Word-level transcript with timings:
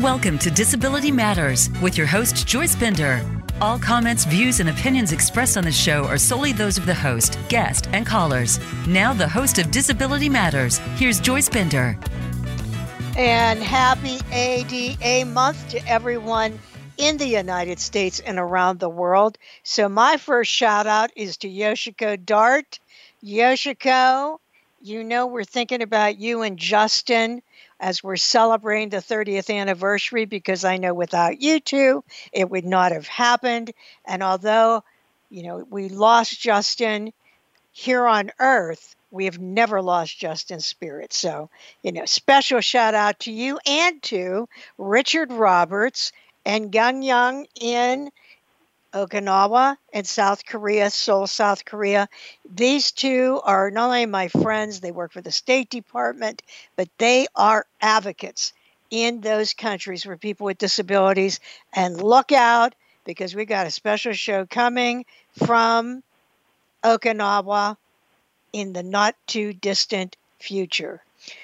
Welcome 0.00 0.38
to 0.38 0.50
Disability 0.50 1.12
Matters 1.12 1.68
with 1.82 1.98
your 1.98 2.06
host, 2.06 2.46
Joyce 2.46 2.74
Bender. 2.74 3.22
All 3.60 3.78
comments, 3.78 4.24
views, 4.24 4.58
and 4.58 4.70
opinions 4.70 5.12
expressed 5.12 5.58
on 5.58 5.64
the 5.64 5.70
show 5.70 6.06
are 6.06 6.16
solely 6.16 6.52
those 6.52 6.78
of 6.78 6.86
the 6.86 6.94
host, 6.94 7.38
guest, 7.50 7.86
and 7.92 8.06
callers. 8.06 8.58
Now, 8.88 9.12
the 9.12 9.28
host 9.28 9.58
of 9.58 9.70
Disability 9.70 10.30
Matters, 10.30 10.78
here's 10.96 11.20
Joyce 11.20 11.50
Bender. 11.50 11.98
And 13.14 13.62
happy 13.62 14.20
ADA 14.32 15.26
month 15.26 15.68
to 15.68 15.86
everyone 15.86 16.58
in 16.96 17.18
the 17.18 17.28
United 17.28 17.78
States 17.78 18.20
and 18.20 18.38
around 18.38 18.80
the 18.80 18.88
world. 18.88 19.36
So, 19.64 19.86
my 19.90 20.16
first 20.16 20.50
shout 20.50 20.86
out 20.86 21.10
is 21.14 21.36
to 21.36 21.48
Yoshiko 21.50 22.24
Dart. 22.24 22.80
Yoshiko, 23.22 24.38
you 24.80 25.04
know 25.04 25.26
we're 25.26 25.44
thinking 25.44 25.82
about 25.82 26.18
you 26.18 26.40
and 26.40 26.58
Justin 26.58 27.42
as 27.80 28.04
we're 28.04 28.16
celebrating 28.16 28.90
the 28.90 28.98
30th 28.98 29.52
anniversary 29.52 30.26
because 30.26 30.64
I 30.64 30.76
know 30.76 30.92
without 30.92 31.40
you 31.40 31.58
two, 31.58 32.04
it 32.32 32.48
would 32.50 32.66
not 32.66 32.92
have 32.92 33.06
happened. 33.06 33.72
And 34.04 34.22
although, 34.22 34.84
you 35.30 35.42
know, 35.42 35.66
we 35.68 35.88
lost 35.88 36.38
Justin 36.38 37.12
here 37.72 38.06
on 38.06 38.30
earth, 38.38 38.94
we 39.10 39.24
have 39.24 39.38
never 39.38 39.80
lost 39.80 40.18
Justin's 40.18 40.66
spirit. 40.66 41.12
So, 41.12 41.50
you 41.82 41.92
know, 41.92 42.04
special 42.04 42.60
shout 42.60 42.94
out 42.94 43.20
to 43.20 43.32
you 43.32 43.58
and 43.66 44.00
to 44.04 44.48
Richard 44.78 45.32
Roberts 45.32 46.12
and 46.44 46.70
Gang 46.70 47.02
Young 47.02 47.46
in 47.60 48.10
Okinawa 48.92 49.76
and 49.92 50.06
South 50.06 50.44
Korea, 50.44 50.90
Seoul, 50.90 51.26
South 51.26 51.64
Korea. 51.64 52.08
These 52.52 52.92
two 52.92 53.40
are 53.44 53.70
not 53.70 53.86
only 53.86 54.06
my 54.06 54.28
friends, 54.28 54.80
they 54.80 54.92
work 54.92 55.12
for 55.12 55.20
the 55.20 55.32
State 55.32 55.70
Department, 55.70 56.42
but 56.76 56.88
they 56.98 57.26
are 57.34 57.66
advocates 57.80 58.52
in 58.90 59.20
those 59.20 59.54
countries 59.54 60.02
for 60.02 60.16
people 60.16 60.46
with 60.46 60.58
disabilities. 60.58 61.40
And 61.72 62.02
look 62.02 62.32
out 62.32 62.74
because 63.04 63.34
we 63.34 63.44
got 63.44 63.66
a 63.66 63.70
special 63.70 64.12
show 64.12 64.46
coming 64.46 65.04
from 65.44 66.02
Okinawa 66.82 67.76
in 68.52 68.72
the 68.72 68.82
not 68.82 69.14
too 69.26 69.52
distant 69.52 70.16
future. 70.38 71.02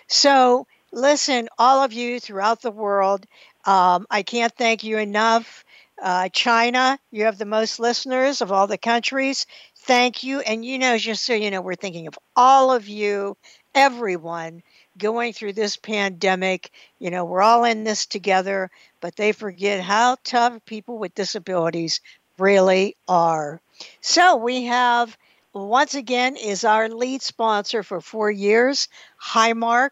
So, 0.08 0.66
listen, 0.92 1.48
all 1.58 1.84
of 1.84 1.92
you 1.92 2.18
throughout 2.18 2.62
the 2.62 2.70
world, 2.70 3.26
um, 3.64 4.06
I 4.10 4.22
can't 4.22 4.54
thank 4.56 4.84
you 4.84 4.98
enough 4.98 5.64
uh, 6.02 6.28
China, 6.30 6.98
you 7.10 7.24
have 7.24 7.38
the 7.38 7.46
most 7.46 7.78
listeners 7.80 8.40
of 8.40 8.52
all 8.52 8.66
the 8.66 8.78
countries. 8.78 9.46
Thank 9.78 10.22
you. 10.22 10.40
And 10.40 10.64
you 10.64 10.78
know, 10.78 10.98
just 10.98 11.24
so 11.24 11.34
you 11.34 11.50
know, 11.50 11.60
we're 11.60 11.74
thinking 11.74 12.06
of 12.06 12.18
all 12.34 12.72
of 12.72 12.88
you, 12.88 13.36
everyone 13.74 14.62
going 14.98 15.32
through 15.32 15.52
this 15.54 15.76
pandemic. 15.76 16.70
You 16.98 17.10
know, 17.10 17.24
we're 17.24 17.42
all 17.42 17.64
in 17.64 17.84
this 17.84 18.06
together, 18.06 18.70
but 19.00 19.16
they 19.16 19.32
forget 19.32 19.80
how 19.80 20.16
tough 20.24 20.64
people 20.66 20.98
with 20.98 21.14
disabilities 21.14 22.00
really 22.38 22.96
are. 23.08 23.60
So 24.00 24.36
we 24.36 24.64
have, 24.64 25.16
once 25.52 25.94
again, 25.94 26.36
is 26.36 26.64
our 26.64 26.88
lead 26.88 27.22
sponsor 27.22 27.82
for 27.82 28.00
four 28.00 28.30
years, 28.30 28.88
Highmark. 29.22 29.90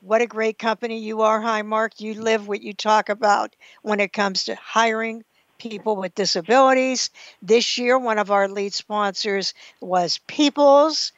What 0.00 0.22
a 0.22 0.26
great 0.26 0.58
company 0.58 0.98
you 1.00 1.22
are, 1.22 1.40
Highmark. 1.40 2.00
You 2.00 2.14
live 2.14 2.46
what 2.48 2.62
you 2.62 2.72
talk 2.72 3.08
about 3.08 3.54
when 3.82 4.00
it 4.00 4.12
comes 4.12 4.44
to 4.44 4.54
hiring 4.54 5.24
people 5.58 5.96
with 5.96 6.14
disabilities. 6.14 7.10
This 7.42 7.78
year, 7.78 7.98
one 7.98 8.18
of 8.18 8.30
our 8.30 8.48
lead 8.48 8.72
sponsors 8.72 9.54
was 9.80 10.18
Peoples, 10.26 11.12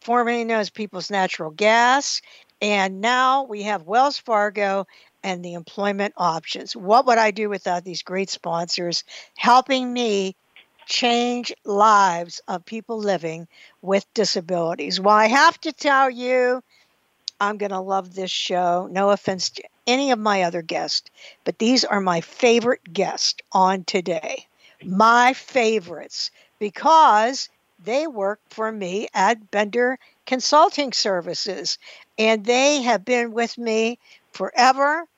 formerly 0.00 0.44
known 0.44 0.60
as 0.60 0.70
Peoples 0.70 1.10
Natural 1.10 1.50
Gas. 1.50 2.22
And 2.60 3.00
now 3.00 3.44
we 3.44 3.64
have 3.64 3.82
Wells 3.82 4.18
Fargo 4.18 4.86
and 5.22 5.44
the 5.44 5.54
employment 5.54 6.14
options. 6.16 6.74
What 6.76 7.06
would 7.06 7.18
I 7.18 7.30
do 7.30 7.48
without 7.48 7.84
these 7.84 8.02
great 8.02 8.30
sponsors 8.30 9.04
helping 9.36 9.92
me 9.92 10.36
change 10.86 11.52
lives 11.64 12.40
of 12.48 12.64
people 12.64 12.98
living 12.98 13.48
with 13.80 14.04
disabilities? 14.14 15.00
Well, 15.00 15.14
I 15.14 15.26
have 15.26 15.60
to 15.62 15.72
tell 15.72 16.10
you, 16.10 16.62
I'm 17.42 17.56
going 17.56 17.72
to 17.72 17.80
love 17.80 18.14
this 18.14 18.30
show. 18.30 18.88
No 18.88 19.10
offense 19.10 19.50
to 19.50 19.64
any 19.84 20.12
of 20.12 20.18
my 20.20 20.42
other 20.42 20.62
guests, 20.62 21.10
but 21.42 21.58
these 21.58 21.84
are 21.84 22.00
my 22.00 22.20
favorite 22.20 22.92
guests 22.92 23.40
on 23.50 23.82
today. 23.82 24.46
My 24.84 25.32
favorites 25.32 26.30
because 26.60 27.48
they 27.82 28.06
work 28.06 28.38
for 28.48 28.70
me 28.70 29.08
at 29.12 29.50
Bender 29.50 29.98
Consulting 30.24 30.92
Services 30.92 31.78
and 32.16 32.44
they 32.44 32.82
have 32.82 33.04
been 33.04 33.32
with 33.32 33.58
me 33.58 33.98
forever. 34.30 35.08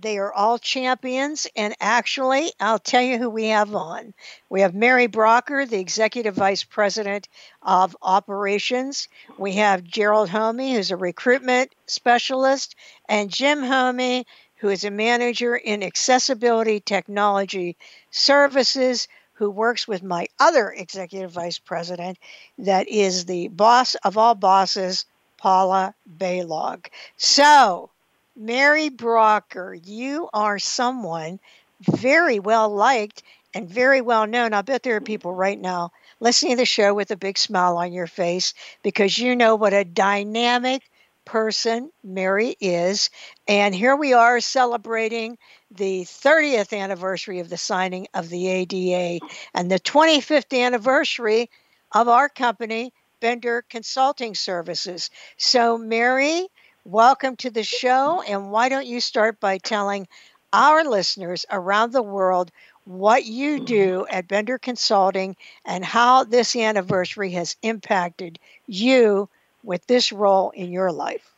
They 0.00 0.18
are 0.18 0.32
all 0.32 0.58
champions. 0.58 1.46
And 1.56 1.74
actually, 1.80 2.52
I'll 2.58 2.78
tell 2.78 3.02
you 3.02 3.18
who 3.18 3.28
we 3.28 3.46
have 3.46 3.74
on. 3.74 4.14
We 4.48 4.62
have 4.62 4.74
Mary 4.74 5.06
Brougher, 5.06 5.66
the 5.66 5.78
Executive 5.78 6.34
Vice 6.34 6.64
President 6.64 7.28
of 7.62 7.96
Operations. 8.02 9.08
We 9.36 9.52
have 9.54 9.84
Gerald 9.84 10.30
Homme, 10.30 10.58
who's 10.58 10.90
a 10.90 10.96
recruitment 10.96 11.74
specialist, 11.86 12.76
and 13.08 13.30
Jim 13.30 13.62
Homme, 13.62 14.24
who 14.56 14.68
is 14.68 14.84
a 14.84 14.90
manager 14.90 15.56
in 15.56 15.82
accessibility 15.82 16.80
technology 16.80 17.76
services 18.10 19.08
who 19.34 19.50
works 19.50 19.88
with 19.88 20.02
my 20.02 20.26
other 20.38 20.70
executive 20.70 21.30
vice 21.30 21.58
president, 21.58 22.18
that 22.58 22.88
is 22.88 23.24
the 23.24 23.48
boss 23.48 23.94
of 23.96 24.18
all 24.18 24.34
bosses, 24.34 25.06
Paula 25.38 25.94
Baylog. 26.18 26.86
So, 27.16 27.90
Mary 28.40 28.88
Brougher, 28.88 29.74
you 29.74 30.30
are 30.32 30.58
someone 30.58 31.38
very 31.82 32.38
well 32.38 32.70
liked 32.70 33.22
and 33.52 33.68
very 33.68 34.00
well 34.00 34.26
known. 34.26 34.54
I 34.54 34.62
bet 34.62 34.82
there 34.82 34.96
are 34.96 35.02
people 35.02 35.34
right 35.34 35.60
now 35.60 35.92
listening 36.20 36.52
to 36.52 36.56
the 36.56 36.64
show 36.64 36.94
with 36.94 37.10
a 37.10 37.18
big 37.18 37.36
smile 37.36 37.76
on 37.76 37.92
your 37.92 38.06
face 38.06 38.54
because 38.82 39.18
you 39.18 39.36
know 39.36 39.56
what 39.56 39.74
a 39.74 39.84
dynamic 39.84 40.90
person 41.26 41.90
Mary 42.02 42.56
is. 42.60 43.10
And 43.46 43.74
here 43.74 43.94
we 43.94 44.14
are 44.14 44.40
celebrating 44.40 45.36
the 45.70 46.04
30th 46.04 46.72
anniversary 46.72 47.40
of 47.40 47.50
the 47.50 47.58
signing 47.58 48.08
of 48.14 48.30
the 48.30 48.48
ADA 48.48 49.22
and 49.52 49.70
the 49.70 49.78
25th 49.78 50.58
anniversary 50.58 51.50
of 51.92 52.08
our 52.08 52.30
company, 52.30 52.94
Bender 53.20 53.66
Consulting 53.68 54.34
Services. 54.34 55.10
So, 55.36 55.76
Mary, 55.76 56.48
Welcome 56.90 57.36
to 57.36 57.50
the 57.50 57.62
show. 57.62 58.20
And 58.22 58.50
why 58.50 58.68
don't 58.68 58.84
you 58.84 59.00
start 59.00 59.38
by 59.38 59.58
telling 59.58 60.08
our 60.52 60.82
listeners 60.82 61.46
around 61.48 61.92
the 61.92 62.02
world 62.02 62.50
what 62.84 63.24
you 63.26 63.60
do 63.60 64.08
at 64.10 64.26
Bender 64.26 64.58
Consulting 64.58 65.36
and 65.64 65.84
how 65.84 66.24
this 66.24 66.56
anniversary 66.56 67.30
has 67.30 67.54
impacted 67.62 68.40
you 68.66 69.28
with 69.62 69.86
this 69.86 70.10
role 70.10 70.50
in 70.50 70.72
your 70.72 70.90
life? 70.90 71.32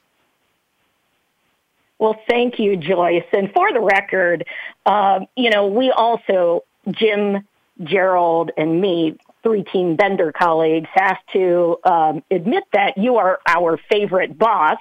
Well, 1.99 2.19
thank 2.27 2.59
you, 2.59 2.79
Joyce. 2.79 3.27
And 3.35 3.53
for 3.53 3.71
the 3.75 3.81
record, 3.81 4.47
um, 4.87 5.27
you 5.37 5.51
know, 5.51 5.67
we 5.67 5.91
also, 5.91 6.65
Jim, 6.93 7.47
Gerald, 7.85 8.53
and 8.57 8.81
me, 8.81 9.19
three 9.43 9.65
team 9.65 9.97
Bender 9.97 10.33
colleagues 10.33 10.89
have 10.95 11.19
to 11.33 11.79
um, 11.85 12.23
admit 12.31 12.65
that 12.73 12.99
you 12.99 13.17
are 13.17 13.41
our 13.47 13.79
favorite 13.91 14.39
boss, 14.39 14.79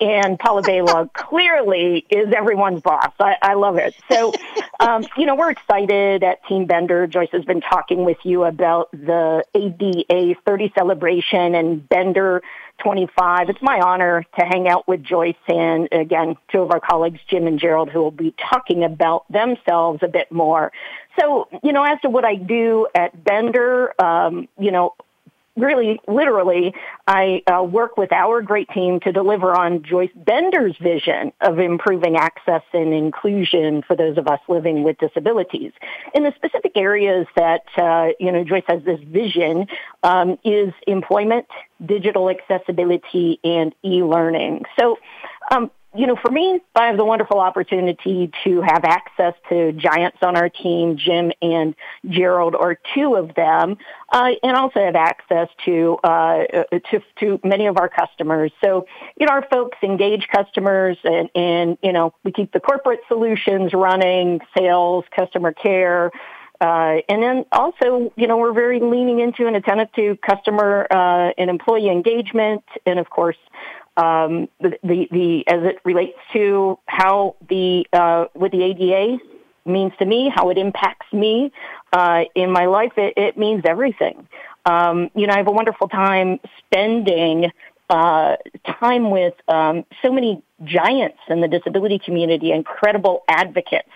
and 0.00 0.38
Paula 0.38 0.62
Baylog 0.62 1.12
clearly 1.14 2.06
is 2.10 2.32
everyone's 2.36 2.82
boss. 2.82 3.12
I, 3.18 3.36
I 3.40 3.54
love 3.54 3.76
it. 3.76 3.94
So, 4.10 4.32
um, 4.80 5.06
you 5.16 5.26
know, 5.26 5.34
we're 5.34 5.50
excited 5.50 6.22
at 6.22 6.44
Team 6.46 6.66
Bender. 6.66 7.06
Joyce 7.06 7.30
has 7.32 7.44
been 7.44 7.60
talking 7.60 8.04
with 8.04 8.18
you 8.24 8.44
about 8.44 8.90
the 8.92 9.44
ADA 9.54 10.40
30 10.44 10.72
celebration 10.76 11.54
and 11.54 11.88
Bender 11.88 12.42
25. 12.82 13.50
It's 13.50 13.62
my 13.62 13.80
honor 13.80 14.24
to 14.38 14.44
hang 14.44 14.68
out 14.68 14.86
with 14.88 15.02
Joyce 15.02 15.34
and 15.48 15.88
again, 15.92 16.36
two 16.50 16.60
of 16.60 16.70
our 16.70 16.80
colleagues, 16.80 17.20
Jim 17.28 17.46
and 17.46 17.58
Gerald, 17.58 17.90
who 17.90 18.00
will 18.00 18.10
be 18.10 18.34
talking 18.50 18.84
about 18.84 19.30
themselves 19.30 20.00
a 20.02 20.08
bit 20.08 20.30
more. 20.30 20.72
So, 21.18 21.48
you 21.62 21.72
know, 21.72 21.84
as 21.84 22.00
to 22.02 22.10
what 22.10 22.24
I 22.24 22.34
do 22.36 22.86
at 22.94 23.22
Bender, 23.22 23.94
um, 24.00 24.48
you 24.58 24.70
know, 24.70 24.94
really, 25.56 26.00
literally, 26.08 26.74
I 27.06 27.42
uh, 27.46 27.62
work 27.62 27.96
with 27.96 28.12
our 28.12 28.42
great 28.42 28.68
team 28.70 29.00
to 29.00 29.12
deliver 29.12 29.52
on 29.52 29.82
Joyce 29.82 30.10
Bender's 30.14 30.76
vision 30.80 31.32
of 31.40 31.58
improving 31.58 32.16
access 32.16 32.62
and 32.72 32.94
inclusion 32.94 33.82
for 33.82 33.96
those 33.96 34.16
of 34.16 34.26
us 34.26 34.40
living 34.48 34.82
with 34.82 34.98
disabilities. 34.98 35.72
In 36.14 36.22
the 36.22 36.32
specific 36.36 36.72
areas 36.76 37.26
that, 37.36 37.64
uh, 37.76 38.08
you 38.18 38.32
know, 38.32 38.44
Joyce 38.44 38.64
has 38.68 38.82
this 38.84 39.00
vision 39.00 39.66
um, 40.02 40.38
is 40.44 40.72
employment, 40.86 41.46
digital 41.84 42.30
accessibility, 42.30 43.40
and 43.44 43.74
e-learning. 43.84 44.64
So, 44.78 44.98
um, 45.50 45.70
you 45.94 46.06
know, 46.06 46.14
for 46.14 46.30
me, 46.30 46.60
I 46.76 46.86
have 46.86 46.96
the 46.96 47.04
wonderful 47.04 47.40
opportunity 47.40 48.30
to 48.44 48.60
have 48.60 48.84
access 48.84 49.34
to 49.48 49.72
giants 49.72 50.18
on 50.22 50.36
our 50.36 50.48
team. 50.48 50.96
Jim 50.96 51.32
and 51.42 51.74
Gerald 52.08 52.54
are 52.54 52.78
two 52.94 53.16
of 53.16 53.34
them, 53.34 53.76
uh, 54.12 54.30
and 54.44 54.56
also 54.56 54.78
have 54.78 54.94
access 54.94 55.48
to, 55.64 55.98
uh, 56.04 56.44
to 56.90 57.02
to 57.18 57.40
many 57.42 57.66
of 57.66 57.76
our 57.76 57.88
customers. 57.88 58.52
So, 58.62 58.86
you 59.18 59.26
know, 59.26 59.32
our 59.32 59.46
folks 59.50 59.78
engage 59.82 60.28
customers, 60.28 60.96
and 61.02 61.28
and 61.34 61.76
you 61.82 61.92
know, 61.92 62.14
we 62.22 62.30
keep 62.30 62.52
the 62.52 62.60
corporate 62.60 63.00
solutions 63.08 63.72
running, 63.74 64.40
sales, 64.56 65.04
customer 65.16 65.52
care. 65.52 66.12
Uh, 66.60 67.00
and 67.08 67.22
then 67.22 67.44
also, 67.52 68.12
you 68.16 68.26
know, 68.26 68.36
we're 68.36 68.52
very 68.52 68.80
leaning 68.80 69.20
into 69.20 69.46
and 69.46 69.56
attentive 69.56 69.90
to 69.92 70.16
customer 70.16 70.86
uh, 70.90 71.32
and 71.38 71.48
employee 71.48 71.88
engagement, 71.88 72.62
and 72.84 72.98
of 72.98 73.08
course, 73.08 73.38
um, 73.96 74.48
the, 74.60 74.78
the, 74.82 75.08
the 75.10 75.44
as 75.48 75.64
it 75.64 75.76
relates 75.84 76.18
to 76.32 76.78
how 76.86 77.36
the 77.48 77.86
uh, 77.92 78.26
what 78.34 78.52
the 78.52 78.62
ADA 78.62 79.18
means 79.64 79.92
to 79.98 80.04
me, 80.04 80.30
how 80.34 80.50
it 80.50 80.58
impacts 80.58 81.10
me 81.12 81.50
uh, 81.92 82.24
in 82.34 82.50
my 82.50 82.66
life. 82.66 82.92
It, 82.96 83.14
it 83.16 83.38
means 83.38 83.62
everything. 83.64 84.28
Um, 84.66 85.10
you 85.14 85.26
know, 85.26 85.32
I 85.32 85.38
have 85.38 85.48
a 85.48 85.52
wonderful 85.52 85.88
time 85.88 86.40
spending 86.58 87.50
uh, 87.88 88.36
time 88.80 89.10
with 89.10 89.34
um, 89.48 89.84
so 90.02 90.12
many 90.12 90.42
giants 90.64 91.18
in 91.28 91.40
the 91.40 91.48
disability 91.48 91.98
community, 91.98 92.52
incredible 92.52 93.24
advocates 93.28 93.88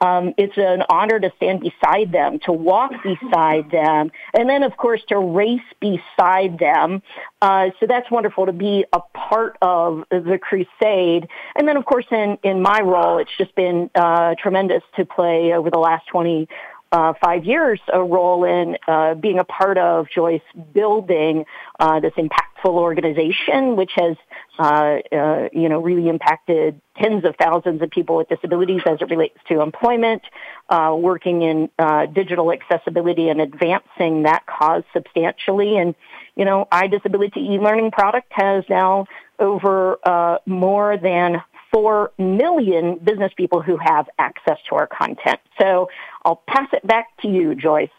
um, 0.00 0.34
it's 0.38 0.56
an 0.56 0.82
honor 0.88 1.20
to 1.20 1.30
stand 1.36 1.60
beside 1.60 2.12
them, 2.12 2.38
to 2.40 2.52
walk 2.52 2.92
beside 3.02 3.70
them, 3.70 4.10
and 4.34 4.48
then, 4.48 4.62
of 4.62 4.76
course, 4.76 5.02
to 5.08 5.18
race 5.18 5.60
beside 5.80 6.58
them. 6.58 7.02
Uh, 7.42 7.70
so 7.78 7.86
that's 7.86 8.10
wonderful 8.10 8.46
to 8.46 8.52
be 8.52 8.84
a 8.92 9.00
part 9.14 9.56
of 9.62 10.04
the 10.10 10.38
crusade. 10.40 11.28
And 11.56 11.68
then, 11.68 11.76
of 11.76 11.84
course, 11.84 12.06
in, 12.10 12.38
in 12.42 12.62
my 12.62 12.80
role, 12.80 13.18
it's 13.18 13.30
just 13.36 13.54
been 13.54 13.90
uh, 13.94 14.34
tremendous 14.40 14.82
to 14.96 15.04
play 15.04 15.52
over 15.52 15.70
the 15.70 15.78
last 15.78 16.06
20 16.08 16.48
uh, 16.92 17.12
five 17.22 17.44
years 17.44 17.80
a 17.92 18.02
role 18.02 18.44
in 18.44 18.76
uh, 18.88 19.14
being 19.14 19.38
a 19.38 19.44
part 19.44 19.78
of 19.78 20.08
Joyce 20.12 20.40
building 20.72 21.44
uh, 21.78 22.00
this 22.00 22.12
impactful 22.14 22.70
organization, 22.70 23.76
which 23.76 23.92
has 23.94 24.16
uh, 24.58 24.98
uh, 25.12 25.48
you 25.52 25.68
know 25.68 25.80
really 25.80 26.08
impacted 26.08 26.80
tens 26.96 27.24
of 27.24 27.36
thousands 27.36 27.80
of 27.80 27.90
people 27.90 28.16
with 28.16 28.28
disabilities 28.28 28.82
as 28.86 28.98
it 29.00 29.08
relates 29.08 29.38
to 29.48 29.60
employment, 29.60 30.22
uh, 30.68 30.94
working 30.98 31.42
in 31.42 31.70
digital 32.12 32.52
accessibility 32.52 33.28
and 33.28 33.40
advancing 33.40 34.24
that 34.24 34.44
cause 34.46 34.82
substantially. 34.92 35.78
And 35.78 35.94
you 36.34 36.44
know, 36.44 36.66
iDisability 36.72 37.36
e-learning 37.36 37.92
product 37.92 38.32
has 38.32 38.64
now 38.68 39.06
over 39.38 40.40
more 40.46 40.96
than 40.96 41.42
4 41.72 42.12
million 42.18 42.98
business 42.98 43.32
people 43.36 43.62
who 43.62 43.76
have 43.76 44.08
access 44.18 44.58
to 44.68 44.76
our 44.76 44.86
content. 44.86 45.40
So 45.60 45.88
I'll 46.24 46.42
pass 46.46 46.68
it 46.72 46.86
back 46.86 47.08
to 47.22 47.28
you, 47.28 47.54
Joyce. 47.54 47.90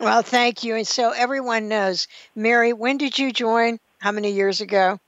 Well, 0.00 0.22
thank 0.22 0.64
you. 0.64 0.74
And 0.74 0.86
so 0.86 1.10
everyone 1.10 1.68
knows, 1.68 2.08
Mary, 2.34 2.72
when 2.72 2.98
did 2.98 3.18
you 3.18 3.32
join? 3.32 3.78
How 4.00 4.12
many 4.12 4.32
years 4.32 4.60
ago? 4.60 4.98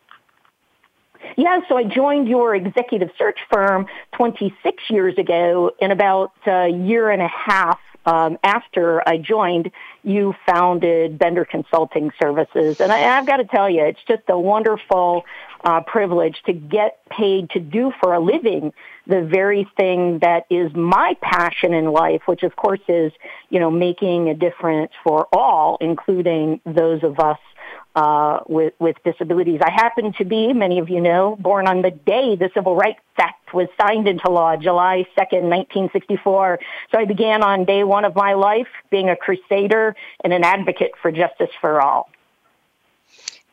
Yeah, 1.37 1.61
so 1.69 1.77
I 1.77 1.85
joined 1.85 2.29
your 2.29 2.55
executive 2.55 3.11
search 3.19 3.39
firm 3.53 3.87
26 4.13 4.85
years 4.89 5.19
ago. 5.19 5.73
In 5.81 5.91
about 5.91 6.33
a 6.47 6.69
year 6.69 7.11
and 7.11 7.21
a 7.21 7.29
half 7.29 7.79
um, 8.07 8.39
after 8.45 9.07
I 9.07 9.19
joined, 9.19 9.71
you 10.05 10.35
founded 10.47 11.19
Bender 11.19 11.45
Consulting 11.45 12.13
Services. 12.21 12.81
And 12.81 12.93
I, 12.93 12.99
have 12.99 13.27
got 13.27 13.39
to 13.39 13.45
tell 13.45 13.69
you, 13.69 13.85
it's 13.85 14.01
just 14.07 14.23
a 14.29 14.39
wonderful 14.39 15.25
uh, 15.65 15.81
privilege 15.83 16.41
to 16.47 16.53
get 16.53 16.99
paid 17.09 17.51
to 17.51 17.61
do 17.61 17.93
for 18.01 18.15
a 18.15 18.21
living 18.21 18.73
the 19.07 19.23
very 19.23 19.69
thing 19.77 20.19
that 20.21 20.47
is 20.51 20.75
my 20.75 21.17
passion 21.23 21.73
in 21.73 21.87
life, 21.87 22.23
which 22.27 22.43
of 22.43 22.57
course 22.57 22.81
is, 22.89 23.13
you 23.51 23.61
know, 23.61 23.71
making 23.71 24.29
a 24.29 24.35
difference 24.35 24.93
for 25.05 25.29
all, 25.33 25.79
including 25.81 26.61
those 26.65 27.03
of 27.05 27.19
us 27.21 27.39
uh, 27.95 28.41
with, 28.47 28.75
with 28.79 28.97
disabilities. 29.05 29.61
I 29.65 29.71
happen 29.71 30.13
to 30.15 30.25
be, 30.25 30.53
many 30.53 30.81
of 30.81 30.91
you 30.91 31.01
know, 31.01 31.37
born 31.41 31.67
on 31.67 31.83
the 31.83 31.91
day 31.91 32.37
the 32.37 32.51
Civil 32.53 32.77
Rights 32.77 33.01
Act 33.19 33.55
was 33.55 33.69
signed 33.81 34.09
into 34.09 34.31
law, 34.31 34.57
July 34.57 35.07
2nd, 35.17 35.49
1964. 35.49 36.59
So 36.93 36.99
I 36.99 37.05
began 37.07 37.43
on 37.43 37.65
day 37.65 37.85
one 37.85 38.05
of 38.05 38.15
my 38.15 38.35
life 38.35 38.69
being 38.91 39.09
a 39.09 39.17
crusader 39.17 39.95
and 40.23 40.33
an 40.33 40.45
advocate 40.45 40.93
for 41.01 41.11
justice 41.11 41.51
for 41.61 41.81
all. 41.81 42.11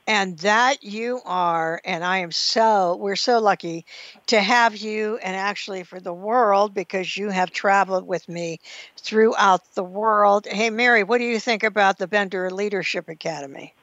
And 0.06 0.38
that 0.40 0.84
you 0.84 1.22
are, 1.26 1.80
and 1.86 2.04
I 2.04 2.18
am 2.18 2.32
so, 2.34 2.98
we're 2.98 3.16
so 3.16 3.40
lucky 3.40 3.86
to 4.28 4.42
have 4.42 4.76
you, 4.76 5.18
and 5.18 5.36
actually 5.36 5.84
for 5.84 6.02
the 6.02 6.14
world, 6.14 6.74
because 6.74 7.16
you 7.16 7.30
have 7.30 7.52
traveled 7.52 8.06
with 8.06 8.28
me 8.28 8.60
throughout 8.98 9.62
the 9.76 9.84
world. 9.84 10.46
Hey, 10.46 10.70
Mary, 10.70 11.04
what 11.04 11.20
do 11.20 11.24
you 11.24 11.40
think 11.40 11.64
about 11.64 11.98
the 12.00 12.08
Bender 12.08 12.52
Leadership 12.52 13.08
Academy? 13.08 13.74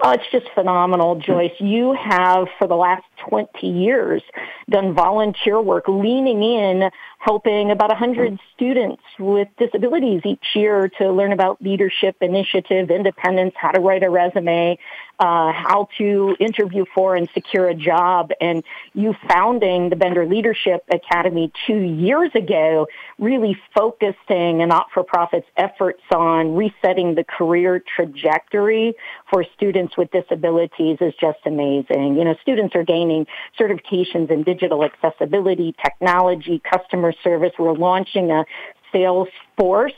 Oh, 0.00 0.12
it's 0.12 0.30
just 0.30 0.46
phenomenal, 0.54 1.16
Joyce. 1.16 1.54
You 1.58 1.92
have, 1.92 2.46
for 2.58 2.68
the 2.68 2.76
last 2.76 3.02
20 3.28 3.66
years, 3.66 4.22
done 4.70 4.94
volunteer 4.94 5.60
work, 5.60 5.88
leaning 5.88 6.42
in, 6.42 6.88
helping 7.18 7.72
about 7.72 7.88
100 7.88 8.38
students 8.54 9.02
with 9.18 9.48
disabilities 9.58 10.22
each 10.24 10.54
year 10.54 10.88
to 10.98 11.10
learn 11.10 11.32
about 11.32 11.60
leadership, 11.60 12.16
initiative, 12.20 12.90
independence, 12.92 13.54
how 13.56 13.72
to 13.72 13.80
write 13.80 14.04
a 14.04 14.10
resume, 14.10 14.78
uh, 15.18 15.52
how 15.52 15.88
to 15.98 16.36
interview 16.38 16.84
for 16.94 17.16
and 17.16 17.28
secure 17.34 17.68
a 17.68 17.74
job. 17.74 18.30
And 18.40 18.62
you 18.94 19.16
founding 19.28 19.90
the 19.90 19.96
Bender 19.96 20.26
Leadership 20.26 20.84
Academy 20.92 21.50
two 21.66 21.80
years 21.80 22.30
ago, 22.36 22.86
really 23.18 23.58
focusing 23.74 24.62
a 24.62 24.66
not-for-profit's 24.66 25.48
efforts 25.56 26.02
on 26.14 26.54
resetting 26.54 27.16
the 27.16 27.24
career 27.24 27.82
trajectory 27.96 28.94
for 29.28 29.44
students 29.56 29.87
with 29.96 30.10
disabilities 30.10 30.98
is 31.00 31.14
just 31.20 31.38
amazing. 31.46 32.16
You 32.16 32.24
know, 32.24 32.34
students 32.42 32.74
are 32.74 32.84
gaining 32.84 33.26
certifications 33.58 34.30
in 34.30 34.42
digital 34.42 34.84
accessibility, 34.84 35.74
technology, 35.82 36.60
customer 36.60 37.12
service. 37.22 37.52
We're 37.58 37.72
launching 37.72 38.30
a 38.30 38.44
Salesforce 38.92 39.92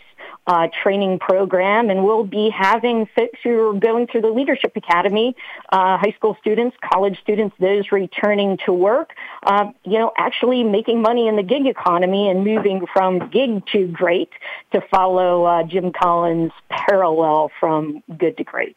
uh, 0.47 0.69
training 0.83 1.19
program, 1.19 1.91
and 1.91 2.05
we'll 2.05 2.25
be 2.25 2.51
having 2.51 3.07
folks 3.15 3.39
who 3.45 3.69
are 3.69 3.79
going 3.79 4.07
through 4.07 4.23
the 4.23 4.31
Leadership 4.31 4.73
Academy, 4.75 5.37
uh, 5.71 5.99
high 5.99 6.13
school 6.17 6.37
students, 6.41 6.77
college 6.93 7.19
students, 7.23 7.55
those 7.61 7.93
returning 7.93 8.59
to 8.67 8.73
work, 8.73 9.11
uh, 9.45 9.67
you 9.85 9.99
know, 9.99 10.13
actually 10.17 10.65
making 10.65 11.03
money 11.03 11.29
in 11.29 11.37
the 11.37 11.43
gig 11.43 11.67
economy 11.67 12.29
and 12.29 12.45
moving 12.45 12.85
from 12.93 13.31
gig 13.31 13.65
to 13.73 13.87
great 13.87 14.31
to 14.73 14.81
follow 14.91 15.45
uh, 15.45 15.63
Jim 15.63 15.93
Collins' 15.93 16.53
parallel 16.69 17.51
from 17.61 18.03
good 18.19 18.37
to 18.39 18.45
great. 18.45 18.77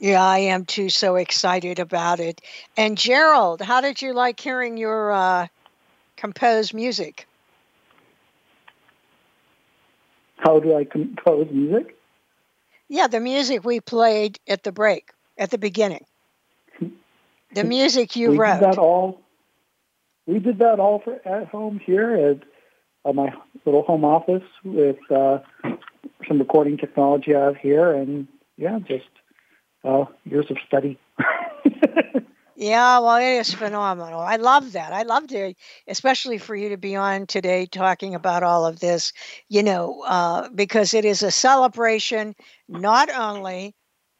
Yeah, 0.00 0.24
I 0.24 0.38
am 0.38 0.64
too. 0.64 0.88
So 0.88 1.16
excited 1.16 1.78
about 1.78 2.20
it. 2.20 2.40
And 2.74 2.96
Gerald, 2.96 3.60
how 3.60 3.82
did 3.82 4.00
you 4.00 4.14
like 4.14 4.40
hearing 4.40 4.78
your 4.78 5.12
uh, 5.12 5.46
composed 6.16 6.72
music? 6.72 7.26
How 10.38 10.58
do 10.58 10.74
I 10.74 10.84
compose 10.84 11.48
music? 11.50 11.98
Yeah, 12.88 13.08
the 13.08 13.20
music 13.20 13.62
we 13.62 13.80
played 13.80 14.40
at 14.48 14.62
the 14.62 14.72
break, 14.72 15.10
at 15.36 15.50
the 15.50 15.58
beginning. 15.58 16.06
The 17.52 17.64
music 17.64 18.16
you 18.16 18.30
we 18.30 18.38
wrote. 18.38 18.60
Did 18.60 18.70
that 18.70 18.78
all. 18.78 19.20
We 20.26 20.38
did 20.38 20.60
that 20.60 20.80
all 20.80 21.00
for, 21.00 21.20
at 21.28 21.48
home 21.48 21.78
here 21.78 22.14
at 22.14 22.38
uh, 23.04 23.12
my 23.12 23.34
little 23.66 23.82
home 23.82 24.04
office 24.04 24.44
with 24.64 24.96
uh, 25.10 25.40
some 26.26 26.38
recording 26.38 26.78
technology 26.78 27.34
I 27.34 27.44
have 27.44 27.56
here, 27.56 27.92
and 27.92 28.28
yeah, 28.56 28.78
just 28.78 29.08
uh, 29.84 30.04
years 30.24 30.46
of 30.50 30.56
study. 30.66 30.98
Yeah, 32.60 32.98
well, 32.98 33.16
it 33.16 33.38
is 33.40 33.54
phenomenal. 33.54 34.20
I 34.20 34.36
love 34.36 34.72
that. 34.72 34.92
I 34.92 35.04
love 35.04 35.28
to, 35.28 35.54
especially 35.88 36.36
for 36.36 36.54
you 36.54 36.68
to 36.68 36.76
be 36.76 36.94
on 36.94 37.26
today 37.26 37.64
talking 37.64 38.14
about 38.14 38.42
all 38.42 38.66
of 38.66 38.80
this, 38.80 39.14
you 39.48 39.62
know, 39.62 40.02
uh, 40.02 40.50
because 40.50 40.92
it 40.92 41.06
is 41.06 41.22
a 41.22 41.30
celebration 41.30 42.34
not 42.68 43.08
only 43.08 43.74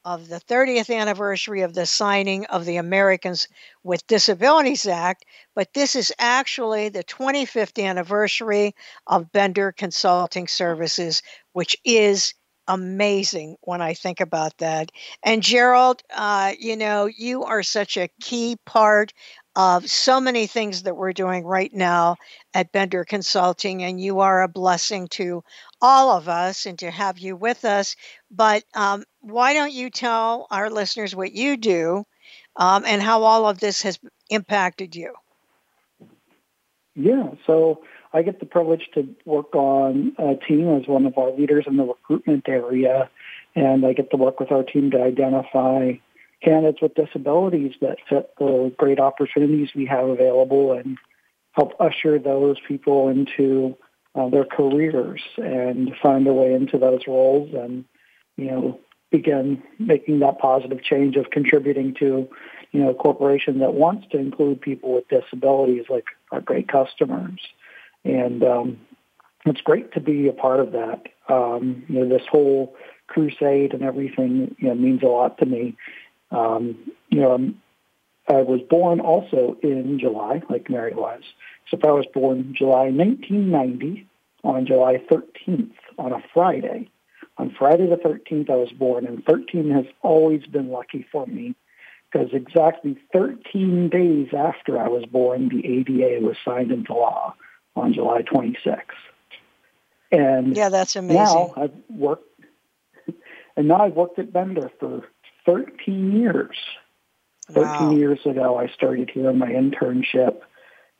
of 0.06 0.28
the 0.28 0.40
30th 0.40 0.88
anniversary 0.88 1.60
of 1.60 1.74
the 1.74 1.84
signing 1.84 2.46
of 2.46 2.64
the 2.64 2.78
Americans 2.78 3.46
with 3.82 4.06
Disabilities 4.06 4.86
Act, 4.86 5.26
but 5.54 5.74
this 5.74 5.94
is 5.94 6.10
actually 6.18 6.88
the 6.88 7.04
25th 7.04 7.84
anniversary 7.84 8.74
of 9.06 9.30
Bender 9.32 9.70
Consulting 9.70 10.48
Services, 10.48 11.22
which 11.52 11.76
is 11.84 12.32
amazing 12.70 13.56
when 13.62 13.82
I 13.82 13.94
think 13.94 14.20
about 14.20 14.56
that. 14.58 14.92
And 15.24 15.42
Gerald, 15.42 16.02
uh, 16.14 16.52
you 16.58 16.76
know, 16.76 17.06
you 17.06 17.42
are 17.42 17.64
such 17.64 17.96
a 17.96 18.08
key 18.20 18.56
part 18.64 19.12
of 19.56 19.90
so 19.90 20.20
many 20.20 20.46
things 20.46 20.84
that 20.84 20.96
we're 20.96 21.12
doing 21.12 21.44
right 21.44 21.72
now 21.74 22.16
at 22.54 22.70
Bender 22.70 23.04
Consulting, 23.04 23.82
and 23.82 24.00
you 24.00 24.20
are 24.20 24.42
a 24.42 24.48
blessing 24.48 25.08
to 25.08 25.42
all 25.82 26.16
of 26.16 26.28
us 26.28 26.66
and 26.66 26.78
to 26.78 26.90
have 26.90 27.18
you 27.18 27.34
with 27.34 27.64
us. 27.64 27.96
But 28.30 28.62
um, 28.74 29.02
why 29.20 29.52
don't 29.52 29.72
you 29.72 29.90
tell 29.90 30.46
our 30.50 30.70
listeners 30.70 31.16
what 31.16 31.32
you 31.32 31.56
do 31.56 32.04
um, 32.54 32.84
and 32.86 33.02
how 33.02 33.24
all 33.24 33.48
of 33.48 33.58
this 33.58 33.82
has 33.82 33.98
impacted 34.30 34.94
you? 34.94 35.12
Yeah, 36.94 37.30
so 37.46 37.82
I 38.12 38.22
get 38.22 38.40
the 38.40 38.46
privilege 38.46 38.88
to 38.94 39.08
work 39.24 39.54
on 39.54 40.12
a 40.18 40.34
team 40.34 40.68
as 40.76 40.88
one 40.88 41.06
of 41.06 41.16
our 41.16 41.30
leaders 41.30 41.64
in 41.66 41.76
the 41.76 41.84
recruitment 41.84 42.48
area, 42.48 43.08
and 43.54 43.86
I 43.86 43.92
get 43.92 44.10
to 44.10 44.16
work 44.16 44.40
with 44.40 44.50
our 44.50 44.64
team 44.64 44.90
to 44.90 45.02
identify 45.02 45.92
candidates 46.42 46.80
with 46.82 46.94
disabilities 46.94 47.74
that 47.80 47.98
fit 48.08 48.30
the 48.38 48.72
great 48.78 48.98
opportunities 48.98 49.68
we 49.74 49.86
have 49.86 50.08
available 50.08 50.72
and 50.72 50.96
help 51.52 51.72
usher 51.78 52.18
those 52.18 52.56
people 52.66 53.08
into 53.08 53.76
uh, 54.14 54.28
their 54.28 54.44
careers 54.44 55.20
and 55.36 55.92
find 56.02 56.26
a 56.26 56.32
way 56.32 56.54
into 56.54 56.78
those 56.78 57.02
roles 57.06 57.54
and, 57.54 57.84
you 58.36 58.46
know, 58.46 58.80
begin 59.10 59.62
making 59.78 60.20
that 60.20 60.38
positive 60.38 60.82
change 60.82 61.16
of 61.16 61.30
contributing 61.30 61.94
to, 61.98 62.28
you 62.72 62.80
know, 62.80 62.90
a 62.90 62.94
corporation 62.94 63.58
that 63.58 63.74
wants 63.74 64.06
to 64.10 64.18
include 64.18 64.60
people 64.60 64.94
with 64.94 65.08
disabilities 65.08 65.84
like 65.88 66.06
our 66.32 66.40
great 66.40 66.68
customers. 66.68 67.40
And 68.04 68.42
um, 68.42 68.78
it's 69.46 69.60
great 69.60 69.92
to 69.92 70.00
be 70.00 70.28
a 70.28 70.32
part 70.32 70.60
of 70.60 70.72
that. 70.72 71.06
Um, 71.28 71.84
you 71.88 72.00
know, 72.00 72.08
this 72.08 72.26
whole 72.30 72.76
crusade 73.06 73.74
and 73.74 73.82
everything, 73.82 74.54
you 74.58 74.68
know, 74.68 74.74
means 74.74 75.02
a 75.02 75.06
lot 75.06 75.38
to 75.38 75.46
me. 75.46 75.76
Um, 76.30 76.92
you 77.08 77.20
know, 77.20 77.52
I 78.28 78.42
was 78.42 78.60
born 78.68 79.00
also 79.00 79.56
in 79.62 79.98
July, 79.98 80.42
like 80.48 80.70
Mary 80.70 80.94
was. 80.94 81.22
So 81.68 81.78
I 81.82 81.90
was 81.92 82.06
born 82.12 82.54
July 82.56 82.90
1990 82.90 84.06
on 84.44 84.66
July 84.66 85.02
13th 85.10 85.72
on 85.98 86.12
a 86.12 86.22
Friday, 86.32 86.88
on 87.36 87.54
Friday 87.58 87.86
the 87.86 87.96
13th 87.96 88.50
I 88.50 88.56
was 88.56 88.70
born, 88.70 89.06
and 89.06 89.24
13 89.24 89.70
has 89.70 89.86
always 90.02 90.46
been 90.46 90.68
lucky 90.68 91.06
for 91.10 91.26
me 91.26 91.54
because 92.10 92.28
exactly 92.32 92.96
13 93.12 93.88
days 93.88 94.28
after 94.36 94.78
I 94.78 94.88
was 94.88 95.04
born, 95.06 95.48
the 95.48 95.66
ADA 95.66 96.24
was 96.24 96.36
signed 96.44 96.70
into 96.72 96.92
law 96.92 97.34
on 97.76 97.92
July 97.92 98.22
26th. 98.22 98.80
And 100.12 100.56
yeah, 100.56 100.68
that's 100.68 100.96
amazing. 100.96 101.22
Now 101.22 101.54
I've 101.56 101.74
worked, 101.88 102.24
and 103.56 103.68
now 103.68 103.82
I've 103.82 103.94
worked 103.94 104.18
at 104.18 104.32
Bender 104.32 104.70
for 104.80 105.04
13 105.46 106.16
years. 106.16 106.56
13 107.48 107.64
wow. 107.64 107.90
years 107.90 108.20
ago, 108.24 108.58
I 108.58 108.68
started 108.68 109.10
here 109.10 109.30
in 109.30 109.38
my 109.38 109.48
internship, 109.48 110.40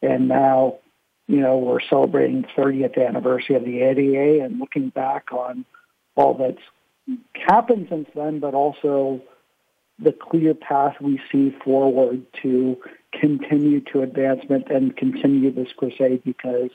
and 0.03 0.27
now, 0.27 0.79
you 1.29 1.41
know, 1.41 1.59
we're 1.59 1.81
celebrating 1.81 2.43
the 2.43 2.49
30th 2.61 3.07
anniversary 3.07 3.55
of 3.55 3.65
the 3.65 3.83
ADA 3.83 4.45
and 4.45 4.59
looking 4.59 4.89
back 4.89 5.33
on 5.33 5.65
all 6.17 6.35
that's 6.35 6.63
happened 7.35 7.87
since 7.89 8.09
then, 8.15 8.41
but 8.41 8.55
also 8.55 9.23
the 9.99 10.13
clear 10.13 10.55
path 10.55 10.97
we 11.01 11.21
see 11.31 11.55
forward 11.65 12.25
to 12.43 12.77
continue 13.13 13.81
to 13.93 14.03
advancement 14.03 14.71
and 14.71 14.97
continue 14.97 15.53
this 15.53 15.69
crusade 15.77 16.23
because, 16.25 16.71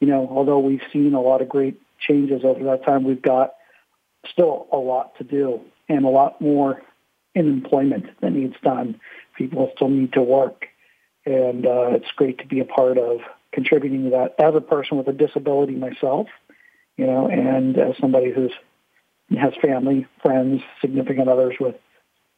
you 0.00 0.06
know, 0.06 0.28
although 0.30 0.58
we've 0.58 0.82
seen 0.92 1.14
a 1.14 1.20
lot 1.20 1.40
of 1.40 1.48
great 1.48 1.80
changes 1.98 2.42
over 2.44 2.62
that 2.64 2.84
time, 2.84 3.04
we've 3.04 3.22
got 3.22 3.54
still 4.30 4.66
a 4.72 4.76
lot 4.76 5.16
to 5.18 5.24
do 5.24 5.60
and 5.88 6.04
a 6.04 6.08
lot 6.08 6.40
more 6.40 6.82
in 7.34 7.48
employment 7.48 8.06
that 8.20 8.32
needs 8.32 8.54
done. 8.62 9.00
People 9.36 9.70
still 9.74 9.88
need 9.88 10.12
to 10.12 10.22
work. 10.22 10.66
And 11.24 11.66
uh, 11.66 11.90
it's 11.92 12.10
great 12.16 12.38
to 12.38 12.46
be 12.46 12.60
a 12.60 12.64
part 12.64 12.98
of 12.98 13.20
contributing 13.52 14.04
to 14.04 14.10
that 14.10 14.34
as 14.38 14.54
a 14.54 14.60
person 14.60 14.98
with 14.98 15.08
a 15.08 15.12
disability 15.12 15.74
myself, 15.74 16.26
you 16.96 17.06
know, 17.06 17.28
and 17.28 17.78
as 17.78 17.96
somebody 17.98 18.30
who's 18.32 18.52
has 19.38 19.54
family, 19.62 20.06
friends, 20.20 20.62
significant 20.80 21.28
others 21.28 21.54
with 21.58 21.76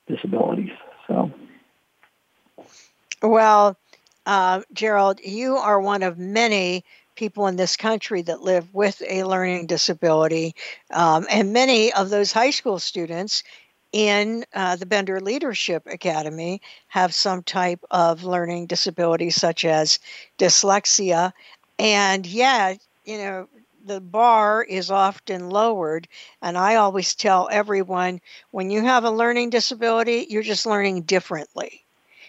disabilities. 0.06 0.70
So, 1.08 1.32
well, 3.24 3.76
uh, 4.26 4.62
Gerald, 4.72 5.20
you 5.20 5.56
are 5.56 5.80
one 5.80 6.02
of 6.02 6.18
many 6.18 6.84
people 7.16 7.46
in 7.46 7.56
this 7.56 7.76
country 7.76 8.22
that 8.22 8.42
live 8.42 8.72
with 8.74 9.00
a 9.08 9.24
learning 9.24 9.66
disability, 9.66 10.54
um, 10.90 11.26
and 11.30 11.52
many 11.52 11.92
of 11.92 12.10
those 12.10 12.32
high 12.32 12.50
school 12.50 12.78
students 12.78 13.42
in 13.92 14.44
uh, 14.54 14.76
the 14.76 14.86
Bender 14.86 15.20
Leadership 15.20 15.84
Academy 15.86 16.60
have 16.88 17.14
some 17.14 17.42
type 17.42 17.80
of 17.90 18.24
learning 18.24 18.66
disability, 18.66 19.30
such 19.30 19.64
as 19.64 19.98
dyslexia. 20.38 21.32
And 21.78 22.26
yeah, 22.26 22.74
you 23.04 23.18
know, 23.18 23.48
the 23.84 24.00
bar 24.00 24.64
is 24.64 24.90
often 24.90 25.50
lowered. 25.50 26.08
And 26.42 26.58
I 26.58 26.74
always 26.76 27.14
tell 27.14 27.48
everyone 27.52 28.20
when 28.50 28.70
you 28.70 28.82
have 28.82 29.04
a 29.04 29.10
learning 29.10 29.50
disability, 29.50 30.26
you're 30.28 30.42
just 30.42 30.66
learning 30.66 31.02
differently. 31.02 31.83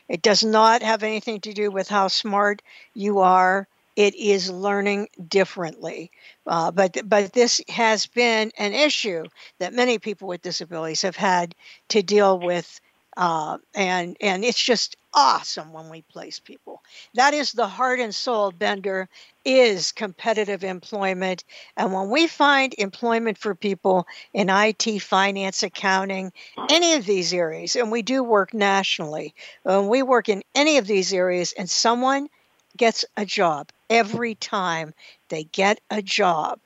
It 0.10 0.22
does 0.22 0.44
not 0.44 0.82
have 0.84 1.04
anything 1.04 1.42
to 1.42 1.54
do 1.54 1.72
with 1.72 1.88
how 1.90 2.08
smart 2.08 2.62
you 2.94 3.20
are 3.20 3.68
it 3.96 4.14
is 4.16 4.50
learning 4.52 5.08
differently. 5.28 6.12
Uh, 6.46 6.72
but 6.72 6.98
but 7.06 7.32
this 7.34 7.62
has 7.70 8.06
been 8.08 8.52
an 8.58 8.74
issue 8.74 9.24
that 9.60 9.74
many 9.74 10.00
people 10.00 10.28
with 10.28 10.42
disabilities 10.42 11.02
have 11.04 11.16
had 11.16 11.56
to 11.90 12.02
deal 12.04 12.40
with, 12.40 12.80
uh, 13.18 13.58
and 13.74 14.18
and 14.22 14.44
it's 14.44 14.62
just 14.62 14.96
awesome 15.14 15.72
when 15.72 15.90
we 15.90 16.02
place 16.04 16.40
people. 16.40 16.82
That 17.14 17.34
is 17.34 17.52
the 17.54 17.68
heart 17.68 18.00
and 18.00 18.14
soul 18.14 18.52
Bender 18.52 19.08
is 19.46 19.92
competitive 19.92 20.64
employment, 20.64 21.44
and 21.78 21.94
when 21.94 22.10
we 22.10 22.28
find 22.28 22.74
employment 22.78 23.38
for 23.38 23.56
people 23.56 24.08
in 24.34 24.50
IT, 24.50 25.00
finance, 25.00 25.64
accounting, 25.64 26.32
any 26.70 26.94
of 26.94 27.06
these 27.06 27.34
areas, 27.34 27.76
and 27.76 27.92
we 27.92 28.02
do 28.02 28.24
work 28.24 28.54
nationally, 28.54 29.34
when 29.64 29.88
we 29.88 30.02
work 30.04 30.30
in 30.30 30.44
any 30.54 30.78
of 30.78 30.88
these 30.88 31.14
areas, 31.14 31.54
and 31.58 31.70
someone 31.70 32.28
gets 32.76 33.06
a 33.16 33.26
job 33.26 33.70
every 33.90 34.36
time 34.36 34.94
they 35.30 35.46
get 35.46 35.80
a 35.90 36.02
job. 36.02 36.60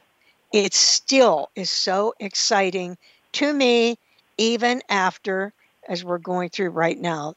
It 0.51 0.74
still 0.74 1.51
is 1.56 1.70
so 1.70 2.13
exciting 2.20 2.98
to 3.34 3.53
me, 3.53 4.00
even 4.38 4.82
after, 4.89 5.53
as 5.89 6.05
we're 6.05 6.19
going 6.19 6.50
through 6.50 6.72
right 6.72 7.00
now, 7.00 7.36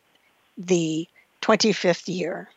the 0.59 1.09
25th 1.43 2.09
year. 2.09 2.51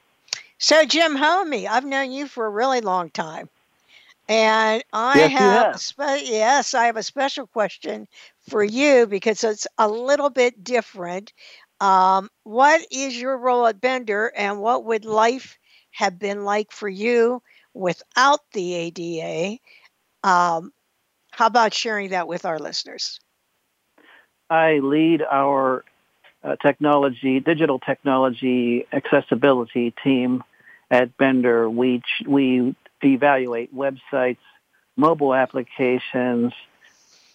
So, 0.60 0.86
Jim 0.86 1.16
Homme, 1.16 1.54
I've 1.70 1.86
known 1.86 2.12
you 2.12 2.28
for 2.28 2.46
a 2.46 2.52
really 2.52 2.82
long 2.82 3.12
time. 3.12 3.50
And 4.30 4.84
I 4.94 5.20
yes, 5.24 5.30
have, 5.30 5.68
spe- 5.76 6.24
yes, 6.24 6.74
I 6.76 6.86
have 6.88 6.98
a 6.98 7.04
special 7.04 7.48
question 7.48 8.08
for 8.50 8.64
you 8.64 9.08
because 9.08 9.44
it's 9.44 9.68
a 9.78 9.88
little 9.90 10.30
bit 10.30 10.64
different. 10.64 11.34
Um, 11.82 12.30
what 12.44 12.82
is 12.92 13.20
your 13.20 13.38
role 13.38 13.68
at 13.68 13.82
Bender, 13.82 14.32
and 14.36 14.60
what 14.62 14.86
would 14.86 15.06
life 15.06 15.58
have 15.92 16.20
been 16.20 16.44
like 16.46 16.72
for 16.72 16.90
you 16.90 17.42
without 17.74 18.40
the 18.54 18.74
ADA. 18.76 19.60
Um, 20.28 20.74
how 21.32 21.48
about 21.48 21.74
sharing 21.74 22.10
that 22.12 22.28
with 22.28 22.46
our 22.46 22.60
listeners? 22.60 23.20
I 24.50 24.80
lead 24.80 25.22
our 25.22 25.84
uh, 26.44 26.56
technology, 26.58 27.40
digital 27.40 27.80
technology 27.80 28.86
accessibility 28.94 29.94
team 30.04 30.44
at 30.92 31.18
Bender. 31.18 31.70
We 31.70 32.04
we 32.28 32.76
evaluate 33.04 33.76
websites, 33.76 34.38
mobile 34.96 35.34
applications, 35.34 36.54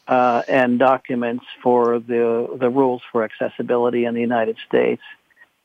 uh, 0.06 0.42
and 0.48 0.78
documents 0.78 1.44
for 1.62 1.98
the 1.98 2.56
the 2.58 2.70
rules 2.70 3.02
for 3.10 3.24
accessibility 3.24 4.04
in 4.04 4.14
the 4.14 4.20
United 4.20 4.56
States. 4.68 5.02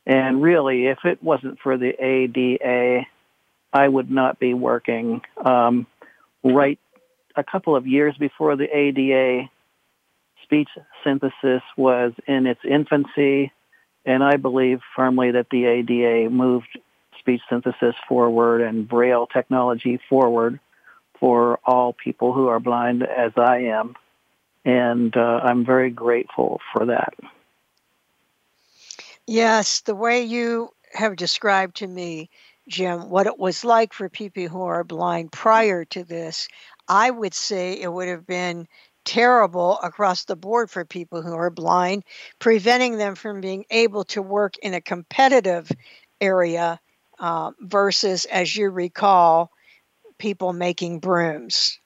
And 0.06 0.40
really, 0.40 0.86
if 0.86 1.04
it 1.04 1.22
wasn't 1.22 1.58
for 1.60 1.76
the 1.76 1.90
ADA, 1.90 3.06
I 3.72 3.88
would 3.88 4.10
not 4.10 4.38
be 4.38 4.54
working. 4.54 5.22
Um, 5.36 5.86
right 6.44 6.78
a 7.34 7.44
couple 7.44 7.76
of 7.76 7.86
years 7.86 8.16
before 8.16 8.56
the 8.56 8.64
ADA, 8.64 9.50
speech 10.46 10.68
synthesis 11.04 11.62
was 11.76 12.12
in 12.26 12.46
its 12.46 12.60
infancy, 12.64 13.52
and 14.04 14.22
I 14.22 14.36
believe 14.36 14.80
firmly 14.94 15.32
that 15.32 15.50
the 15.50 15.66
ADA 15.66 16.30
moved 16.30 16.78
speech 17.18 17.42
synthesis 17.50 17.96
forward 18.08 18.62
and 18.62 18.88
Braille 18.88 19.26
technology 19.26 19.98
forward 20.08 20.60
for 21.18 21.58
all 21.64 21.92
people 21.92 22.32
who 22.32 22.46
are 22.46 22.60
blind 22.60 23.02
as 23.02 23.32
I 23.36 23.58
am. 23.58 23.96
And 24.64 25.16
uh, 25.16 25.40
I'm 25.42 25.64
very 25.64 25.90
grateful 25.90 26.60
for 26.72 26.86
that. 26.86 27.14
Yes, 29.26 29.80
the 29.80 29.94
way 29.94 30.22
you 30.22 30.70
have 30.92 31.16
described 31.16 31.76
to 31.76 31.86
me, 31.86 32.30
Jim, 32.68 33.10
what 33.10 33.26
it 33.26 33.38
was 33.38 33.64
like 33.64 33.92
for 33.92 34.08
people 34.08 34.48
who 34.48 34.62
are 34.62 34.84
blind 34.84 35.32
prior 35.32 35.84
to 35.86 36.04
this, 36.04 36.48
I 36.88 37.10
would 37.10 37.34
say 37.34 37.80
it 37.80 37.92
would 37.92 38.08
have 38.08 38.26
been 38.26 38.68
terrible 39.06 39.78
across 39.82 40.24
the 40.24 40.36
board 40.36 40.70
for 40.70 40.84
people 40.84 41.22
who 41.22 41.34
are 41.34 41.48
blind, 41.48 42.04
preventing 42.38 42.98
them 42.98 43.14
from 43.14 43.40
being 43.40 43.64
able 43.70 44.04
to 44.04 44.20
work 44.20 44.58
in 44.58 44.74
a 44.74 44.80
competitive 44.82 45.70
area 46.20 46.78
uh, 47.18 47.52
versus, 47.60 48.26
as 48.26 48.54
you 48.54 48.68
recall, 48.68 49.50
people 50.18 50.52
making 50.52 50.98
brooms. 50.98 51.78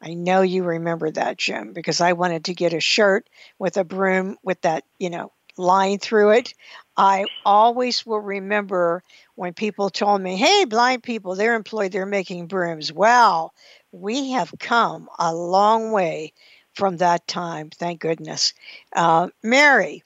I 0.00 0.14
know 0.14 0.42
you 0.42 0.64
remember 0.64 1.10
that, 1.10 1.38
Jim, 1.38 1.72
because 1.72 2.00
I 2.00 2.12
wanted 2.12 2.44
to 2.44 2.54
get 2.54 2.72
a 2.72 2.80
shirt 2.80 3.28
with 3.58 3.76
a 3.76 3.84
broom 3.84 4.36
with 4.42 4.60
that, 4.62 4.84
you 4.98 5.10
know, 5.10 5.32
line 5.56 5.98
through 5.98 6.32
it. 6.32 6.54
I 6.98 7.26
always 7.46 8.04
will 8.04 8.20
remember 8.20 9.02
when 9.36 9.54
people 9.54 9.88
told 9.90 10.20
me, 10.20 10.36
hey, 10.36 10.66
blind 10.66 11.02
people, 11.02 11.34
they're 11.36 11.54
employed, 11.54 11.92
they're 11.92 12.06
making 12.06 12.48
brooms. 12.48 12.92
Well, 12.92 13.54
we 13.92 14.32
have 14.32 14.52
come 14.60 15.08
a 15.18 15.34
long 15.34 15.92
way 15.92 16.34
from 16.74 16.98
that 16.98 17.26
time, 17.26 17.70
thank 17.70 18.00
goodness. 18.00 18.52
Uh, 18.94 19.28
Mary, 19.42 20.04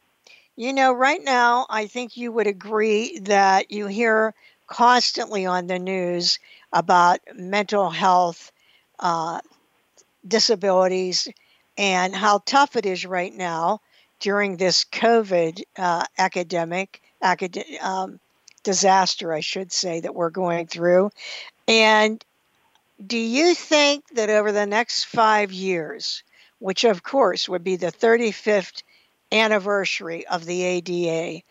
you 0.56 0.72
know, 0.72 0.92
right 0.92 1.22
now, 1.22 1.66
I 1.70 1.86
think 1.86 2.16
you 2.16 2.32
would 2.32 2.46
agree 2.48 3.20
that 3.20 3.70
you 3.72 3.86
hear 3.86 4.34
constantly 4.66 5.46
on 5.46 5.66
the 5.68 5.78
news 5.78 6.38
about 6.72 7.20
mental 7.34 7.90
health 7.90 8.52
uh, 9.00 9.40
disabilities 10.26 11.28
and 11.76 12.14
how 12.14 12.40
tough 12.44 12.76
it 12.76 12.86
is 12.86 13.06
right 13.06 13.32
now 13.34 13.80
during 14.22 14.56
this 14.56 14.84
COVID 14.84 15.62
uh, 15.76 16.04
academic 16.16 17.02
acad- 17.20 17.64
um, 17.82 18.20
disaster, 18.62 19.32
I 19.32 19.40
should 19.40 19.72
say, 19.72 20.00
that 20.00 20.14
we're 20.14 20.30
going 20.30 20.68
through. 20.68 21.10
And 21.66 22.24
do 23.04 23.18
you 23.18 23.54
think 23.54 24.04
that 24.14 24.30
over 24.30 24.52
the 24.52 24.64
next 24.64 25.04
five 25.04 25.52
years, 25.52 26.22
which 26.60 26.84
of 26.84 27.02
course 27.02 27.48
would 27.48 27.64
be 27.64 27.74
the 27.74 27.90
35th 27.90 28.84
anniversary 29.32 30.24
of 30.28 30.44
the 30.44 30.62
ADA, 30.62 31.42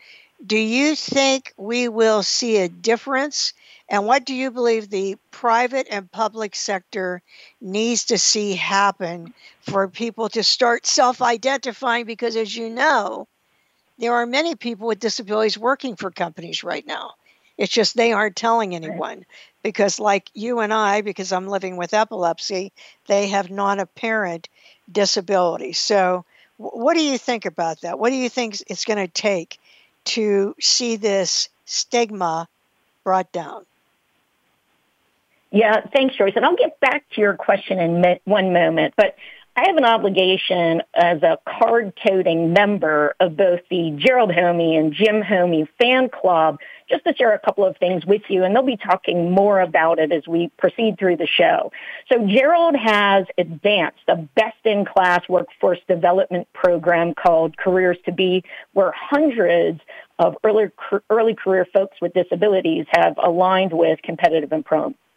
do 0.45 0.57
you 0.57 0.95
think 0.95 1.53
we 1.57 1.87
will 1.87 2.23
see 2.23 2.57
a 2.57 2.69
difference? 2.69 3.53
And 3.87 4.05
what 4.05 4.25
do 4.25 4.33
you 4.33 4.51
believe 4.51 4.89
the 4.89 5.17
private 5.29 5.87
and 5.89 6.11
public 6.11 6.55
sector 6.55 7.21
needs 7.59 8.05
to 8.05 8.17
see 8.17 8.55
happen 8.55 9.33
for 9.61 9.87
people 9.87 10.29
to 10.29 10.43
start 10.43 10.85
self 10.85 11.21
identifying? 11.21 12.05
Because 12.05 12.35
as 12.35 12.55
you 12.55 12.69
know, 12.69 13.27
there 13.99 14.13
are 14.13 14.25
many 14.25 14.55
people 14.55 14.87
with 14.87 14.99
disabilities 14.99 15.57
working 15.57 15.95
for 15.95 16.09
companies 16.09 16.63
right 16.63 16.85
now. 16.85 17.11
It's 17.57 17.71
just 17.71 17.95
they 17.95 18.13
aren't 18.13 18.35
telling 18.35 18.73
anyone 18.73 19.25
because, 19.61 19.99
like 19.99 20.31
you 20.33 20.61
and 20.61 20.73
I, 20.73 21.01
because 21.01 21.31
I'm 21.31 21.47
living 21.47 21.77
with 21.77 21.93
epilepsy, 21.93 22.71
they 23.05 23.27
have 23.27 23.51
non 23.51 23.79
apparent 23.79 24.49
disability. 24.91 25.73
So, 25.73 26.25
what 26.57 26.95
do 26.95 27.03
you 27.03 27.19
think 27.19 27.45
about 27.45 27.81
that? 27.81 27.99
What 27.99 28.09
do 28.09 28.15
you 28.15 28.29
think 28.29 28.57
it's 28.67 28.85
going 28.85 29.05
to 29.05 29.07
take 29.07 29.59
to 30.05 30.55
see 30.59 30.95
this 30.95 31.49
stigma 31.65 32.47
brought 33.03 33.31
down? 33.31 33.65
Yeah, 35.51 35.81
thanks, 35.93 36.15
Joyce. 36.15 36.33
And 36.35 36.45
I'll 36.45 36.55
get 36.55 36.79
back 36.79 37.03
to 37.11 37.21
your 37.21 37.35
question 37.35 37.79
in 37.79 38.19
one 38.23 38.53
moment. 38.53 38.93
But 38.95 39.15
I 39.55 39.65
have 39.67 39.75
an 39.75 39.83
obligation 39.83 40.81
as 40.93 41.21
a 41.23 41.37
card 41.45 41.93
toting 42.07 42.53
member 42.53 43.15
of 43.19 43.35
both 43.35 43.59
the 43.69 43.91
Gerald 43.97 44.33
Homme 44.33 44.61
and 44.61 44.93
Jim 44.93 45.21
Homme 45.21 45.67
fan 45.77 46.09
club 46.09 46.59
just 46.91 47.05
to 47.05 47.15
share 47.15 47.33
a 47.33 47.39
couple 47.39 47.65
of 47.65 47.77
things 47.77 48.05
with 48.05 48.23
you, 48.27 48.43
and 48.43 48.55
they'll 48.55 48.61
be 48.63 48.77
talking 48.77 49.31
more 49.31 49.59
about 49.59 49.97
it 49.97 50.11
as 50.11 50.27
we 50.27 50.49
proceed 50.57 50.99
through 50.99 51.17
the 51.17 51.27
show. 51.27 51.71
So 52.11 52.27
Gerald 52.27 52.75
has 52.75 53.25
advanced 53.37 54.03
a 54.07 54.17
best-in-class 54.17 55.27
workforce 55.29 55.79
development 55.87 56.47
program 56.53 57.13
called 57.13 57.57
Careers 57.57 57.97
to 58.05 58.11
Be, 58.11 58.43
where 58.73 58.93
hundreds 58.95 59.79
of 60.19 60.35
early, 60.43 60.69
early 61.09 61.33
career 61.33 61.65
folks 61.73 61.97
with 62.01 62.13
disabilities 62.13 62.85
have 62.91 63.17
aligned 63.17 63.73
with 63.73 64.01
competitive, 64.03 64.51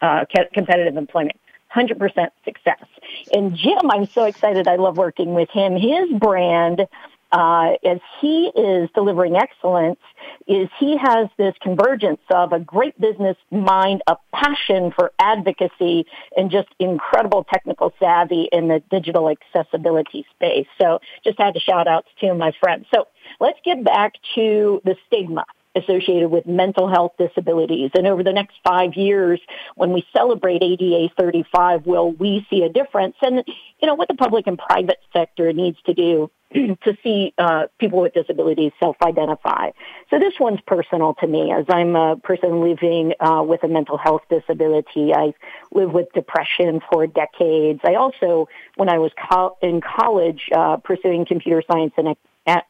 uh, 0.00 0.24
competitive 0.54 0.96
employment. 0.96 1.36
100% 1.74 2.30
success. 2.44 2.84
And 3.32 3.56
Jim, 3.56 3.90
I'm 3.90 4.06
so 4.06 4.24
excited. 4.24 4.68
I 4.68 4.76
love 4.76 4.96
working 4.96 5.34
with 5.34 5.50
him. 5.50 5.76
His 5.76 6.08
brand 6.20 6.86
uh, 7.34 7.72
as 7.84 7.98
he 8.20 8.46
is 8.54 8.88
delivering 8.94 9.34
excellence 9.34 9.98
is 10.46 10.68
he 10.78 10.96
has 10.96 11.28
this 11.36 11.52
convergence 11.60 12.20
of 12.30 12.52
a 12.52 12.60
great 12.60 12.98
business 13.00 13.36
mind, 13.50 14.02
a 14.06 14.16
passion 14.32 14.92
for 14.92 15.12
advocacy, 15.18 16.06
and 16.36 16.52
just 16.52 16.68
incredible 16.78 17.44
technical 17.52 17.92
savvy 17.98 18.48
in 18.52 18.68
the 18.68 18.80
digital 18.88 19.28
accessibility 19.28 20.24
space. 20.36 20.68
So 20.80 21.00
just 21.24 21.36
had 21.40 21.54
to 21.54 21.60
shout 21.60 21.88
outs 21.88 22.06
to 22.20 22.34
my 22.34 22.52
friend. 22.60 22.86
So 22.94 23.08
let's 23.40 23.58
get 23.64 23.82
back 23.82 24.12
to 24.36 24.80
the 24.84 24.94
stigma 25.08 25.44
associated 25.74 26.30
with 26.30 26.46
mental 26.46 26.88
health 26.88 27.14
disabilities. 27.18 27.90
And 27.94 28.06
over 28.06 28.22
the 28.22 28.32
next 28.32 28.54
five 28.62 28.94
years, 28.94 29.40
when 29.74 29.92
we 29.92 30.06
celebrate 30.16 30.62
ADA 30.62 31.12
35, 31.18 31.84
will 31.84 32.12
we 32.12 32.46
see 32.48 32.62
a 32.62 32.68
difference? 32.68 33.16
And, 33.22 33.42
you 33.80 33.88
know, 33.88 33.94
what 33.96 34.06
the 34.06 34.14
public 34.14 34.46
and 34.46 34.56
private 34.56 34.98
sector 35.12 35.52
needs 35.52 35.78
to 35.86 35.94
do 35.94 36.30
to 36.84 36.96
see 37.02 37.34
uh, 37.36 37.64
people 37.78 38.00
with 38.00 38.14
disabilities 38.14 38.72
self-identify. 38.78 39.70
So 40.10 40.18
this 40.18 40.34
one's 40.38 40.60
personal 40.66 41.14
to 41.14 41.26
me 41.26 41.52
as 41.52 41.64
I'm 41.68 41.96
a 41.96 42.16
person 42.16 42.60
living 42.60 43.14
uh, 43.20 43.42
with 43.42 43.64
a 43.64 43.68
mental 43.68 43.98
health 43.98 44.22
disability. 44.30 45.12
I 45.12 45.34
lived 45.72 45.92
with 45.92 46.12
depression 46.12 46.80
for 46.90 47.06
decades. 47.06 47.80
I 47.84 47.94
also, 47.94 48.48
when 48.76 48.88
I 48.88 48.98
was 48.98 49.10
co- 49.30 49.56
in 49.62 49.80
college 49.80 50.48
uh, 50.54 50.76
pursuing 50.76 51.26
computer 51.26 51.62
science 51.66 51.92
and, 51.96 52.16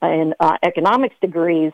and 0.01 0.35
uh, 0.41 0.57
economics 0.63 1.17
degrees, 1.21 1.73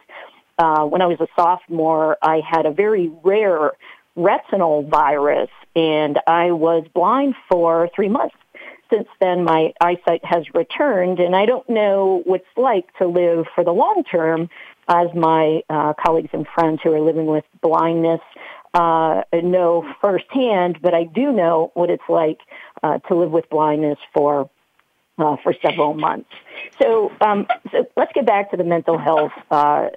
uh, 0.58 0.84
when 0.84 1.00
I 1.00 1.06
was 1.06 1.20
a 1.20 1.28
sophomore, 1.36 2.18
I 2.20 2.40
had 2.46 2.66
a 2.66 2.70
very 2.70 3.10
rare 3.22 3.72
retinal 4.16 4.82
virus 4.82 5.48
and 5.76 6.18
I 6.26 6.50
was 6.50 6.84
blind 6.92 7.34
for 7.48 7.88
three 7.94 8.08
months 8.08 8.34
since 8.90 9.08
then, 9.20 9.44
my 9.44 9.72
eyesight 9.80 10.24
has 10.24 10.44
returned, 10.54 11.20
and 11.20 11.34
I 11.34 11.46
don't 11.46 11.68
know 11.68 12.22
what's 12.24 12.44
like 12.56 12.92
to 12.98 13.06
live 13.06 13.46
for 13.54 13.64
the 13.64 13.72
long 13.72 14.04
term 14.10 14.50
as 14.88 15.08
my 15.14 15.62
uh, 15.70 15.94
colleagues 15.94 16.30
and 16.32 16.46
friends 16.54 16.80
who 16.82 16.92
are 16.92 17.00
living 17.00 17.26
with 17.26 17.44
blindness 17.62 18.20
uh, 18.74 19.22
know 19.32 19.84
firsthand, 20.00 20.78
but 20.80 20.94
I 20.94 21.04
do 21.04 21.32
know 21.32 21.70
what 21.74 21.90
it's 21.90 22.08
like 22.08 22.38
uh, 22.82 22.98
to 22.98 23.14
live 23.14 23.30
with 23.30 23.48
blindness 23.50 23.98
for 24.14 24.50
uh, 25.18 25.36
for 25.42 25.54
several 25.60 25.94
months. 25.94 26.30
So, 26.80 27.12
um, 27.20 27.46
so 27.70 27.86
let's 27.96 28.12
get 28.14 28.24
back 28.26 28.52
to 28.52 28.56
the 28.56 28.64
mental 28.64 28.96
health 28.96 29.32
uh, 29.50 29.88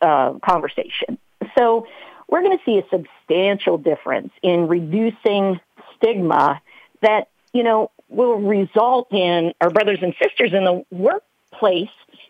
uh, 0.00 0.34
conversation. 0.44 1.18
So 1.56 1.86
we're 2.28 2.42
going 2.42 2.56
to 2.58 2.64
see 2.64 2.78
a 2.78 2.88
substantial 2.90 3.78
difference 3.78 4.32
in 4.42 4.66
reducing 4.66 5.60
stigma 5.96 6.60
that 7.00 7.28
you 7.52 7.62
know 7.62 7.90
will 8.12 8.38
result 8.38 9.08
in 9.12 9.52
our 9.60 9.70
brothers 9.70 9.98
and 10.02 10.14
sisters 10.20 10.52
in 10.52 10.64
the 10.64 10.84
workplace 10.90 11.88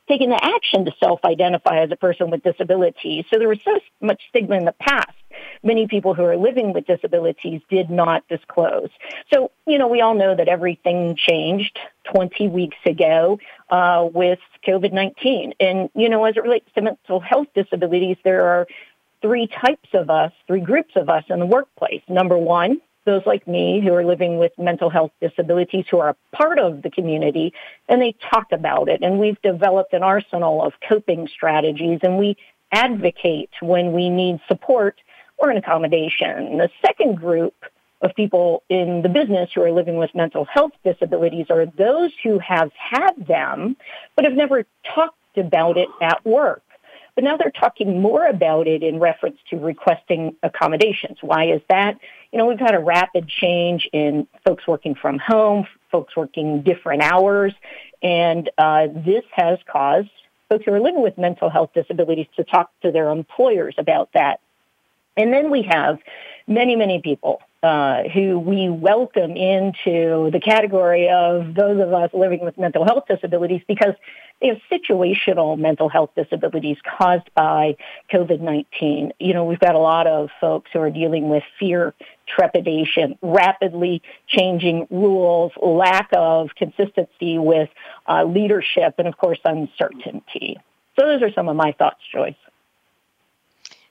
taking 0.08 0.30
the 0.30 0.44
action 0.44 0.84
to 0.84 0.92
self-identify 0.98 1.78
as 1.78 1.90
a 1.90 1.96
person 1.96 2.30
with 2.30 2.42
disabilities. 2.42 3.24
So 3.32 3.38
there 3.38 3.48
was 3.48 3.60
so 3.64 3.78
much 4.00 4.20
stigma 4.28 4.56
in 4.56 4.64
the 4.64 4.72
past. 4.72 5.10
Many 5.62 5.86
people 5.86 6.12
who 6.14 6.24
are 6.24 6.36
living 6.36 6.72
with 6.72 6.86
disabilities 6.86 7.60
did 7.70 7.88
not 7.88 8.26
disclose. 8.28 8.90
So, 9.32 9.52
you 9.66 9.78
know, 9.78 9.86
we 9.86 10.00
all 10.00 10.14
know 10.14 10.34
that 10.34 10.48
everything 10.48 11.16
changed 11.16 11.78
20 12.12 12.48
weeks 12.48 12.76
ago 12.84 13.38
uh, 13.70 14.08
with 14.12 14.40
COVID-19. 14.66 15.52
And, 15.60 15.88
you 15.94 16.08
know, 16.08 16.24
as 16.24 16.36
it 16.36 16.42
relates 16.42 16.68
to 16.74 16.82
mental 16.82 17.20
health 17.20 17.48
disabilities, 17.54 18.16
there 18.24 18.44
are 18.44 18.66
three 19.22 19.46
types 19.46 19.88
of 19.94 20.10
us, 20.10 20.32
three 20.46 20.60
groups 20.60 20.94
of 20.96 21.08
us 21.08 21.24
in 21.28 21.38
the 21.38 21.46
workplace. 21.46 22.02
Number 22.08 22.36
one, 22.36 22.80
those 23.04 23.22
like 23.26 23.46
me 23.46 23.80
who 23.80 23.92
are 23.94 24.04
living 24.04 24.38
with 24.38 24.52
mental 24.58 24.90
health 24.90 25.12
disabilities 25.20 25.84
who 25.90 25.98
are 25.98 26.10
a 26.10 26.36
part 26.36 26.58
of 26.58 26.82
the 26.82 26.90
community 26.90 27.52
and 27.88 28.00
they 28.00 28.14
talk 28.30 28.46
about 28.52 28.88
it 28.88 29.02
and 29.02 29.18
we've 29.18 29.40
developed 29.42 29.92
an 29.92 30.02
arsenal 30.02 30.62
of 30.62 30.72
coping 30.88 31.28
strategies 31.28 32.00
and 32.02 32.18
we 32.18 32.36
advocate 32.72 33.50
when 33.60 33.92
we 33.92 34.08
need 34.08 34.40
support 34.48 35.00
or 35.38 35.50
an 35.50 35.56
accommodation. 35.56 36.58
The 36.58 36.70
second 36.84 37.16
group 37.16 37.54
of 38.00 38.14
people 38.14 38.62
in 38.68 39.02
the 39.02 39.08
business 39.08 39.50
who 39.54 39.62
are 39.62 39.70
living 39.70 39.96
with 39.96 40.14
mental 40.14 40.44
health 40.44 40.72
disabilities 40.84 41.46
are 41.50 41.66
those 41.66 42.10
who 42.22 42.38
have 42.38 42.70
had 42.74 43.12
them 43.26 43.76
but 44.16 44.24
have 44.24 44.34
never 44.34 44.64
talked 44.94 45.16
about 45.36 45.76
it 45.76 45.88
at 46.00 46.24
work. 46.24 46.62
But 47.14 47.24
now 47.24 47.36
they're 47.36 47.50
talking 47.50 48.00
more 48.00 48.26
about 48.26 48.66
it 48.66 48.82
in 48.82 48.98
reference 48.98 49.36
to 49.50 49.56
requesting 49.58 50.34
accommodations. 50.42 51.18
Why 51.20 51.46
is 51.46 51.60
that? 51.68 51.98
You 52.32 52.38
know, 52.38 52.46
we've 52.46 52.58
had 52.58 52.74
a 52.74 52.78
rapid 52.78 53.28
change 53.28 53.88
in 53.92 54.26
folks 54.46 54.66
working 54.66 54.94
from 54.94 55.18
home, 55.18 55.66
folks 55.90 56.16
working 56.16 56.62
different 56.62 57.02
hours, 57.02 57.52
and 58.02 58.50
uh, 58.56 58.86
this 58.94 59.24
has 59.32 59.58
caused 59.70 60.08
folks 60.48 60.64
who 60.64 60.72
are 60.72 60.80
living 60.80 61.02
with 61.02 61.18
mental 61.18 61.50
health 61.50 61.70
disabilities 61.74 62.26
to 62.36 62.44
talk 62.44 62.70
to 62.80 62.90
their 62.90 63.10
employers 63.10 63.74
about 63.78 64.10
that. 64.14 64.40
And 65.16 65.32
then 65.32 65.50
we 65.50 65.62
have 65.70 65.98
many, 66.46 66.76
many 66.76 67.00
people 67.02 67.42
uh, 67.62 68.08
who 68.08 68.38
we 68.40 68.68
welcome 68.68 69.36
into 69.36 70.30
the 70.32 70.40
category 70.44 71.08
of 71.08 71.54
those 71.54 71.80
of 71.80 71.92
us 71.92 72.10
living 72.12 72.40
with 72.40 72.58
mental 72.58 72.84
health 72.84 73.04
disabilities 73.08 73.62
because 73.68 73.94
they 74.40 74.48
have 74.48 74.58
situational 74.70 75.56
mental 75.56 75.88
health 75.88 76.10
disabilities 76.16 76.76
caused 76.98 77.32
by 77.34 77.76
COVID-19. 78.12 79.12
You 79.20 79.34
know, 79.34 79.44
we've 79.44 79.60
got 79.60 79.76
a 79.76 79.78
lot 79.78 80.08
of 80.08 80.30
folks 80.40 80.70
who 80.72 80.80
are 80.80 80.90
dealing 80.90 81.28
with 81.28 81.44
fear, 81.60 81.94
trepidation, 82.26 83.16
rapidly 83.22 84.02
changing 84.26 84.88
rules, 84.90 85.52
lack 85.62 86.08
of 86.12 86.50
consistency 86.56 87.38
with 87.38 87.68
uh, 88.08 88.24
leadership, 88.24 88.96
and 88.98 89.06
of 89.06 89.16
course, 89.16 89.38
uncertainty. 89.44 90.58
So 90.98 91.06
those 91.06 91.22
are 91.22 91.32
some 91.32 91.48
of 91.48 91.54
my 91.54 91.72
thoughts, 91.72 92.00
Joyce. 92.12 92.34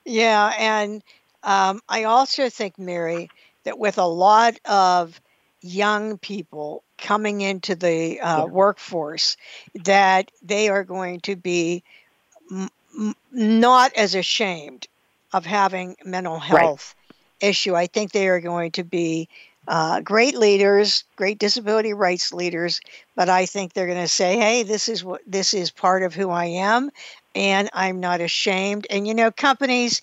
Yeah, 0.03 0.53
and 0.57 1.01
um, 1.43 1.79
I 1.87 2.03
also 2.03 2.49
think, 2.49 2.77
Mary, 2.77 3.29
that 3.63 3.79
with 3.79 3.97
a 3.97 4.05
lot 4.05 4.59
of 4.65 5.19
young 5.61 6.17
people 6.17 6.83
coming 6.97 7.41
into 7.41 7.75
the 7.75 8.19
uh, 8.19 8.45
yeah. 8.45 8.47
workforce, 8.47 9.37
that 9.83 10.31
they 10.41 10.69
are 10.69 10.83
going 10.83 11.19
to 11.21 11.35
be 11.35 11.83
m- 12.51 12.69
m- 12.97 13.15
not 13.31 13.93
as 13.95 14.15
ashamed 14.15 14.87
of 15.33 15.45
having 15.45 15.95
mental 16.03 16.39
health 16.39 16.95
right. 17.39 17.41
issue. 17.41 17.75
I 17.75 17.87
think 17.87 18.11
they 18.11 18.27
are 18.27 18.39
going 18.39 18.71
to 18.71 18.83
be 18.83 19.29
uh, 19.67 20.01
great 20.01 20.35
leaders, 20.35 21.03
great 21.15 21.39
disability 21.39 21.93
rights 21.93 22.33
leaders, 22.33 22.81
but 23.15 23.29
I 23.29 23.45
think 23.45 23.73
they're 23.73 23.87
going 23.87 23.97
to 24.01 24.07
say, 24.07 24.37
"Hey, 24.37 24.63
this 24.63 24.89
is 24.89 25.03
what 25.03 25.21
this 25.25 25.53
is 25.53 25.71
part 25.71 26.03
of 26.03 26.13
who 26.15 26.29
I 26.29 26.45
am, 26.45 26.89
and 27.35 27.69
I'm 27.73 27.99
not 27.99 28.21
ashamed." 28.21 28.87
And 28.89 29.07
you 29.07 29.13
know, 29.13 29.31
companies 29.31 30.01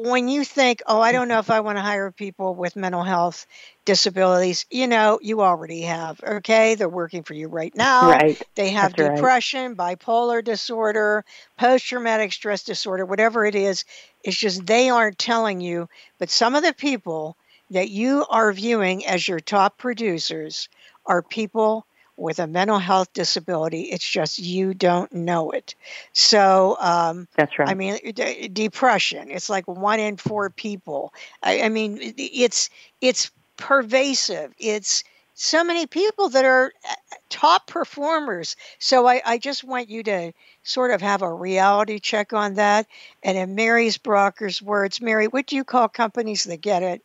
when 0.00 0.28
you 0.28 0.44
think, 0.44 0.82
oh, 0.86 1.00
I 1.00 1.12
don't 1.12 1.28
know 1.28 1.38
if 1.38 1.50
I 1.50 1.60
want 1.60 1.78
to 1.78 1.82
hire 1.82 2.10
people 2.10 2.54
with 2.54 2.76
mental 2.76 3.02
health 3.02 3.46
disabilities, 3.84 4.66
you 4.70 4.86
know, 4.86 5.18
you 5.22 5.40
already 5.40 5.82
have. 5.82 6.20
Okay. 6.22 6.74
They're 6.74 6.88
working 6.88 7.22
for 7.22 7.34
you 7.34 7.48
right 7.48 7.74
now. 7.74 8.10
Right. 8.10 8.40
They 8.54 8.70
have 8.70 8.94
That's 8.94 9.14
depression, 9.14 9.74
right. 9.74 9.98
bipolar 9.98 10.42
disorder, 10.42 11.24
post 11.58 11.86
traumatic 11.86 12.32
stress 12.32 12.64
disorder, 12.64 13.04
whatever 13.04 13.44
it 13.44 13.54
is. 13.54 13.84
It's 14.24 14.36
just 14.36 14.66
they 14.66 14.90
aren't 14.90 15.18
telling 15.18 15.60
you. 15.60 15.88
But 16.18 16.30
some 16.30 16.54
of 16.54 16.62
the 16.62 16.74
people 16.74 17.36
that 17.70 17.90
you 17.90 18.24
are 18.28 18.52
viewing 18.52 19.06
as 19.06 19.26
your 19.26 19.40
top 19.40 19.78
producers 19.78 20.68
are 21.06 21.22
people 21.22 21.86
with 22.16 22.38
a 22.38 22.46
mental 22.46 22.78
health 22.78 23.12
disability. 23.12 23.82
It's 23.84 24.08
just 24.08 24.38
you 24.38 24.74
don't 24.74 25.12
know 25.12 25.50
it. 25.50 25.74
So 26.12 26.76
um, 26.80 27.28
that's 27.36 27.58
right. 27.58 27.68
I 27.68 27.74
mean, 27.74 27.98
d- 28.14 28.48
depression. 28.48 29.30
It's 29.30 29.50
like 29.50 29.66
one 29.66 30.00
in 30.00 30.16
four 30.16 30.50
people. 30.50 31.12
I, 31.42 31.62
I 31.62 31.68
mean, 31.68 31.98
it's 32.00 32.70
it's 33.00 33.30
pervasive. 33.56 34.52
It's 34.58 35.04
so 35.34 35.64
many 35.64 35.86
people 35.86 36.28
that 36.28 36.44
are 36.44 36.72
uh, 36.88 36.94
top 37.30 37.66
performers. 37.66 38.56
So 38.78 39.06
I, 39.06 39.22
I 39.24 39.38
just 39.38 39.64
want 39.64 39.88
you 39.88 40.02
to 40.04 40.32
sort 40.62 40.90
of 40.90 41.00
have 41.00 41.22
a 41.22 41.32
reality 41.32 41.98
check 41.98 42.32
on 42.32 42.54
that. 42.54 42.86
And 43.22 43.36
in 43.38 43.54
Mary's 43.54 43.98
Brougher's 43.98 44.60
words, 44.60 45.00
Mary, 45.00 45.26
what 45.26 45.46
do 45.46 45.56
you 45.56 45.64
call 45.64 45.88
companies 45.88 46.44
that 46.44 46.60
get 46.60 46.82
it? 46.82 47.02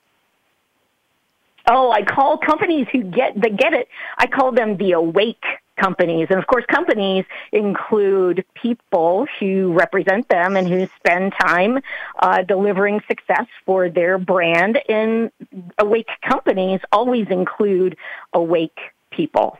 Oh, 1.69 1.91
I 1.91 2.03
call 2.03 2.37
companies 2.37 2.87
who 2.91 3.03
get 3.03 3.39
that 3.41 3.57
get 3.57 3.73
it. 3.73 3.87
I 4.17 4.27
call 4.27 4.51
them 4.51 4.77
the 4.77 4.93
awake 4.93 5.43
companies. 5.77 6.27
And 6.29 6.39
of 6.39 6.47
course, 6.47 6.65
companies 6.65 7.25
include 7.51 8.43
people 8.55 9.27
who 9.39 9.73
represent 9.73 10.27
them 10.29 10.55
and 10.55 10.67
who 10.67 10.87
spend 10.97 11.33
time 11.39 11.79
uh, 12.19 12.41
delivering 12.43 13.01
success 13.07 13.45
for 13.65 13.89
their 13.89 14.17
brand. 14.17 14.79
And 14.89 15.31
awake 15.77 16.09
companies 16.27 16.81
always 16.91 17.27
include 17.29 17.97
awake 18.33 18.79
people. 19.11 19.59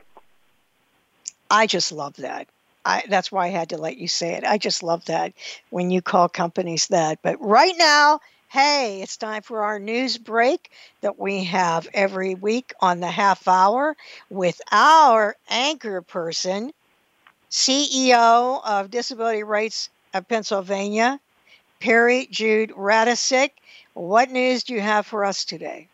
I 1.50 1.66
just 1.66 1.92
love 1.92 2.16
that. 2.16 2.48
I, 2.84 3.02
that's 3.08 3.30
why 3.30 3.46
I 3.46 3.50
had 3.50 3.70
to 3.70 3.78
let 3.78 3.98
you 3.98 4.08
say 4.08 4.34
it. 4.34 4.44
I 4.44 4.56
just 4.58 4.82
love 4.82 5.04
that 5.06 5.32
when 5.70 5.90
you 5.90 6.00
call 6.00 6.28
companies 6.28 6.86
that. 6.88 7.20
But 7.22 7.36
right 7.40 7.74
now, 7.76 8.20
Hey, 8.50 9.02
it's 9.02 9.18
time 9.18 9.42
for 9.42 9.62
our 9.62 9.78
news 9.78 10.16
break 10.16 10.70
that 11.02 11.18
we 11.18 11.44
have 11.44 11.86
every 11.92 12.34
week 12.34 12.72
on 12.80 13.00
the 13.00 13.10
half 13.10 13.46
hour 13.46 13.94
with 14.30 14.58
our 14.72 15.36
anchor 15.50 16.00
person, 16.00 16.72
CEO 17.50 18.60
of 18.64 18.90
Disability 18.90 19.42
Rights 19.42 19.90
of 20.14 20.26
Pennsylvania, 20.26 21.20
Peri 21.78 22.26
Jude 22.30 22.70
Radecic. 22.70 23.50
What 23.92 24.30
news 24.30 24.64
do 24.64 24.72
you 24.72 24.80
have 24.80 25.04
for 25.06 25.26
us 25.26 25.44
today? 25.44 25.86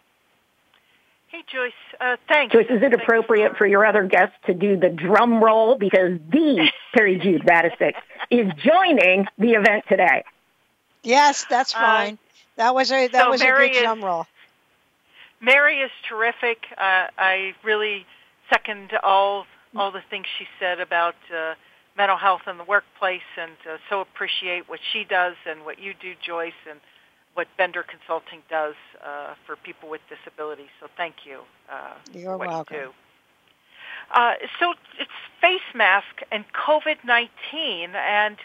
Hey, 1.27 1.43
Joyce. 1.53 1.73
Uh, 2.01 2.17
thanks. 2.29 2.53
Joyce, 2.53 2.67
is 2.71 2.83
it 2.85 2.95
appropriate 2.95 3.51
for... 3.51 3.59
for 3.59 3.67
your 3.67 3.85
other 3.85 4.05
guests 4.05 4.37
to 4.47 4.55
do 4.55 4.77
the 4.77 4.91
drum 4.91 5.43
roll 5.43 5.77
because 5.77 6.21
the 6.31 6.71
Peri 6.95 7.19
Jude 7.19 7.43
Radecic 7.43 7.95
is 8.31 8.47
joining 8.59 9.27
the 9.39 9.55
event 9.55 9.87
today? 9.89 10.23
Yes, 11.03 11.45
that's 11.51 11.75
uh, 11.75 11.79
fine. 11.79 12.15
Uh, 12.15 12.24
that 12.57 12.75
was 12.75 12.91
a 12.93 13.09
that 13.09 13.25
so 13.25 13.31
was 13.31 13.41
Mary 13.41 13.71
a 13.71 13.73
good 13.73 13.83
drum 13.83 14.05
roll. 14.05 14.27
Mary 15.41 15.81
is 15.81 15.91
terrific. 16.09 16.59
Uh, 16.77 17.09
I 17.19 17.55
really 17.63 18.07
second 18.51 18.93
all 19.03 19.47
all 19.77 19.91
the 19.91 20.03
things 20.09 20.27
she 20.39 20.47
said 20.61 20.81
about 20.81 21.17
uh, 21.35 21.55
mental 21.97 22.17
health 22.17 22.43
in 22.47 22.59
the 22.59 22.65
workplace, 22.65 23.29
and 23.37 23.53
uh, 23.69 23.77
so 23.91 24.01
appreciate 24.01 24.69
what 24.69 24.81
she 24.93 25.05
does 25.05 25.35
and 25.47 25.65
what 25.65 25.79
you 25.81 25.95
do, 26.01 26.15
Joyce, 26.25 26.53
and 26.71 26.81
what 27.35 27.49
Bender 27.59 27.83
Consulting 27.83 28.43
does 28.49 28.75
uh, 29.05 29.35
for 29.45 29.57
people 29.57 29.89
with 29.89 30.01
disabilities. 30.09 30.71
So 30.81 30.87
thank 30.97 31.27
you. 31.27 31.41
Uh, 31.71 31.95
You're 32.13 32.37
welcome. 32.37 32.77
You 32.77 32.91
uh, 34.13 34.35
so 34.61 34.75
it's 34.99 35.11
face 35.41 35.61
mask 35.75 36.23
and 36.31 36.45
COVID 36.53 37.05
nineteen, 37.05 37.91
and 37.95 38.37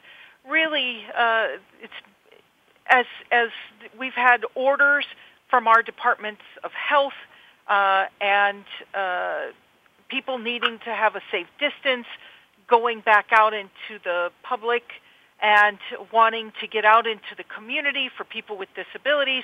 really, 0.47 1.03
uh, 1.15 1.47
it's 1.81 1.93
as 2.89 3.05
as 3.31 3.49
we've 3.97 4.13
had 4.13 4.41
orders 4.55 5.05
from 5.49 5.67
our 5.67 5.81
departments 5.81 6.41
of 6.63 6.71
health 6.71 7.13
uh, 7.67 8.05
and 8.19 8.63
uh, 8.93 9.47
people 10.09 10.37
needing 10.37 10.79
to 10.79 10.89
have 10.89 11.15
a 11.15 11.21
safe 11.31 11.47
distance, 11.59 12.07
going 12.67 13.01
back 13.01 13.27
out 13.31 13.53
into 13.53 14.01
the 14.03 14.29
public 14.43 14.83
and 15.41 15.77
wanting 16.11 16.51
to 16.59 16.67
get 16.67 16.83
out 16.83 17.07
into 17.07 17.35
the 17.37 17.43
community 17.43 18.09
for 18.17 18.23
people 18.23 18.57
with 18.57 18.69
disabilities, 18.75 19.43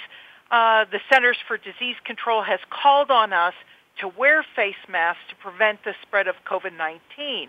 uh, 0.51 0.85
the 0.91 0.99
Centers 1.11 1.37
for 1.47 1.57
Disease 1.57 1.95
Control 2.03 2.43
has 2.43 2.59
called 2.69 3.09
on 3.09 3.31
us 3.31 3.53
to 4.01 4.07
wear 4.07 4.43
face 4.55 4.75
masks 4.89 5.21
to 5.29 5.35
prevent 5.35 5.83
the 5.85 5.93
spread 6.01 6.27
of 6.27 6.35
COVID-19. 6.45 7.47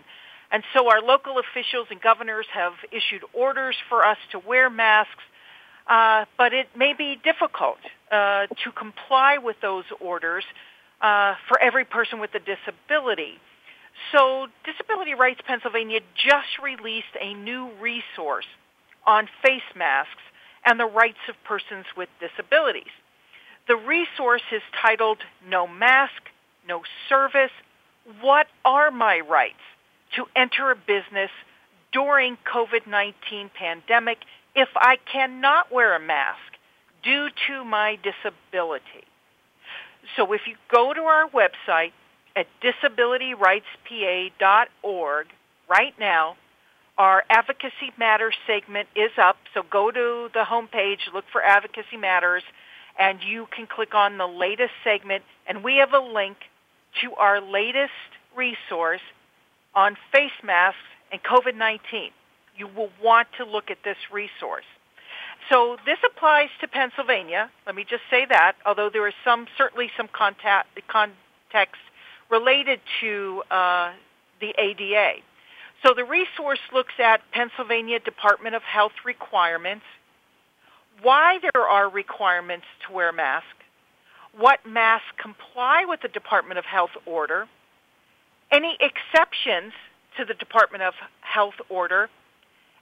And 0.49 0.63
so 0.73 0.89
our 0.89 1.01
local 1.01 1.39
officials 1.39 1.87
and 1.91 2.01
governors 2.01 2.45
have 2.53 2.73
issued 2.91 3.23
orders 3.33 3.75
for 3.89 4.05
us 4.05 4.17
to 4.31 4.39
wear 4.39 4.69
masks 4.69 5.23
uh, 5.89 6.25
but 6.37 6.53
it 6.53 6.67
may 6.75 6.93
be 6.93 7.17
difficult 7.23 7.77
uh, 8.11 8.47
to 8.63 8.71
comply 8.71 9.37
with 9.37 9.55
those 9.61 9.85
orders 9.99 10.43
uh, 11.01 11.35
for 11.47 11.59
every 11.61 11.85
person 11.85 12.19
with 12.19 12.31
a 12.35 12.39
disability. 12.39 13.39
So 14.11 14.47
Disability 14.63 15.13
Rights 15.13 15.41
Pennsylvania 15.45 15.99
just 16.15 16.59
released 16.61 17.15
a 17.19 17.33
new 17.33 17.69
resource 17.81 18.45
on 19.05 19.27
face 19.43 19.61
masks 19.75 20.21
and 20.65 20.79
the 20.79 20.85
rights 20.85 21.17
of 21.29 21.35
persons 21.43 21.85
with 21.95 22.09
disabilities. 22.19 22.91
The 23.67 23.75
resource 23.75 24.43
is 24.51 24.61
titled 24.81 25.19
No 25.49 25.67
Mask, 25.67 26.21
No 26.67 26.81
Service, 27.09 27.51
What 28.21 28.47
Are 28.63 28.91
My 28.91 29.19
Rights 29.19 29.55
to 30.15 30.25
Enter 30.35 30.71
a 30.71 30.75
Business 30.75 31.31
During 31.91 32.37
COVID-19 32.53 33.51
Pandemic 33.53 34.19
if 34.57 34.69
I 34.75 34.97
cannot 35.13 35.71
wear 35.71 35.95
a 35.95 35.99
mask 35.99 36.41
due 37.03 37.29
to 37.47 37.63
my 37.63 37.99
disability. 38.01 39.05
So 40.15 40.33
if 40.33 40.47
you 40.47 40.55
go 40.69 40.93
to 40.93 41.01
our 41.01 41.29
website 41.29 41.91
at 42.35 42.47
disabilityrightspa.org 42.61 45.27
right 45.69 45.93
now, 45.99 46.37
our 46.97 47.23
Advocacy 47.29 47.91
Matters 47.99 48.33
segment 48.47 48.87
is 48.95 49.11
up. 49.21 49.37
So 49.53 49.61
go 49.61 49.91
to 49.91 50.29
the 50.33 50.43
homepage, 50.43 51.13
look 51.13 51.25
for 51.31 51.43
Advocacy 51.43 51.97
Matters, 51.97 52.41
and 52.97 53.21
you 53.21 53.45
can 53.55 53.67
click 53.67 53.93
on 53.93 54.17
the 54.17 54.25
latest 54.25 54.73
segment. 54.83 55.23
And 55.45 55.63
we 55.63 55.75
have 55.75 55.93
a 55.93 55.99
link 55.99 56.37
to 57.03 57.13
our 57.13 57.39
latest 57.39 57.91
resource 58.35 59.01
on 59.75 59.95
face 60.11 60.31
masks 60.43 60.79
and 61.11 61.21
COVID-19 61.21 62.09
you 62.57 62.67
will 62.67 62.89
want 63.03 63.27
to 63.37 63.45
look 63.45 63.69
at 63.69 63.77
this 63.83 63.97
resource. 64.11 64.65
So 65.49 65.77
this 65.85 65.97
applies 66.05 66.49
to 66.61 66.67
Pennsylvania. 66.67 67.49
Let 67.65 67.75
me 67.75 67.85
just 67.87 68.03
say 68.09 68.25
that, 68.25 68.53
although 68.65 68.89
there 68.91 69.07
is 69.07 69.13
some 69.23 69.47
certainly 69.57 69.89
some 69.95 70.09
contact, 70.11 70.79
context 70.87 71.81
related 72.29 72.79
to 73.01 73.43
uh, 73.49 73.93
the 74.41 74.53
ADA. 74.57 75.21
So 75.85 75.93
the 75.93 76.03
resource 76.03 76.59
looks 76.73 76.93
at 76.99 77.21
Pennsylvania 77.31 77.99
Department 77.99 78.55
of 78.55 78.63
Health 78.63 78.93
requirements, 79.05 79.85
why 81.01 81.39
there 81.39 81.63
are 81.63 81.89
requirements 81.89 82.65
to 82.87 82.93
wear 82.93 83.11
masks, 83.11 83.47
what 84.37 84.65
masks 84.65 85.07
comply 85.21 85.85
with 85.87 86.01
the 86.01 86.07
Department 86.07 86.57
of 86.57 86.65
Health 86.65 86.89
order, 87.05 87.47
any 88.51 88.77
exceptions 88.79 89.73
to 90.17 90.25
the 90.25 90.33
Department 90.33 90.83
of 90.83 90.93
Health 91.21 91.55
order, 91.69 92.09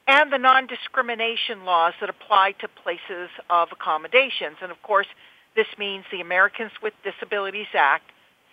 and 0.07 0.31
the 0.31 0.37
non-discrimination 0.37 1.65
laws 1.65 1.93
that 1.99 2.09
apply 2.09 2.53
to 2.61 2.67
places 2.67 3.29
of 3.49 3.69
accommodations. 3.71 4.57
And 4.61 4.71
of 4.71 4.81
course, 4.83 5.07
this 5.55 5.67
means 5.77 6.05
the 6.11 6.21
Americans 6.21 6.71
with 6.81 6.93
Disabilities 7.03 7.67
Act, 7.73 8.11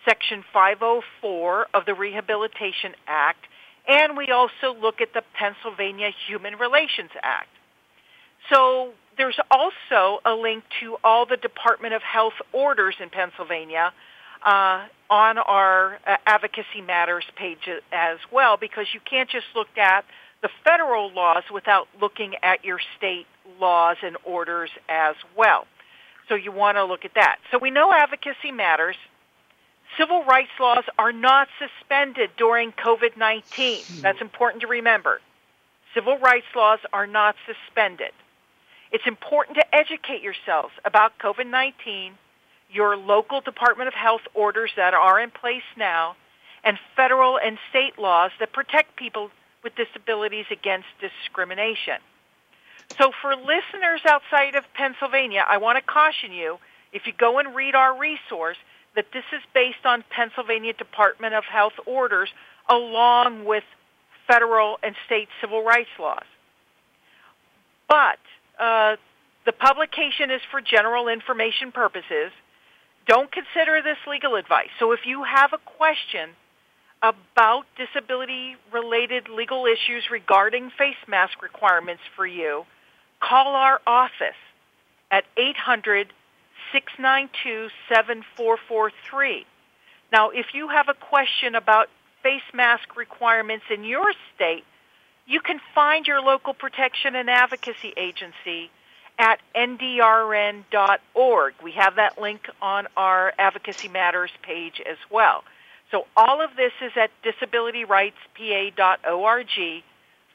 Section 0.09 0.45
504 0.53 1.67
of 1.75 1.85
the 1.85 1.95
Rehabilitation 1.95 2.95
Act, 3.07 3.45
and 3.87 4.17
we 4.17 4.31
also 4.31 4.79
look 4.81 5.01
at 5.01 5.13
the 5.13 5.23
Pennsylvania 5.35 6.11
Human 6.29 6.55
Relations 6.57 7.11
Act. 7.23 7.49
So 8.53 8.93
there's 9.17 9.39
also 9.51 10.21
a 10.25 10.35
link 10.35 10.65
to 10.81 10.97
all 11.05 11.27
the 11.27 11.37
Department 11.37 11.95
of 11.95 12.03
Health 12.03 12.35
orders 12.53 12.95
in 13.01 13.11
Pennsylvania 13.11 13.93
uh, 14.45 14.87
on 15.11 15.39
our 15.39 15.99
uh, 16.07 16.17
Advocacy 16.27 16.81
Matters 16.85 17.25
page 17.37 17.69
as 17.93 18.19
well, 18.33 18.57
because 18.57 18.87
you 18.95 19.01
can't 19.09 19.29
just 19.29 19.47
look 19.55 19.69
at 19.77 20.05
the 20.43 20.51
federal 20.65 21.11
laws 21.13 21.45
without 21.53 21.89
looking 22.01 22.35
at 22.43 22.65
your 22.65 22.81
state 22.97 23.27
laws 23.61 23.97
and 24.03 24.17
orders 24.25 24.71
as 24.89 25.15
well. 25.37 25.67
So 26.29 26.35
you 26.35 26.53
want 26.53 26.77
to 26.77 26.85
look 26.85 27.05
at 27.05 27.15
that. 27.15 27.39
So 27.51 27.59
we 27.59 27.71
know 27.71 27.93
advocacy 27.93 28.53
matters. 28.53 28.97
Civil 29.99 30.25
rights 30.25 30.51
laws 30.59 30.85
are 30.99 31.13
not 31.13 31.49
suspended 31.59 32.31
during 32.37 32.73
COVID-19. 32.73 34.01
That's 34.01 34.21
important 34.21 34.63
to 34.63 34.67
remember. 34.67 35.21
Civil 35.95 36.19
rights 36.19 36.47
laws 36.57 36.79
are 36.93 37.07
not 37.07 37.37
suspended. 37.47 38.13
It's 38.91 39.07
important 39.07 39.59
to 39.59 39.75
educate 39.75 40.23
yourselves 40.23 40.73
about 40.85 41.19
COVID-19, 41.19 42.13
your 42.71 42.97
local 42.97 43.41
Department 43.41 43.89
of 43.89 43.95
Health 43.95 44.23
orders 44.35 44.71
that 44.77 44.95
are 44.95 45.21
in 45.21 45.31
place 45.31 45.63
now, 45.77 46.17
and 46.65 46.79
federal 46.97 47.39
and 47.39 47.59
state 47.69 47.99
laws 47.99 48.31
that 48.41 48.53
protect 48.53 48.97
people 48.97 49.31
with 49.63 49.75
disabilities 49.75 50.47
against 50.51 50.87
discrimination. 51.01 51.99
So 52.99 53.13
for 53.23 53.35
listeners 53.35 54.01
outside 54.07 54.55
of 54.55 54.65
Pennsylvania, 54.75 55.45
I 55.49 55.59
want 55.59 55.79
to 55.79 55.83
caution 55.83 56.33
you, 56.33 56.59
if 56.93 57.07
you 57.07 57.13
go 57.17 57.39
and 57.39 57.55
read 57.55 57.75
our 57.75 57.99
resource, 57.99 58.57
that 58.95 59.07
this 59.13 59.25
is 59.33 59.41
based 59.55 59.85
on 59.85 60.05
Pennsylvania 60.11 60.75
Department 60.75 61.35
of 61.35 61.45
Health 61.45 61.73
orders 61.87 62.29
along 62.69 63.45
with 63.45 63.65
federal 64.27 64.79
and 64.83 64.95
state 65.07 65.29
civil 65.41 65.65
rights 65.65 65.91
laws. 65.99 66.25
But 67.89 68.19
uh, 68.59 68.97
the 69.47 69.53
publication 69.53 70.31
is 70.31 70.41
for 70.51 70.61
general 70.61 71.09
information 71.09 71.73
purposes. 71.73 72.31
Don't 73.07 73.31
consider 73.33 73.83
this 73.83 73.99
legal 74.07 74.37
advice. 74.37 74.69
So 74.79 74.93
if 74.93 75.01
you 75.07 75.25
have 75.25 75.53
a 75.53 75.59
question 75.59 76.31
about 77.03 77.65
disability 77.77 78.57
related 78.73 79.29
legal 79.29 79.67
issues 79.67 80.11
regarding 80.11 80.71
face 80.71 80.97
mask 81.09 81.43
requirements 81.43 82.03
for 82.15 82.27
you, 82.27 82.65
call 83.21 83.55
our 83.55 83.81
office 83.87 84.39
at 85.11 85.25
800 85.37 86.13
692 86.73 87.69
7443. 87.89 89.47
Now, 90.13 90.31
if 90.31 90.55
you 90.55 90.69
have 90.69 90.89
a 90.89 90.95
question 90.95 91.55
about 91.55 91.89
face 92.23 92.43
mask 92.55 92.97
requirements 92.97 93.65
in 93.71 93.85
your 93.85 94.13
state, 94.35 94.65
you 95.27 95.41
can 95.41 95.61
find 95.75 96.07
your 96.07 96.21
local 96.21 96.55
protection 96.55 97.15
and 97.15 97.29
advocacy 97.29 97.93
agency 97.97 98.71
at 99.19 99.41
ndrn.org. 99.55 100.65
We 101.63 101.73
have 101.73 101.97
that 101.97 102.21
link 102.21 102.49
on 102.61 102.87
our 102.97 103.33
Advocacy 103.39 103.89
Matters 103.89 104.31
page 104.43 104.81
as 104.89 104.99
well. 105.11 105.45
So 105.93 106.07
all 106.17 106.43
of 106.43 106.57
this 106.57 106.73
is 106.81 106.91
at 106.97 107.13
disabilityrightspa.org. 107.23 109.83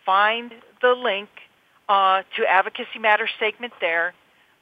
Find 0.06 0.54
the 0.82 0.94
link 0.94 1.28
uh, 1.90 2.22
to 2.38 2.46
Advocacy 2.48 3.00
Matters 3.00 3.32
statement 3.36 3.74
there. 3.82 4.14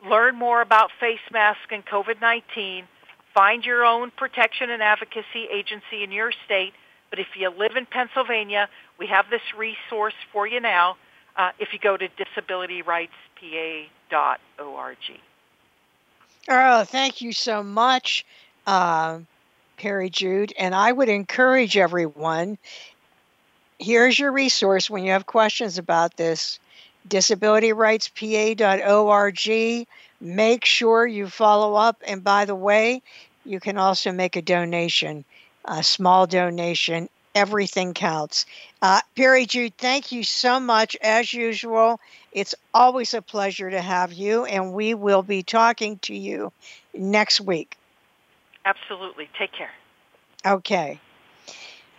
Learn 0.09 0.35
more 0.35 0.61
about 0.61 0.89
face 0.99 1.19
masks 1.31 1.67
and 1.69 1.85
COVID-19. 1.85 2.85
Find 3.33 3.63
your 3.65 3.83
own 3.83 4.11
protection 4.11 4.69
and 4.69 4.81
advocacy 4.81 5.49
agency 5.51 6.01
in 6.01 6.13
your 6.13 6.31
state. 6.45 6.71
But 7.09 7.19
if 7.19 7.27
you 7.37 7.49
live 7.49 7.75
in 7.75 7.85
Pennsylvania, 7.85 8.69
we 8.97 9.07
have 9.07 9.29
this 9.29 9.41
resource 9.57 10.13
for 10.31 10.47
you 10.47 10.61
now 10.61 10.95
uh, 11.35 11.51
if 11.59 11.73
you 11.73 11.79
go 11.79 11.97
to 11.97 12.07
disabilityrightspa.org. 12.07 14.97
Oh, 16.47 16.83
thank 16.85 17.21
you 17.21 17.33
so 17.33 17.63
much. 17.63 18.25
Uh, 18.65 19.19
Peri 19.77 20.09
Jude. 20.09 20.53
And 20.57 20.73
I 20.73 20.91
would 20.91 21.09
encourage 21.09 21.77
everyone 21.77 22.57
here's 23.79 24.17
your 24.17 24.31
resource 24.31 24.89
when 24.89 25.03
you 25.03 25.11
have 25.11 25.25
questions 25.25 25.77
about 25.77 26.15
this 26.17 26.59
disabilityrightspa.org. 27.09 29.87
Make 30.21 30.63
sure 30.65 31.05
you 31.05 31.27
follow 31.27 31.75
up. 31.75 32.01
And 32.07 32.23
by 32.23 32.45
the 32.45 32.55
way, 32.55 33.01
you 33.45 33.59
can 33.59 33.77
also 33.77 34.11
make 34.11 34.35
a 34.35 34.41
donation, 34.41 35.23
a 35.65 35.83
small 35.83 36.25
donation. 36.25 37.09
Everything 37.35 37.93
counts. 37.93 38.47
Uh, 38.81 39.01
Peri 39.15 39.45
Jude, 39.45 39.77
thank 39.77 40.11
you 40.13 40.23
so 40.23 40.59
much. 40.59 40.95
As 41.01 41.33
usual, 41.33 41.99
it's 42.31 42.55
always 42.73 43.13
a 43.13 43.21
pleasure 43.21 43.69
to 43.69 43.81
have 43.81 44.13
you, 44.13 44.45
and 44.45 44.73
we 44.73 44.93
will 44.93 45.21
be 45.21 45.43
talking 45.43 45.99
to 45.99 46.15
you 46.15 46.53
next 46.93 47.41
week. 47.41 47.77
Absolutely. 48.65 49.29
Take 49.37 49.51
care. 49.53 49.71
Okay. 50.45 50.99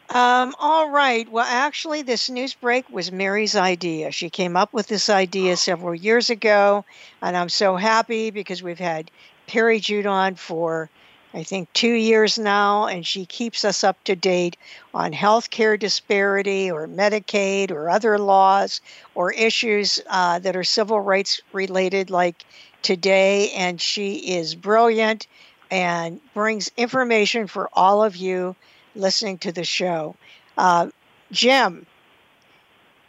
Um, 0.08 0.54
all 0.60 0.90
right. 0.90 1.30
Well, 1.30 1.46
actually, 1.48 2.02
this 2.02 2.30
news 2.30 2.54
break 2.54 2.88
was 2.90 3.10
Mary's 3.10 3.56
idea. 3.56 4.12
She 4.12 4.30
came 4.30 4.56
up 4.56 4.72
with 4.72 4.86
this 4.86 5.08
idea 5.08 5.56
several 5.56 5.94
years 5.94 6.30
ago, 6.30 6.84
and 7.22 7.36
I'm 7.36 7.48
so 7.48 7.76
happy 7.76 8.30
because 8.30 8.62
we've 8.62 8.78
had 8.78 9.10
Peri 9.48 9.80
Jude 9.80 10.06
on 10.06 10.36
for, 10.36 10.90
I 11.34 11.42
think, 11.42 11.72
two 11.72 11.92
years 11.92 12.38
now, 12.38 12.86
and 12.86 13.04
she 13.04 13.26
keeps 13.26 13.64
us 13.64 13.82
up 13.82 14.02
to 14.04 14.14
date 14.14 14.56
on 14.94 15.12
healthcare 15.12 15.78
disparity 15.78 16.70
or 16.70 16.86
Medicaid 16.86 17.72
or 17.72 17.90
other 17.90 18.16
laws 18.16 18.80
or 19.16 19.32
issues 19.32 20.00
uh, 20.08 20.38
that 20.38 20.54
are 20.54 20.64
civil 20.64 21.00
rights 21.00 21.40
related, 21.52 22.10
like 22.10 22.44
today. 22.82 23.50
And 23.52 23.80
she 23.80 24.36
is 24.36 24.54
brilliant 24.54 25.26
and 25.70 26.20
brings 26.34 26.70
information 26.76 27.46
for 27.46 27.68
all 27.72 28.02
of 28.02 28.16
you 28.16 28.54
listening 28.94 29.38
to 29.38 29.52
the 29.52 29.64
show. 29.64 30.14
Uh, 30.56 30.88
Jim, 31.30 31.86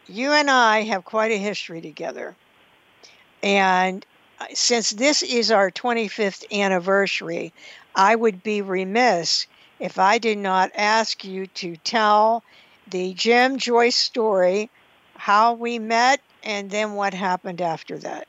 you 0.08 0.32
and 0.32 0.50
I 0.50 0.84
have 0.84 1.06
quite 1.06 1.32
a 1.32 1.38
history 1.38 1.82
together. 1.82 2.36
And 3.43 4.06
since 4.54 4.89
this 4.91 5.24
is 5.24 5.52
our 5.52 5.72
25th 5.72 6.52
anniversary, 6.52 7.54
I 7.96 8.15
would 8.15 8.43
be 8.43 8.62
remiss 8.62 9.48
if 9.80 10.00
I 10.00 10.17
did 10.17 10.38
not 10.38 10.72
ask 10.76 11.24
you 11.24 11.48
to 11.48 11.76
tell 11.78 12.43
the 12.88 13.13
Jim 13.13 13.58
Joyce 13.58 13.96
story, 13.96 14.70
how 15.15 15.54
we 15.54 15.78
met, 15.80 16.22
and 16.43 16.70
then 16.70 16.93
what 16.93 17.13
happened 17.13 17.62
after 17.62 17.98
that. 18.00 18.28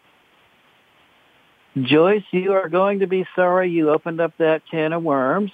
Joyce, 1.87 2.25
you 2.31 2.53
are 2.55 2.69
going 2.69 3.01
to 3.01 3.07
be 3.07 3.27
sorry 3.35 3.71
you 3.71 3.91
opened 3.91 4.21
up 4.21 4.33
that 4.39 4.63
can 4.71 4.93
of 4.93 5.03
worms. 5.03 5.53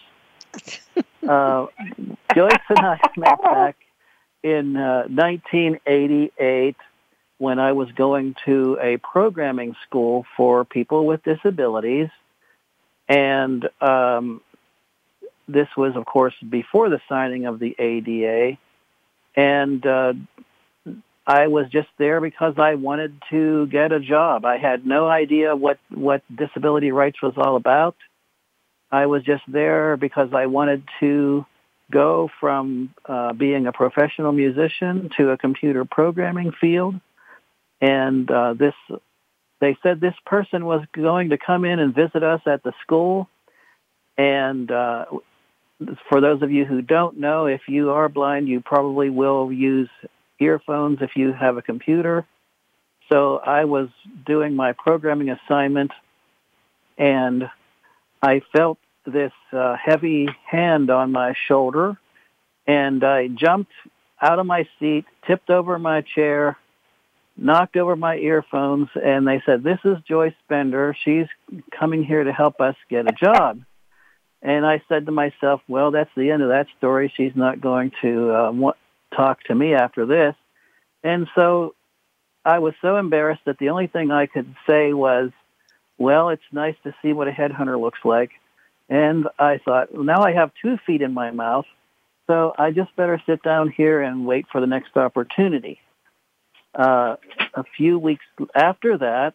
uh, 1.29 1.67
Joyce 2.35 2.53
and 2.69 2.79
I 2.79 3.01
met 3.17 3.43
back 3.43 3.77
in 4.43 4.77
uh, 4.77 5.05
1988 5.09 6.77
when 7.39 7.59
I 7.59 7.73
was 7.73 7.91
going 7.93 8.37
to 8.45 8.79
a 8.81 8.99
programming 8.99 9.75
school 9.87 10.25
for 10.37 10.65
people 10.65 11.07
with 11.07 11.23
disabilities. 11.25 12.09
And 13.09 13.69
um, 13.81 14.41
this 15.49 15.69
was, 15.77 15.97
of 15.97 16.07
course, 16.07 16.35
before 16.49 16.89
the 16.89 17.01
signing 17.09 17.47
of 17.47 17.59
the 17.59 17.75
ADA. 17.79 18.57
And 19.37 19.85
uh, 19.85 20.15
I 21.27 21.47
was 21.47 21.67
just 21.71 21.89
there 21.99 22.21
because 22.21 22.55
I 22.59 22.75
wanted 22.75 23.15
to 23.31 23.67
get 23.69 23.93
a 23.93 24.01
job. 24.01 24.45
I 24.45 24.59
had 24.59 24.87
no 24.87 25.09
idea 25.09 25.57
what, 25.57 25.79
what 25.89 26.23
disability 26.35 26.93
rights 26.93 27.23
was 27.23 27.35
all 27.37 27.57
about. 27.57 27.97
I 28.91 29.07
was 29.07 29.25
just 29.25 29.43
there 29.49 29.97
because 29.97 30.29
I 30.35 30.47
wanted 30.47 30.85
to 31.01 31.47
go 31.91 32.29
from 32.41 32.95
uh, 33.07 33.33
being 33.33 33.67
a 33.67 33.73
professional 33.73 34.33
musician 34.33 35.11
to 35.17 35.31
a 35.31 35.39
computer 35.39 35.85
programming 35.85 36.53
field. 36.61 36.95
And 37.81 38.31
uh, 38.31 38.55
this, 38.55 38.75
they 39.61 39.77
said 39.83 40.01
this 40.01 40.15
person 40.27 40.65
was 40.65 40.85
going 40.93 41.31
to 41.31 41.39
come 41.39 41.65
in 41.65 41.79
and 41.79 41.95
visit 41.95 42.23
us 42.23 42.43
at 42.47 42.63
the 42.63 42.73
school. 42.83 43.29
And 44.17 44.71
uh, 44.71 45.07
for 46.09 46.21
those 46.21 46.43
of 46.43 46.51
you 46.51 46.65
who 46.65 46.83
don't 46.83 47.19
know, 47.19 47.47
if 47.47 47.63
you 47.67 47.91
are 47.91 48.09
blind, 48.09 48.49
you 48.49 48.61
probably 48.61 49.11
will 49.11 49.51
use 49.51 49.89
earphones 50.41 50.99
if 51.01 51.17
you 51.17 51.33
have 51.33 51.57
a 51.57 51.63
computer. 51.63 52.27
So 53.13 53.39
I 53.39 53.65
was 53.65 53.89
doing 54.27 54.55
my 54.55 54.73
programming 54.73 55.31
assignment 55.31 55.91
and 56.97 57.51
I 58.23 58.41
felt 58.53 58.79
this 59.07 59.33
uh, 59.53 59.77
heavy 59.77 60.29
hand 60.47 60.91
on 60.91 61.13
my 61.13 61.35
shoulder, 61.47 61.99
and 62.67 63.05
I 63.05 63.29
jumped 63.29 63.73
out 64.21 64.39
of 64.39 64.47
my 64.47 64.67
seat, 64.79 65.05
tipped 65.27 65.51
over 65.51 65.79
my 65.79 66.01
chair, 66.01 66.57
knocked 67.37 67.77
over 67.77 67.97
my 67.97 68.17
earphones, 68.17 68.89
and 68.95 69.27
they 69.27 69.43
said, 69.45 69.63
"This 69.63 69.81
is 69.85 69.99
Joyce 70.09 70.35
Bender. 70.49 70.97
She's 71.05 71.27
coming 71.79 72.03
here 72.03 72.25
to 72.25 72.33
help 72.33 72.61
us 72.61 72.77
get 72.89 73.09
a 73.09 73.13
job." 73.13 73.61
And 74.41 74.65
I 74.65 74.83
said 74.89 75.07
to 75.07 75.13
myself, 75.13 75.61
"Well, 75.69 75.91
that's 75.91 76.11
the 76.17 76.31
end 76.31 76.43
of 76.43 76.49
that 76.49 76.69
story. 76.79 77.13
She's 77.15 77.37
not 77.37 77.61
going 77.61 77.93
to 78.03 78.35
uh, 78.35 78.53
want, 78.53 78.77
talk 79.17 79.43
to 79.45 79.55
me 79.55 79.75
after 79.75 80.07
this." 80.07 80.35
And 81.03 81.29
so 81.35 81.75
I 82.45 82.59
was 82.59 82.75
so 82.83 82.97
embarrassed 82.97 83.43
that 83.47 83.59
the 83.59 83.71
only 83.71 83.87
thing 83.87 84.11
I 84.11 84.27
could 84.27 84.55
say 84.67 84.93
was, 84.93 85.31
well, 85.99 86.29
it's 86.29 86.43
nice 86.53 86.77
to 86.85 86.95
see 87.01 87.13
what 87.13 87.29
a 87.29 87.31
headhunter 87.31 87.81
looks 87.81 88.01
like. 88.05 88.31
And 88.89 89.29
I 89.39 89.59
thought, 89.59 89.95
well, 89.95 90.05
now 90.05 90.23
I 90.23 90.33
have 90.33 90.51
two 90.61 90.77
feet 90.87 91.01
in 91.01 91.15
my 91.15 91.31
mouth, 91.31 91.67
so 92.27 92.55
I 92.59 92.71
just 92.71 92.95
better 92.97 93.23
sit 93.25 93.43
down 93.43 93.71
here 93.71 94.03
and 94.03 94.27
wait 94.27 94.47
for 94.51 94.61
the 94.61 94.67
next 94.67 94.97
opportunity. 94.97 95.81
Uh, 96.75 97.17
a 97.55 97.65
few 97.77 97.99
weeks 97.99 98.25
after 98.55 98.99
that, 98.99 99.35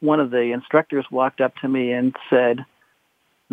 one 0.00 0.20
of 0.20 0.30
the 0.30 0.52
instructors 0.52 1.04
walked 1.10 1.40
up 1.40 1.54
to 1.56 1.68
me 1.68 1.92
and 1.92 2.16
said, 2.30 2.64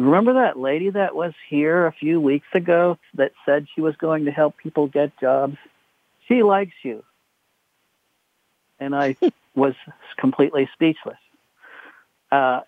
remember 0.05 0.33
that 0.33 0.57
lady 0.57 0.89
that 0.89 1.15
was 1.15 1.33
here 1.49 1.85
a 1.85 1.91
few 1.91 2.19
weeks 2.21 2.47
ago 2.53 2.97
that 3.15 3.31
said 3.45 3.67
she 3.73 3.81
was 3.81 3.95
going 3.97 4.25
to 4.25 4.31
help 4.31 4.57
people 4.57 4.87
get 4.87 5.17
jobs? 5.19 5.57
She 6.27 6.43
likes 6.43 6.73
you. 6.83 7.03
And 8.79 8.95
I 8.95 9.15
was 9.55 9.73
completely 10.17 10.69
speechless. 10.73 11.17
Uh, 12.31 12.61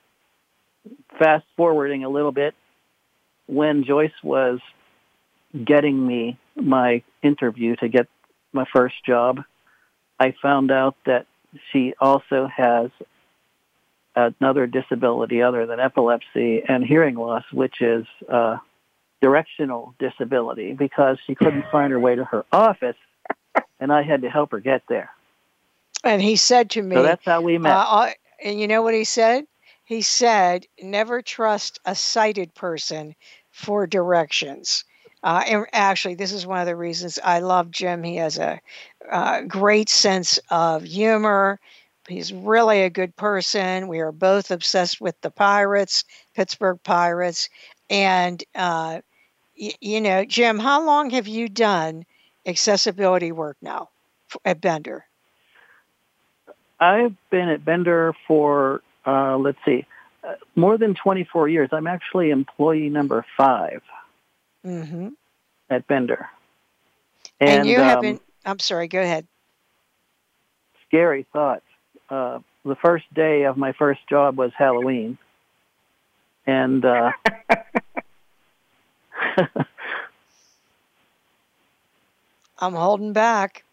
fast 1.20 1.46
forwarding 1.56 2.04
a 2.04 2.10
little 2.10 2.32
bit, 2.32 2.56
when 3.48 3.84
Joyce 3.84 4.12
was 4.24 4.60
getting 5.66 6.06
me 6.06 6.38
my 6.56 7.04
interview 7.22 7.76
to 7.78 7.88
get 7.88 8.08
my 8.54 8.66
first 8.74 8.96
job, 9.06 9.42
I 10.20 10.34
found 10.42 10.72
out 10.72 10.96
that 11.06 11.28
she 11.72 11.94
also 12.00 12.48
has 12.48 12.90
another 14.16 14.68
disability 14.68 15.42
other 15.42 15.66
than 15.66 15.80
epilepsy 15.80 16.64
and 16.68 16.84
hearing 16.84 17.16
loss, 17.16 17.44
which 17.52 17.82
is 17.82 18.06
uh, 18.32 18.58
directional 19.22 19.96
disability 20.00 20.74
because 20.74 21.18
she 21.26 21.36
couldn't 21.36 21.66
find 21.72 21.92
her 21.92 22.00
way 22.00 22.16
to 22.16 22.26
her 22.26 22.46
office, 22.52 22.98
and 23.80 23.92
I 23.92 24.04
had 24.04 24.22
to 24.24 24.30
help 24.30 24.52
her 24.52 24.60
get 24.60 24.84
there. 24.90 25.10
And 26.04 26.22
he 26.22 26.36
said 26.36 26.72
to 26.72 26.82
me, 26.82 26.96
So 26.96 27.04
that's 27.04 27.26
how 27.26 27.42
we 27.42 27.58
met. 27.58 27.72
uh, 27.72 28.12
and 28.44 28.60
you 28.60 28.68
know 28.68 28.82
what 28.82 28.94
he 28.94 29.04
said? 29.04 29.46
He 29.86 30.02
said, 30.02 30.66
never 30.82 31.22
trust 31.22 31.80
a 31.86 31.96
sighted 31.96 32.54
person 32.56 33.16
for 33.52 33.86
directions. 33.86 34.86
Uh, 35.24 35.44
and 35.46 35.66
actually, 35.74 36.16
this 36.16 36.32
is 36.32 36.48
one 36.48 36.60
of 36.60 36.66
the 36.66 36.76
reasons 36.76 37.20
I 37.24 37.40
love 37.40 37.70
Jim. 37.70 38.02
He 38.02 38.16
has 38.16 38.40
a 38.40 38.60
uh, 39.12 39.42
great 39.42 39.90
sense 39.90 40.40
of 40.50 40.84
humor. 40.84 41.60
He's 42.12 42.34
really 42.34 42.84
a 42.84 42.90
good 42.90 43.16
person. 43.16 43.88
We 43.88 44.00
are 44.00 44.12
both 44.12 44.52
obsessed 44.52 45.02
with 45.02 45.20
the 45.22 45.32
Pirates, 45.32 46.04
Pittsburgh 46.36 46.80
Pirates. 46.84 47.50
And, 47.90 48.44
uh, 48.56 49.02
y- 49.60 49.74
you 49.82 50.02
know, 50.02 50.26
Jim, 50.26 50.60
how 50.60 50.84
long 50.86 51.12
have 51.12 51.28
you 51.28 51.50
done 51.50 52.06
accessibility 52.46 53.32
work 53.32 53.58
now 53.62 53.90
at 54.46 54.62
Bender? 54.62 55.06
I've 56.80 57.16
been 57.30 57.50
at 57.50 57.64
Bender 57.64 58.14
for, 58.28 58.82
uh, 59.06 59.38
let's 59.38 59.58
see, 59.66 59.86
uh, 60.24 60.36
more 60.56 60.78
than 60.78 60.96
24 60.96 61.48
years. 61.48 61.70
I'm 61.72 61.88
actually 61.88 62.32
employee 62.32 62.90
number 62.90 63.26
five 63.38 63.82
hmm 64.64 65.10
at 65.70 65.88
Bender. 65.88 66.30
And, 67.40 67.66
you 67.66 67.78
um, 67.78 67.84
haven't, 67.84 68.22
I'm 68.46 68.60
sorry, 68.60 68.88
go 68.88 69.02
ahead. 69.02 69.28
scary 70.88 71.26
thoughts. 71.34 71.66
Uh, 72.12 72.40
the 72.66 72.76
first 72.76 73.06
day 73.14 73.44
of 73.44 73.58
my 73.58 73.72
first 73.74 74.02
job 74.10 74.38
was 74.38 74.52
Halloween. 74.58 75.18
And, 76.46 76.84
uh, 76.86 77.12
I'm 82.60 82.74
holding 82.74 83.14
back. 83.14 83.64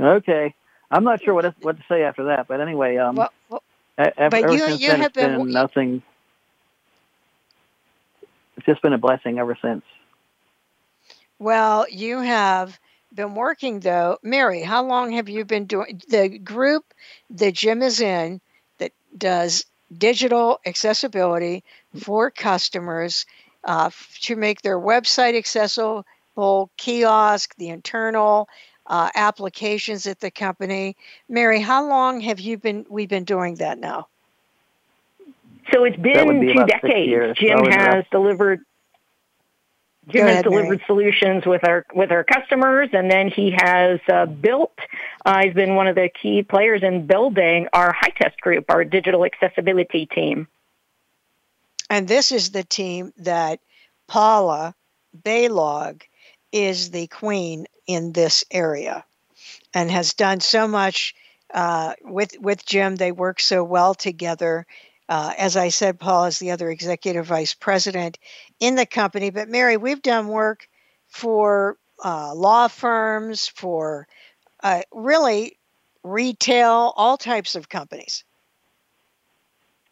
okay. 0.00 0.54
I'm 0.90 1.04
not 1.04 1.22
sure 1.22 1.34
what 1.34 1.42
to, 1.42 1.54
what 1.62 1.76
to 1.76 1.84
say 1.88 2.02
after 2.04 2.24
that, 2.24 2.48
but 2.48 2.60
anyway, 2.60 2.96
um, 2.96 3.16
Well, 3.16 3.32
well, 3.48 3.62
ever, 3.98 4.30
but 4.30 4.52
you- 4.52 4.66
you 4.78 4.90
have 4.92 5.12
been 5.14 5.42
been, 5.42 5.52
nothing. 5.52 6.02
It's 8.56 8.66
just 8.66 8.82
been 8.82 8.92
a 8.92 8.98
blessing 8.98 9.38
ever 9.38 9.56
since. 9.60 9.84
well, 11.38 11.86
you 11.88 12.20
have 12.20 12.78
been 13.14 13.34
working 13.34 13.80
though. 13.80 14.18
Mary, 14.22 14.62
how 14.62 14.84
long 14.84 15.12
have 15.12 15.28
you 15.28 15.44
been 15.44 15.66
doing 15.66 16.00
the 16.08 16.38
group 16.38 16.94
the 17.28 17.52
Jim 17.52 17.82
is 17.82 18.00
in 18.00 18.40
that 18.78 18.92
does 19.16 19.64
digital 19.96 20.60
accessibility 20.66 21.64
for 21.98 22.30
customers 22.30 23.26
uh, 23.64 23.90
to 24.22 24.36
make 24.36 24.62
their 24.62 24.78
website 24.78 25.36
accessible, 25.36 26.70
kiosk, 26.76 27.54
the 27.56 27.68
internal 27.68 28.48
uh, 28.86 29.10
applications 29.14 30.06
at 30.06 30.20
the 30.20 30.30
company. 30.30 30.96
Mary, 31.28 31.60
how 31.60 31.86
long 31.86 32.20
have 32.20 32.40
you 32.40 32.58
been 32.58 32.86
we've 32.88 33.08
been 33.08 33.24
doing 33.24 33.56
that 33.56 33.78
now? 33.78 34.06
So 35.72 35.84
it's 35.84 35.96
been 35.96 36.40
be 36.40 36.52
two 36.52 36.64
decades. 36.66 37.38
Jim 37.38 37.64
has 37.66 38.04
delivered 38.10 38.64
Jim 40.12 40.26
Go 40.26 40.32
has 40.32 40.44
Mary. 40.44 40.56
delivered 40.56 40.80
solutions 40.86 41.46
with 41.46 41.66
our 41.66 41.86
with 41.94 42.10
our 42.10 42.24
customers, 42.24 42.90
and 42.92 43.10
then 43.10 43.28
he 43.28 43.56
has 43.56 44.00
uh, 44.12 44.26
built. 44.26 44.78
Uh, 45.24 45.42
he's 45.44 45.54
been 45.54 45.74
one 45.74 45.86
of 45.86 45.94
the 45.94 46.08
key 46.08 46.42
players 46.42 46.82
in 46.82 47.06
building 47.06 47.68
our 47.72 47.92
high 47.92 48.12
test 48.20 48.40
group, 48.40 48.66
our 48.68 48.84
digital 48.84 49.24
accessibility 49.24 50.06
team. 50.06 50.48
And 51.88 52.06
this 52.06 52.30
is 52.32 52.50
the 52.50 52.64
team 52.64 53.12
that 53.18 53.60
Paula 54.06 54.74
Baylog 55.24 56.02
is 56.52 56.90
the 56.90 57.06
queen 57.08 57.66
in 57.86 58.12
this 58.12 58.44
area 58.50 59.04
and 59.74 59.90
has 59.90 60.14
done 60.14 60.40
so 60.40 60.68
much 60.68 61.14
uh, 61.52 61.94
with 62.02 62.38
with 62.40 62.64
Jim. 62.64 62.96
They 62.96 63.12
work 63.12 63.40
so 63.40 63.64
well 63.64 63.94
together. 63.94 64.66
Uh, 65.10 65.34
as 65.36 65.56
I 65.56 65.70
said, 65.70 65.98
Paul 65.98 66.26
is 66.26 66.38
the 66.38 66.52
other 66.52 66.70
executive 66.70 67.26
vice 67.26 67.52
president 67.52 68.16
in 68.60 68.76
the 68.76 68.86
company. 68.86 69.30
But 69.30 69.48
Mary, 69.48 69.76
we've 69.76 70.00
done 70.00 70.28
work 70.28 70.68
for 71.08 71.76
uh, 72.02 72.32
law 72.32 72.68
firms, 72.68 73.48
for 73.48 74.06
uh, 74.62 74.82
really 74.92 75.58
retail, 76.04 76.92
all 76.96 77.16
types 77.16 77.56
of 77.56 77.68
companies. 77.68 78.22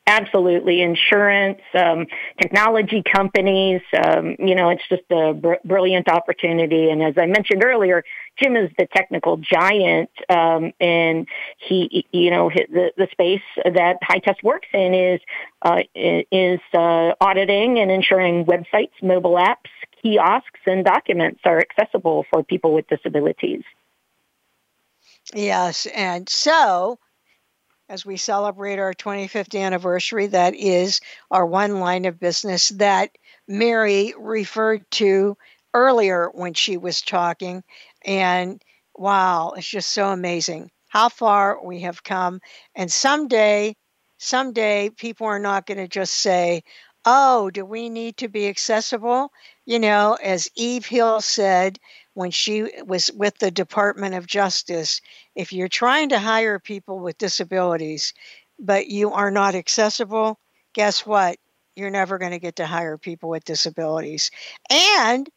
Absolutely, 0.06 0.80
insurance, 0.82 1.60
um, 1.74 2.06
technology 2.40 3.02
companies. 3.02 3.82
Um, 3.92 4.36
you 4.38 4.54
know, 4.54 4.70
it's 4.70 4.88
just 4.88 5.02
a 5.10 5.34
br- 5.34 5.54
brilliant 5.64 6.08
opportunity. 6.08 6.90
And 6.90 7.02
as 7.02 7.18
I 7.18 7.26
mentioned 7.26 7.64
earlier, 7.64 8.04
Jim 8.40 8.56
is 8.56 8.70
the 8.78 8.86
technical 8.86 9.36
giant, 9.36 10.10
um, 10.28 10.72
and 10.80 11.26
he, 11.58 12.06
you 12.12 12.30
know, 12.30 12.50
the 12.50 12.92
the 12.96 13.08
space 13.10 13.42
that 13.64 13.98
High 14.02 14.20
Test 14.20 14.42
works 14.42 14.68
in 14.72 14.94
is 14.94 15.20
uh, 15.62 15.82
is 15.94 16.60
uh, 16.72 17.14
auditing 17.20 17.78
and 17.78 17.90
ensuring 17.90 18.44
websites, 18.44 18.92
mobile 19.02 19.34
apps, 19.34 19.70
kiosks, 20.02 20.60
and 20.66 20.84
documents 20.84 21.40
are 21.44 21.58
accessible 21.58 22.26
for 22.30 22.42
people 22.42 22.72
with 22.72 22.86
disabilities. 22.88 23.62
Yes, 25.34 25.86
and 25.86 26.28
so 26.28 26.98
as 27.88 28.04
we 28.04 28.16
celebrate 28.16 28.78
our 28.78 28.92
25th 28.92 29.58
anniversary, 29.58 30.26
that 30.28 30.54
is 30.54 31.00
our 31.30 31.46
one 31.46 31.80
line 31.80 32.04
of 32.04 32.20
business 32.20 32.68
that 32.70 33.16
Mary 33.46 34.14
referred 34.18 34.88
to 34.92 35.36
earlier 35.74 36.30
when 36.34 36.54
she 36.54 36.76
was 36.76 37.00
talking. 37.00 37.62
And 38.08 38.62
wow, 38.96 39.52
it's 39.54 39.68
just 39.68 39.90
so 39.90 40.08
amazing 40.08 40.70
how 40.88 41.10
far 41.10 41.62
we 41.62 41.80
have 41.82 42.02
come. 42.02 42.40
And 42.74 42.90
someday, 42.90 43.76
someday, 44.16 44.88
people 44.88 45.26
are 45.26 45.38
not 45.38 45.66
going 45.66 45.76
to 45.76 45.86
just 45.88 46.14
say, 46.14 46.62
Oh, 47.04 47.50
do 47.50 47.64
we 47.64 47.90
need 47.90 48.16
to 48.18 48.28
be 48.28 48.48
accessible? 48.48 49.30
You 49.66 49.78
know, 49.78 50.18
as 50.22 50.50
Eve 50.56 50.86
Hill 50.86 51.20
said 51.20 51.78
when 52.14 52.30
she 52.30 52.82
was 52.86 53.10
with 53.12 53.38
the 53.38 53.50
Department 53.50 54.14
of 54.14 54.26
Justice, 54.26 55.00
if 55.34 55.52
you're 55.52 55.68
trying 55.68 56.08
to 56.08 56.18
hire 56.18 56.58
people 56.58 56.98
with 56.98 57.18
disabilities, 57.18 58.14
but 58.58 58.88
you 58.88 59.12
are 59.12 59.30
not 59.30 59.54
accessible, 59.54 60.38
guess 60.74 61.04
what? 61.06 61.36
You're 61.76 61.90
never 61.90 62.18
going 62.18 62.32
to 62.32 62.40
get 62.40 62.56
to 62.56 62.66
hire 62.66 62.98
people 62.98 63.28
with 63.28 63.44
disabilities. 63.44 64.30
And 64.70 65.28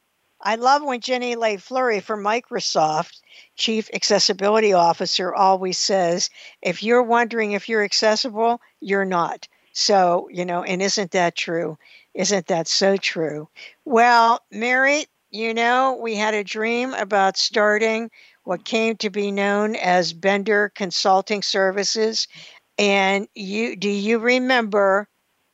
I 0.44 0.56
love 0.56 0.84
when 0.84 1.02
Jenny 1.02 1.36
Lay-Flurrie 1.36 2.02
from 2.02 2.24
Microsoft, 2.24 3.22
Chief 3.56 3.90
Accessibility 3.94 4.74
Officer, 4.74 5.34
always 5.34 5.78
says 5.78 6.30
if 6.62 6.82
you're 6.82 7.04
wondering 7.04 7.52
if 7.52 7.70
you're 7.70 7.84
accessible, 7.84 8.60
you're 8.80 9.06
not. 9.06 9.48
So, 9.74 10.28
you 10.32 10.46
know, 10.46 10.64
and 10.64 10.82
isn't 10.82 11.12
that 11.12 11.36
true? 11.36 11.78
Isn't 12.14 12.48
that 12.48 12.68
so 12.68 12.98
true? 12.98 13.50
Well, 13.86 14.42
Mary, 14.52 15.06
you 15.30 15.54
know, 15.54 15.98
we 16.02 16.16
had 16.16 16.34
a 16.34 16.44
dream 16.44 16.94
about 16.94 17.38
starting 17.38 18.10
what 18.44 18.66
came 18.66 18.98
to 18.98 19.10
be 19.10 19.32
known 19.32 19.76
as 19.76 20.12
Bender 20.12 20.72
Consulting 20.76 21.42
Services. 21.42 22.28
And 22.78 23.28
you 23.36 23.76
do 23.76 23.90
you 23.90 24.20
remember 24.20 25.08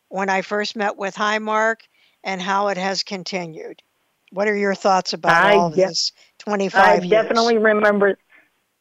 when 0.09 0.29
I 0.29 0.41
first 0.41 0.75
met 0.75 0.97
with 0.97 1.15
Highmark 1.15 1.81
and 2.23 2.41
how 2.41 2.69
it 2.69 2.77
has 2.77 3.03
continued? 3.03 3.83
What 4.31 4.47
are 4.47 4.55
your 4.55 4.75
thoughts 4.75 5.13
about 5.13 5.43
I 5.43 5.55
all 5.55 5.69
de- 5.69 5.77
this 5.77 6.11
25 6.39 6.83
I 6.83 6.93
years? 6.95 7.09
definitely 7.09 7.57
remember 7.57 8.17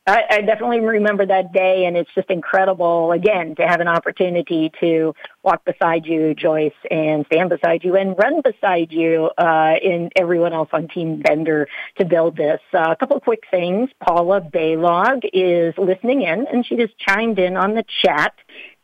I, 0.06 0.22
I 0.30 0.40
definitely 0.42 0.80
remember 0.80 1.26
that 1.26 1.52
day, 1.52 1.84
and 1.84 1.96
it's 1.96 2.10
just 2.14 2.30
incredible 2.30 3.10
again 3.10 3.56
to 3.56 3.66
have 3.66 3.80
an 3.80 3.88
opportunity 3.88 4.70
to 4.80 5.14
walk 5.46 5.64
beside 5.64 6.04
you, 6.04 6.34
Joyce, 6.34 6.74
and 6.90 7.24
stand 7.26 7.50
beside 7.50 7.84
you 7.84 7.96
and 7.96 8.16
run 8.18 8.42
beside 8.42 8.90
you 8.90 9.30
uh, 9.38 9.74
and 9.82 10.12
everyone 10.16 10.52
else 10.52 10.68
on 10.72 10.88
Team 10.88 11.22
Bender 11.22 11.68
to 11.98 12.04
build 12.04 12.36
this. 12.36 12.60
Uh, 12.74 12.90
a 12.90 12.96
couple 12.96 13.16
of 13.16 13.22
quick 13.22 13.44
things. 13.50 13.88
Paula 14.00 14.40
Baylog 14.40 15.20
is 15.32 15.72
listening 15.78 16.22
in, 16.22 16.46
and 16.52 16.66
she 16.66 16.76
just 16.76 16.98
chimed 16.98 17.38
in 17.38 17.56
on 17.56 17.74
the 17.74 17.84
chat 18.02 18.34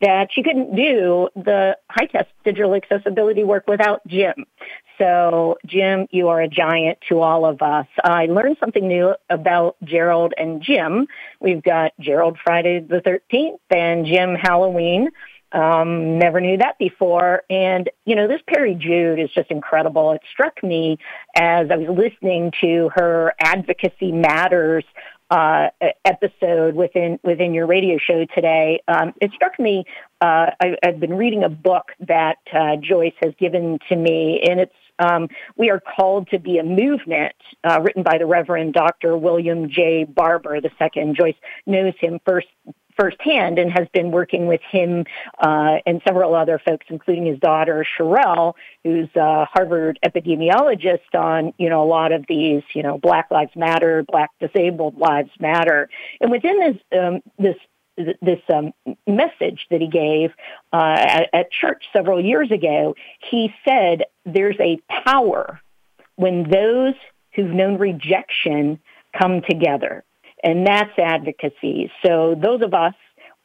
that 0.01 0.29
she 0.31 0.41
couldn't 0.41 0.75
do 0.75 1.29
the 1.35 1.77
high-test 1.89 2.29
digital 2.45 2.75
accessibility 2.75 3.43
work 3.43 3.67
without 3.67 4.05
Jim. 4.07 4.45
So, 4.97 5.57
Jim, 5.65 6.07
you 6.11 6.29
are 6.29 6.41
a 6.41 6.47
giant 6.47 6.99
to 7.09 7.19
all 7.19 7.45
of 7.45 7.61
us. 7.61 7.87
I 8.03 8.27
learned 8.27 8.57
something 8.59 8.87
new 8.87 9.15
about 9.29 9.75
Gerald 9.83 10.33
and 10.37 10.61
Jim. 10.61 11.07
We've 11.39 11.63
got 11.63 11.93
Gerald 11.99 12.37
Friday 12.43 12.79
the 12.79 13.01
13th 13.01 13.59
and 13.69 14.05
Jim 14.05 14.35
Halloween. 14.35 15.09
Um, 15.53 16.17
never 16.17 16.41
knew 16.41 16.57
that 16.57 16.77
before. 16.79 17.43
And, 17.49 17.89
you 18.05 18.15
know, 18.15 18.27
this 18.27 18.41
Peri 18.47 18.75
Jude 18.75 19.19
is 19.19 19.29
just 19.35 19.51
incredible. 19.51 20.11
It 20.11 20.21
struck 20.31 20.63
me 20.63 20.97
as 21.35 21.67
I 21.69 21.77
was 21.77 21.89
listening 21.89 22.51
to 22.61 22.89
her 22.95 23.33
Advocacy 23.39 24.11
Matters 24.11 24.83
uh, 25.29 25.69
episode 26.05 26.75
within 26.75 27.19
within 27.23 27.53
your 27.53 27.65
radio 27.65 27.97
show 27.97 28.25
today. 28.35 28.81
Um, 28.87 29.13
it 29.19 29.31
struck 29.33 29.59
me. 29.59 29.85
Uh, 30.21 30.51
I, 30.59 30.77
have 30.83 30.99
been 30.99 31.15
reading 31.15 31.43
a 31.43 31.49
book 31.49 31.91
that 32.07 32.37
uh, 32.53 32.75
Joyce 32.77 33.15
has 33.21 33.33
given 33.39 33.79
to 33.89 33.95
me, 33.95 34.41
and 34.47 34.59
it's 34.59 34.75
um, 34.99 35.29
we 35.57 35.71
are 35.71 35.79
called 35.79 36.29
to 36.29 36.39
be 36.39 36.59
a 36.59 36.63
movement, 36.63 37.35
uh, 37.63 37.79
written 37.81 38.03
by 38.03 38.19
the 38.19 38.25
Reverend 38.25 38.73
Dr. 38.73 39.17
William 39.17 39.69
J. 39.69 40.03
Barber 40.03 40.57
II. 40.57 41.13
Joyce 41.17 41.35
knows 41.65 41.93
him 41.99 42.19
first 42.25 42.47
firsthand 42.97 43.59
and 43.59 43.71
has 43.71 43.87
been 43.93 44.11
working 44.11 44.47
with 44.47 44.61
him 44.69 45.05
uh, 45.39 45.77
and 45.85 46.01
several 46.07 46.35
other 46.35 46.59
folks, 46.65 46.85
including 46.89 47.25
his 47.25 47.39
daughter 47.39 47.85
Sherelle, 47.97 48.53
who's 48.83 49.09
a 49.15 49.45
Harvard 49.45 49.99
epidemiologist 50.05 51.13
on 51.13 51.53
you 51.57 51.69
know 51.69 51.83
a 51.83 51.85
lot 51.85 52.11
of 52.11 52.25
these 52.27 52.63
you 52.73 52.83
know 52.83 52.97
Black 52.97 53.29
Lives 53.31 53.55
Matter, 53.55 54.03
Black 54.03 54.31
disabled 54.39 54.97
lives 54.97 55.31
matter, 55.39 55.89
and 56.21 56.31
within 56.31 56.59
this 56.59 56.99
um, 56.99 57.21
this 57.37 57.55
this 58.21 58.39
um, 58.53 58.73
message 59.05 59.67
that 59.69 59.81
he 59.81 59.87
gave 59.87 60.31
uh, 60.71 60.95
at, 60.97 61.29
at 61.33 61.51
church 61.51 61.85
several 61.93 62.23
years 62.23 62.51
ago, 62.51 62.95
he 63.29 63.53
said 63.67 64.03
there's 64.25 64.55
a 64.59 64.79
power 65.05 65.61
when 66.15 66.49
those 66.49 66.95
who've 67.35 67.51
known 67.51 67.77
rejection 67.77 68.79
come 69.17 69.41
together. 69.41 70.03
And 70.43 70.67
that's 70.67 70.97
advocacy. 70.99 71.91
So 72.05 72.35
those 72.39 72.61
of 72.61 72.73
us, 72.73 72.93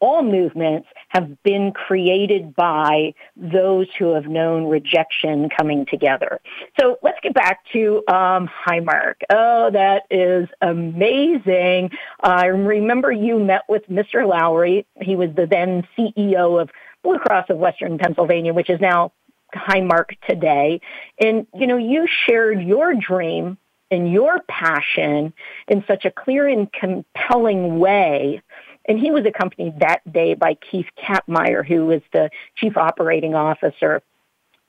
all 0.01 0.23
movements 0.23 0.89
have 1.09 1.43
been 1.43 1.73
created 1.73 2.55
by 2.55 3.15
those 3.37 3.89
who 3.99 4.15
have 4.15 4.27
known 4.27 4.67
rejection 4.67 5.49
coming 5.49 5.87
together. 5.87 6.41
So 6.79 6.99
let's 7.03 7.19
get 7.23 7.35
back 7.35 7.61
to 7.73 8.05
um, 8.09 8.49
Highmark. 8.67 9.15
Oh, 9.31 9.71
that 9.73 10.03
is 10.11 10.49
amazing. 10.61 11.91
I 12.21 12.47
remember 12.47 13.11
you 13.11 13.39
met 13.41 13.63
with 13.69 13.89
Mr. 13.89 14.29
Lowry. 14.29 14.87
He 15.01 15.17
was 15.17 15.31
the 15.35 15.47
then 15.47 15.87
CEO 15.97 16.61
of 16.61 16.71
Blue 17.03 17.19
Cross 17.19 17.47
of 17.51 17.59
Western 17.59 17.99
Pennsylvania, 17.99 18.55
which 18.55 18.71
is 18.71 18.81
now 18.81 19.13
Highmark 19.55 20.11
today. 20.29 20.81
And, 21.19 21.47
you 21.55 21.67
know, 21.67 21.77
you 21.79 22.07
shared 22.27 22.63
your 22.63 22.95
dream 22.95 23.59
and 23.91 24.13
your 24.13 24.41
passion 24.49 25.33
in 25.67 25.85
such 25.87 26.05
a 26.05 26.11
clear 26.11 26.47
and 26.47 26.73
compelling 26.73 27.79
way. 27.79 28.43
And 28.87 28.99
he 28.99 29.11
was 29.11 29.27
accompanied 29.27 29.81
that 29.81 30.01
day 30.11 30.35
by 30.35 30.55
Keith 30.55 30.89
Kapmeyer, 30.99 31.67
who 31.67 31.87
was 31.87 32.03
the 32.13 32.31
chief 32.57 32.77
operating 32.77 33.35
officer. 33.35 34.03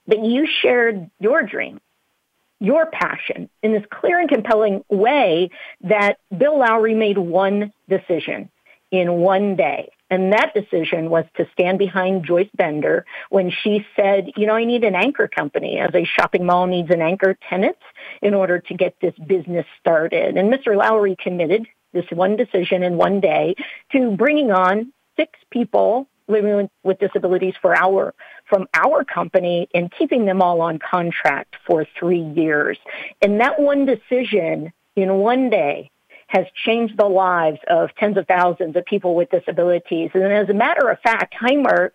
But 0.06 0.24
you 0.24 0.46
shared 0.46 1.10
your 1.20 1.42
dream, 1.42 1.80
your 2.58 2.86
passion 2.86 3.48
in 3.62 3.72
this 3.72 3.84
clear 3.90 4.18
and 4.18 4.28
compelling 4.28 4.84
way 4.88 5.50
that 5.82 6.18
Bill 6.36 6.58
Lowry 6.58 6.94
made 6.94 7.18
one 7.18 7.72
decision 7.88 8.50
in 8.90 9.12
one 9.12 9.56
day. 9.56 9.90
And 10.10 10.32
that 10.32 10.52
decision 10.54 11.08
was 11.08 11.24
to 11.36 11.46
stand 11.52 11.78
behind 11.78 12.26
Joyce 12.26 12.50
Bender 12.54 13.06
when 13.30 13.50
she 13.50 13.86
said, 13.96 14.32
you 14.36 14.46
know, 14.46 14.54
I 14.54 14.64
need 14.64 14.84
an 14.84 14.94
anchor 14.94 15.28
company 15.28 15.78
as 15.78 15.94
a 15.94 16.04
shopping 16.04 16.44
mall 16.44 16.66
needs 16.66 16.90
an 16.90 17.00
anchor 17.00 17.36
tenant 17.48 17.78
in 18.20 18.34
order 18.34 18.58
to 18.58 18.74
get 18.74 18.96
this 19.00 19.14
business 19.26 19.66
started. 19.78 20.36
And 20.36 20.52
Mr. 20.52 20.76
Lowry 20.76 21.16
committed 21.20 21.66
this 21.92 22.06
one 22.10 22.36
decision 22.36 22.82
in 22.82 22.96
one 22.96 23.20
day 23.20 23.54
to 23.92 24.16
bringing 24.16 24.50
on 24.50 24.92
six 25.16 25.38
people 25.50 26.08
living 26.28 26.70
with 26.84 26.98
disabilities 26.98 27.54
for 27.60 27.76
our 27.76 28.14
from 28.48 28.66
our 28.74 29.04
company 29.04 29.68
and 29.74 29.92
keeping 29.96 30.24
them 30.26 30.40
all 30.40 30.60
on 30.60 30.78
contract 30.78 31.56
for 31.66 31.86
three 31.98 32.22
years. 32.22 32.78
And 33.20 33.40
that 33.40 33.60
one 33.60 33.84
decision 33.84 34.72
in 34.96 35.14
one 35.14 35.50
day 35.50 35.90
has 36.30 36.46
changed 36.64 36.96
the 36.96 37.08
lives 37.08 37.58
of 37.68 37.90
tens 37.98 38.16
of 38.16 38.26
thousands 38.26 38.76
of 38.76 38.84
people 38.84 39.16
with 39.16 39.30
disabilities. 39.30 40.10
And 40.14 40.32
as 40.32 40.48
a 40.48 40.54
matter 40.54 40.88
of 40.88 41.00
fact, 41.00 41.34
Highmark 41.34 41.90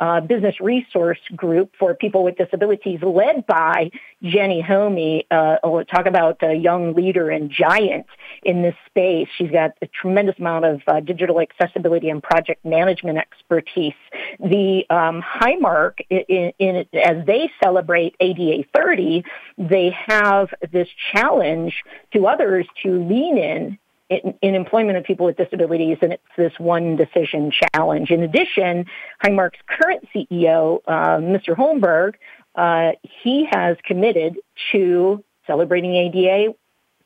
uh, 0.00 0.20
business 0.20 0.60
resource 0.60 1.18
group 1.34 1.72
for 1.78 1.94
people 1.94 2.22
with 2.24 2.36
disabilities 2.36 3.00
led 3.02 3.46
by 3.46 3.90
Jenny 4.22 4.60
Homme. 4.60 5.22
Uh, 5.30 5.56
we'll 5.64 5.84
talk 5.84 6.06
about 6.06 6.38
a 6.42 6.54
young 6.54 6.94
leader 6.94 7.30
and 7.30 7.50
giant 7.50 8.06
in 8.42 8.62
this 8.62 8.74
space. 8.86 9.28
She's 9.36 9.50
got 9.50 9.72
a 9.82 9.86
tremendous 9.86 10.38
amount 10.38 10.64
of 10.64 10.80
uh, 10.86 11.00
digital 11.00 11.40
accessibility 11.40 12.08
and 12.10 12.22
project 12.22 12.64
management 12.64 13.18
expertise. 13.18 13.94
The 14.38 14.84
um, 14.90 15.22
Highmark, 15.22 16.00
in, 16.10 16.52
in, 16.58 16.86
as 16.94 17.26
they 17.26 17.50
celebrate 17.62 18.14
ADA 18.20 18.64
30, 18.74 19.24
they 19.56 19.94
have 20.06 20.48
this 20.72 20.88
challenge 21.12 21.74
to 22.12 22.26
others 22.26 22.66
to 22.82 23.04
lean 23.04 23.38
in 23.38 23.78
in, 24.08 24.34
in, 24.40 24.54
employment 24.54 24.96
of 24.96 25.04
people 25.04 25.26
with 25.26 25.36
disabilities, 25.36 25.98
and 26.00 26.14
it's 26.14 26.22
this 26.36 26.52
one 26.58 26.96
decision 26.96 27.52
challenge. 27.74 28.10
In 28.10 28.22
addition, 28.22 28.86
Highmark's 29.22 29.58
current 29.66 30.08
CEO, 30.14 30.80
uh, 30.86 31.18
Mr. 31.18 31.54
Holmberg, 31.56 32.14
uh, 32.54 32.92
he 33.02 33.46
has 33.50 33.76
committed 33.84 34.38
to 34.72 35.22
celebrating 35.46 35.94
ADA 35.94 36.54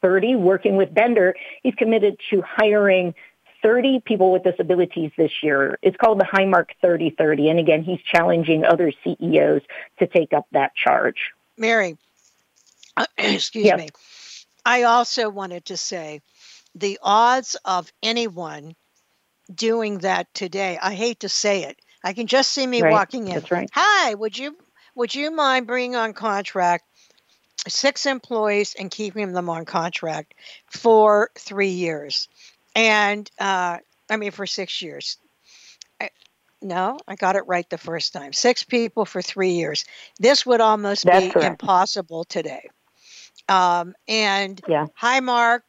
30, 0.01 0.37
working 0.37 0.77
with 0.77 0.93
Bender. 0.93 1.35
He's 1.63 1.75
committed 1.75 2.19
to 2.31 2.43
hiring 2.43 3.15
30 3.63 4.03
people 4.05 4.33
with 4.33 4.43
disabilities 4.43 5.13
this 5.17 5.31
year. 5.43 5.79
It's 5.83 5.97
called 5.97 6.21
the 6.21 6.25
Highmark 6.25 6.67
3030. 6.81 7.49
And 7.49 7.59
again, 7.59 7.83
he's 7.83 8.01
challenging 8.01 8.65
other 8.65 8.93
CEOs 9.05 9.63
to 10.01 10.07
take 10.07 10.33
up 10.33 10.47
that 10.53 10.75
charge. 10.75 11.33
Mary, 11.57 11.97
uh, 12.97 13.07
excuse 13.19 13.65
yes. 13.65 13.79
me. 13.79 13.89
I 14.65 14.85
also 14.85 15.29
wanted 15.29 15.65
to 15.67 15.77
say 15.77 16.21
the 16.75 16.99
odds 17.03 17.57
of 17.65 17.93
anyone 18.03 18.75
doing 19.53 19.99
that 19.99 20.33
today, 20.35 20.79
I 20.81 20.95
hate 20.95 21.21
to 21.21 21.29
say 21.29 21.65
it. 21.65 21.79
I 22.05 22.13
can 22.13 22.27
just 22.27 22.51
see 22.51 22.67
me 22.67 22.83
right. 22.83 22.93
walking 22.93 23.29
in. 23.29 23.35
That's 23.35 23.51
right. 23.51 23.71
Hi, 23.73 24.15
would 24.15 24.37
you 24.37 24.57
would 24.95 25.15
you 25.15 25.31
mind 25.31 25.67
bringing 25.67 25.97
on 25.97 26.13
contract 26.13 26.85
six 27.69 28.07
employees 28.07 28.75
and 28.79 28.91
keeping 28.91 29.33
them 29.33 29.49
on 29.49 29.65
contract 29.65 30.35
for 30.67 31.31
three 31.39 31.69
years? 31.69 32.29
And 32.75 33.31
uh, 33.39 33.79
I 34.11 34.17
mean, 34.17 34.33
for 34.33 34.47
six 34.47 34.83
years. 34.83 35.19
I, 36.01 36.11
no, 36.61 36.99
I 37.07 37.17
got 37.17 37.37
it 37.37 37.47
right 37.47 37.69
the 37.71 37.79
first 37.79 38.13
time. 38.13 38.33
Six 38.33 38.65
people 38.65 39.05
for 39.05 39.23
three 39.23 39.53
years. 39.53 39.85
This 40.19 40.45
would 40.47 40.61
almost 40.61 41.05
That's 41.05 41.27
be 41.27 41.31
correct. 41.31 41.47
impossible 41.47 42.25
today. 42.25 42.69
Um, 43.49 43.95
and 44.09 44.61
yeah. 44.69 44.87
Highmark, 45.01 45.61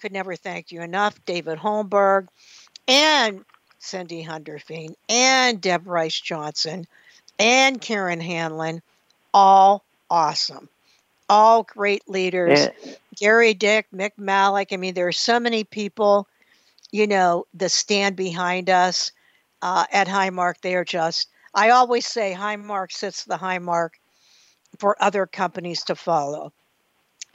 could 0.00 0.12
never 0.12 0.36
thank 0.36 0.72
you 0.72 0.82
enough. 0.82 1.18
David 1.24 1.58
Holmberg 1.58 2.28
and 2.86 3.44
Cindy 3.78 4.24
Hunderfein 4.24 4.94
and 5.08 5.60
Deb 5.60 5.86
Rice 5.86 6.20
Johnson 6.20 6.86
and 7.38 7.80
Karen 7.80 8.20
Hanlon, 8.20 8.82
all 9.32 9.84
awesome. 10.10 10.68
All 11.28 11.62
great 11.62 12.08
leaders. 12.08 12.68
Yeah. 12.82 12.94
Gary 13.16 13.54
Dick, 13.54 13.86
Mick 13.94 14.12
Malik. 14.16 14.72
I 14.72 14.76
mean, 14.76 14.94
there 14.94 15.08
are 15.08 15.12
so 15.12 15.38
many 15.38 15.64
people, 15.64 16.26
you 16.90 17.06
know, 17.06 17.46
that 17.54 17.70
stand 17.70 18.16
behind 18.16 18.70
us 18.70 19.12
uh, 19.60 19.84
at 19.92 20.08
Highmark. 20.08 20.54
They 20.62 20.74
are 20.74 20.84
just, 20.84 21.28
I 21.54 21.70
always 21.70 22.06
say 22.06 22.34
Highmark 22.36 22.92
sets 22.92 23.24
the 23.24 23.36
high 23.36 23.58
mark 23.58 23.98
for 24.78 24.96
other 25.02 25.26
companies 25.26 25.82
to 25.84 25.94
follow. 25.94 26.52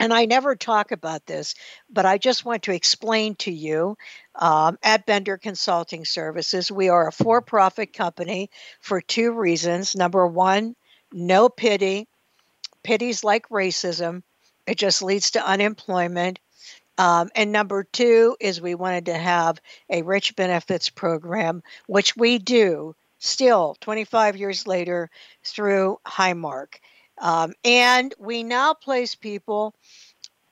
And 0.04 0.12
I 0.12 0.26
never 0.26 0.54
talk 0.54 0.92
about 0.92 1.24
this, 1.24 1.54
but 1.88 2.04
I 2.04 2.18
just 2.18 2.44
want 2.44 2.64
to 2.64 2.74
explain 2.74 3.36
to 3.36 3.50
you 3.50 3.96
um, 4.34 4.76
at 4.82 5.06
Bender 5.06 5.38
Consulting 5.38 6.04
Services, 6.04 6.70
we 6.70 6.90
are 6.90 7.08
a 7.08 7.12
for 7.12 7.40
profit 7.40 7.94
company 7.94 8.50
for 8.82 9.00
two 9.00 9.32
reasons. 9.32 9.96
Number 9.96 10.26
one, 10.26 10.76
no 11.10 11.48
pity. 11.48 12.06
Pity's 12.82 13.24
like 13.24 13.48
racism, 13.48 14.22
it 14.66 14.76
just 14.76 15.02
leads 15.02 15.30
to 15.30 15.48
unemployment. 15.48 16.38
Um, 16.98 17.30
and 17.34 17.50
number 17.50 17.84
two 17.84 18.36
is 18.40 18.60
we 18.60 18.74
wanted 18.74 19.06
to 19.06 19.16
have 19.16 19.58
a 19.88 20.02
rich 20.02 20.36
benefits 20.36 20.90
program, 20.90 21.62
which 21.86 22.14
we 22.14 22.36
do 22.36 22.94
still 23.20 23.74
25 23.80 24.36
years 24.36 24.66
later 24.66 25.08
through 25.42 25.98
Highmark. 26.06 26.74
Um, 27.18 27.52
and 27.64 28.14
we 28.18 28.42
now 28.42 28.74
place 28.74 29.14
people 29.14 29.74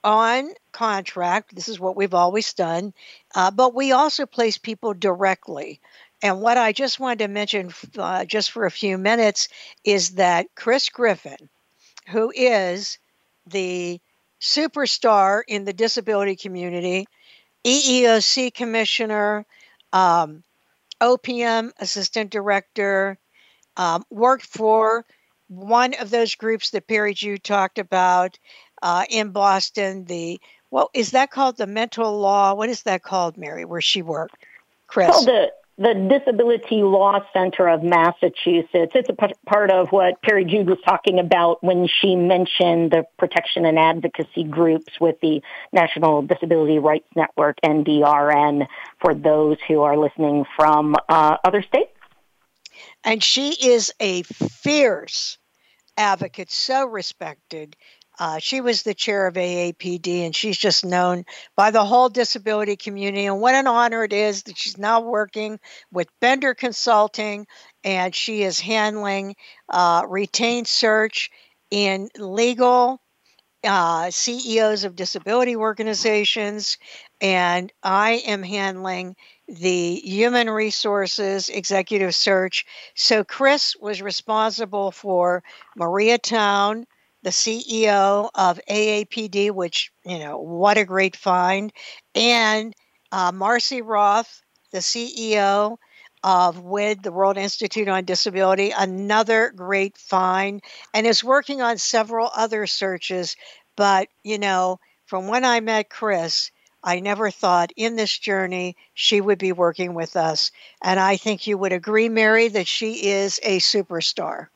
on 0.03 0.49
contract. 0.71 1.55
This 1.55 1.69
is 1.69 1.79
what 1.79 1.95
we've 1.95 2.13
always 2.13 2.53
done. 2.53 2.93
Uh, 3.33 3.51
but 3.51 3.73
we 3.73 3.91
also 3.91 4.25
place 4.25 4.57
people 4.57 4.93
directly. 4.93 5.79
And 6.21 6.41
what 6.41 6.57
I 6.57 6.71
just 6.71 6.99
wanted 6.99 7.19
to 7.19 7.27
mention 7.27 7.71
uh, 7.97 8.25
just 8.25 8.51
for 8.51 8.65
a 8.65 8.71
few 8.71 8.97
minutes 8.97 9.49
is 9.83 10.11
that 10.11 10.47
Chris 10.55 10.89
Griffin, 10.89 11.49
who 12.09 12.31
is 12.35 12.97
the 13.47 13.99
superstar 14.39 15.41
in 15.47 15.65
the 15.65 15.73
disability 15.73 16.35
community, 16.35 17.07
EEOC 17.65 18.53
commissioner, 18.53 19.45
um, 19.91 20.43
OPM 21.01 21.71
assistant 21.79 22.29
director, 22.29 23.17
um, 23.75 24.05
worked 24.09 24.45
for 24.45 25.05
one 25.55 25.93
of 25.95 26.09
those 26.09 26.35
groups 26.35 26.71
that 26.71 26.87
Peri 26.87 27.13
Jude 27.13 27.43
talked 27.43 27.79
about 27.79 28.37
uh, 28.81 29.05
in 29.09 29.29
Boston. 29.29 30.05
The 30.05 30.39
well, 30.71 30.89
is 30.93 31.11
that 31.11 31.31
called 31.31 31.57
the 31.57 31.67
mental 31.67 32.19
law? 32.19 32.53
What 32.53 32.69
is 32.69 32.83
that 32.83 33.03
called, 33.03 33.37
Mary? 33.37 33.65
Where 33.65 33.81
she 33.81 34.01
worked, 34.01 34.37
Chris? 34.87 35.09
Called 35.09 35.27
the 35.27 35.51
the 35.77 35.95
Disability 35.95 36.83
Law 36.83 37.19
Center 37.33 37.67
of 37.67 37.81
Massachusetts. 37.83 38.91
It's 38.93 39.09
a 39.09 39.13
p- 39.13 39.33
part 39.47 39.71
of 39.71 39.89
what 39.89 40.21
Peri 40.21 40.45
Jude 40.45 40.69
was 40.69 40.77
talking 40.85 41.19
about 41.19 41.63
when 41.63 41.87
she 41.87 42.15
mentioned 42.15 42.91
the 42.91 43.05
protection 43.17 43.65
and 43.65 43.79
advocacy 43.79 44.43
groups 44.43 44.99
with 45.01 45.19
the 45.21 45.41
National 45.71 46.21
Disability 46.21 46.77
Rights 46.77 47.07
Network, 47.15 47.57
NDRN, 47.65 48.67
for 49.01 49.15
those 49.15 49.57
who 49.67 49.81
are 49.81 49.97
listening 49.97 50.45
from 50.55 50.95
uh, 51.09 51.37
other 51.43 51.63
states. 51.63 51.89
And 53.03 53.23
she 53.23 53.49
is 53.49 53.91
a 53.99 54.21
fierce 54.23 55.39
advocate, 55.97 56.51
so 56.51 56.85
respected. 56.85 57.75
Uh, 58.19 58.37
she 58.37 58.61
was 58.61 58.83
the 58.83 58.93
chair 58.93 59.25
of 59.25 59.33
AAPD, 59.33 60.25
and 60.25 60.35
she's 60.35 60.57
just 60.57 60.85
known 60.85 61.25
by 61.55 61.71
the 61.71 61.83
whole 61.83 62.09
disability 62.09 62.75
community. 62.75 63.25
And 63.25 63.41
what 63.41 63.55
an 63.55 63.65
honor 63.65 64.03
it 64.03 64.13
is 64.13 64.43
that 64.43 64.57
she's 64.57 64.77
now 64.77 65.01
working 65.01 65.59
with 65.91 66.07
Bender 66.19 66.53
Consulting, 66.53 67.47
and 67.83 68.13
she 68.13 68.43
is 68.43 68.59
handling 68.59 69.35
uh, 69.69 70.05
retained 70.07 70.67
search 70.67 71.31
in 71.71 72.09
legal 72.17 73.01
uh, 73.63 74.11
CEOs 74.11 74.83
of 74.83 74.95
disability 74.95 75.55
organizations, 75.55 76.77
and 77.21 77.71
I 77.81 78.21
am 78.27 78.43
handling 78.43 79.15
the 79.47 79.95
human 80.03 80.49
resources 80.49 81.49
executive 81.49 82.15
search. 82.15 82.65
So 82.95 83.23
Chris 83.23 83.75
was 83.79 84.01
responsible 84.01 84.91
for 84.91 85.43
Maria 85.75 86.17
Town, 86.17 86.85
the 87.23 87.29
CEO 87.29 88.29
of 88.35 88.59
AAPD, 88.69 89.51
which, 89.51 89.91
you 90.05 90.19
know, 90.19 90.37
what 90.37 90.77
a 90.77 90.85
great 90.85 91.15
find, 91.15 91.71
and 92.15 92.73
uh, 93.11 93.31
Marcie 93.31 93.81
Roth, 93.81 94.41
the 94.71 94.79
CEO 94.79 95.77
of 96.23 96.59
WID, 96.59 97.03
the 97.03 97.11
World 97.11 97.37
Institute 97.37 97.87
on 97.87 98.05
Disability, 98.05 98.71
another 98.71 99.51
great 99.55 99.97
find, 99.97 100.63
and 100.93 101.05
is 101.05 101.23
working 101.23 101.61
on 101.61 101.77
several 101.77 102.29
other 102.35 102.65
searches. 102.65 103.35
But, 103.75 104.07
you 104.23 104.39
know, 104.39 104.79
from 105.05 105.27
when 105.27 105.43
I 105.45 105.59
met 105.59 105.89
Chris, 105.89 106.49
I 106.83 106.99
never 106.99 107.31
thought 107.31 107.71
in 107.75 107.95
this 107.95 108.17
journey 108.17 108.75
she 108.93 109.21
would 109.21 109.39
be 109.39 109.51
working 109.51 109.93
with 109.93 110.15
us. 110.15 110.51
And 110.81 110.99
I 110.99 111.17
think 111.17 111.47
you 111.47 111.57
would 111.57 111.71
agree, 111.71 112.09
Mary, 112.09 112.49
that 112.49 112.67
she 112.67 113.07
is 113.09 113.39
a 113.43 113.59
superstar. 113.59 114.47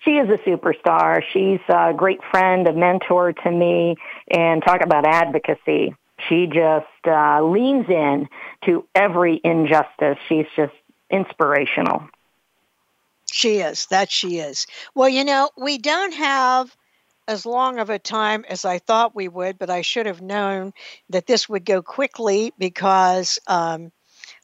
She 0.00 0.12
is 0.18 0.28
a 0.28 0.38
superstar. 0.48 1.22
She's 1.32 1.60
a 1.68 1.92
great 1.94 2.20
friend, 2.30 2.68
a 2.68 2.72
mentor 2.72 3.32
to 3.32 3.50
me, 3.50 3.96
and 4.30 4.62
talk 4.62 4.82
about 4.82 5.06
advocacy. 5.06 5.94
She 6.28 6.46
just 6.46 6.86
uh, 7.06 7.42
leans 7.42 7.88
in 7.88 8.28
to 8.66 8.86
every 8.94 9.40
injustice. 9.42 10.18
She's 10.28 10.46
just 10.54 10.74
inspirational. 11.10 12.08
She 13.30 13.58
is. 13.58 13.86
That 13.86 14.10
she 14.10 14.38
is. 14.38 14.66
Well, 14.94 15.08
you 15.08 15.24
know, 15.24 15.50
we 15.56 15.78
don't 15.78 16.14
have 16.14 16.74
as 17.28 17.46
long 17.46 17.78
of 17.78 17.90
a 17.90 17.98
time 17.98 18.44
as 18.48 18.64
I 18.64 18.78
thought 18.78 19.14
we 19.14 19.28
would, 19.28 19.58
but 19.58 19.70
I 19.70 19.82
should 19.82 20.06
have 20.06 20.22
known 20.22 20.72
that 21.10 21.26
this 21.26 21.48
would 21.48 21.64
go 21.64 21.82
quickly 21.82 22.52
because 22.58 23.38
um, 23.46 23.92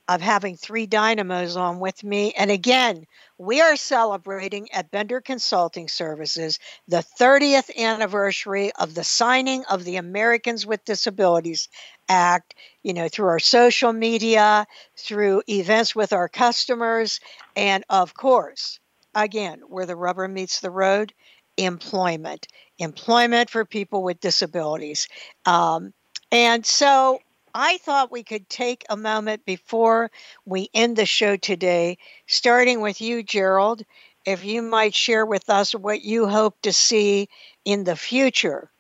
of 0.09 0.21
having 0.21 0.57
three 0.57 0.87
dynamos 0.87 1.57
on 1.57 1.79
with 1.79 2.03
me. 2.03 2.33
And 2.33 2.51
again, 2.51 3.07
we 3.39 3.61
are 3.61 3.77
celebrating 3.77 4.71
at 4.73 4.91
Bender 4.91 5.21
Consulting 5.21 5.89
Services 5.89 6.59
the 6.89 7.05
30th 7.21 7.75
anniversary 7.77 8.73
of 8.73 8.95
the 8.95 9.05
signing 9.05 9.65
of 9.67 9.85
the 9.85 9.97
Americans 9.97 10.67
with 10.67 10.85
Disabilities 10.85 11.69
Act, 12.09 12.55
you 12.83 12.95
know, 12.95 13.09
through 13.09 13.29
our 13.29 13.39
social 13.39 13.93
media, 13.93 14.67
through 14.97 15.43
events 15.49 15.95
with 15.95 16.13
our 16.13 16.29
customers, 16.29 17.21
and 17.55 17.85
of 17.89 18.13
course, 18.13 18.81
again, 19.15 19.63
where 19.69 19.87
the 19.87 19.97
rubber 19.97 20.27
meets 20.27 20.61
the 20.61 20.71
road, 20.71 21.15
employment 21.57 22.47
employment 22.79 23.51
for 23.51 23.65
people 23.65 24.03
with 24.03 24.21
disabilities. 24.21 25.09
Um, 25.47 25.93
and 26.31 26.65
so 26.65 27.21
I 27.55 27.79
thought 27.79 28.11
we 28.11 28.23
could 28.23 28.49
take 28.49 28.85
a 28.89 28.97
moment 28.97 29.45
before 29.45 30.11
we 30.47 30.71
end 30.75 30.97
the 30.97 31.07
show 31.07 31.37
today, 31.37 31.99
starting 32.27 32.81
with 32.81 33.01
you, 33.01 33.23
Gerald, 33.23 33.83
if 34.25 34.45
you 34.45 34.63
might 34.63 34.95
share 34.95 35.27
with 35.27 35.51
us 35.51 35.75
what 35.75 36.03
you 36.03 36.27
hope 36.27 36.61
to 36.63 36.73
see 36.73 37.29
in 37.65 37.85
the 37.85 37.97
future 37.97 38.71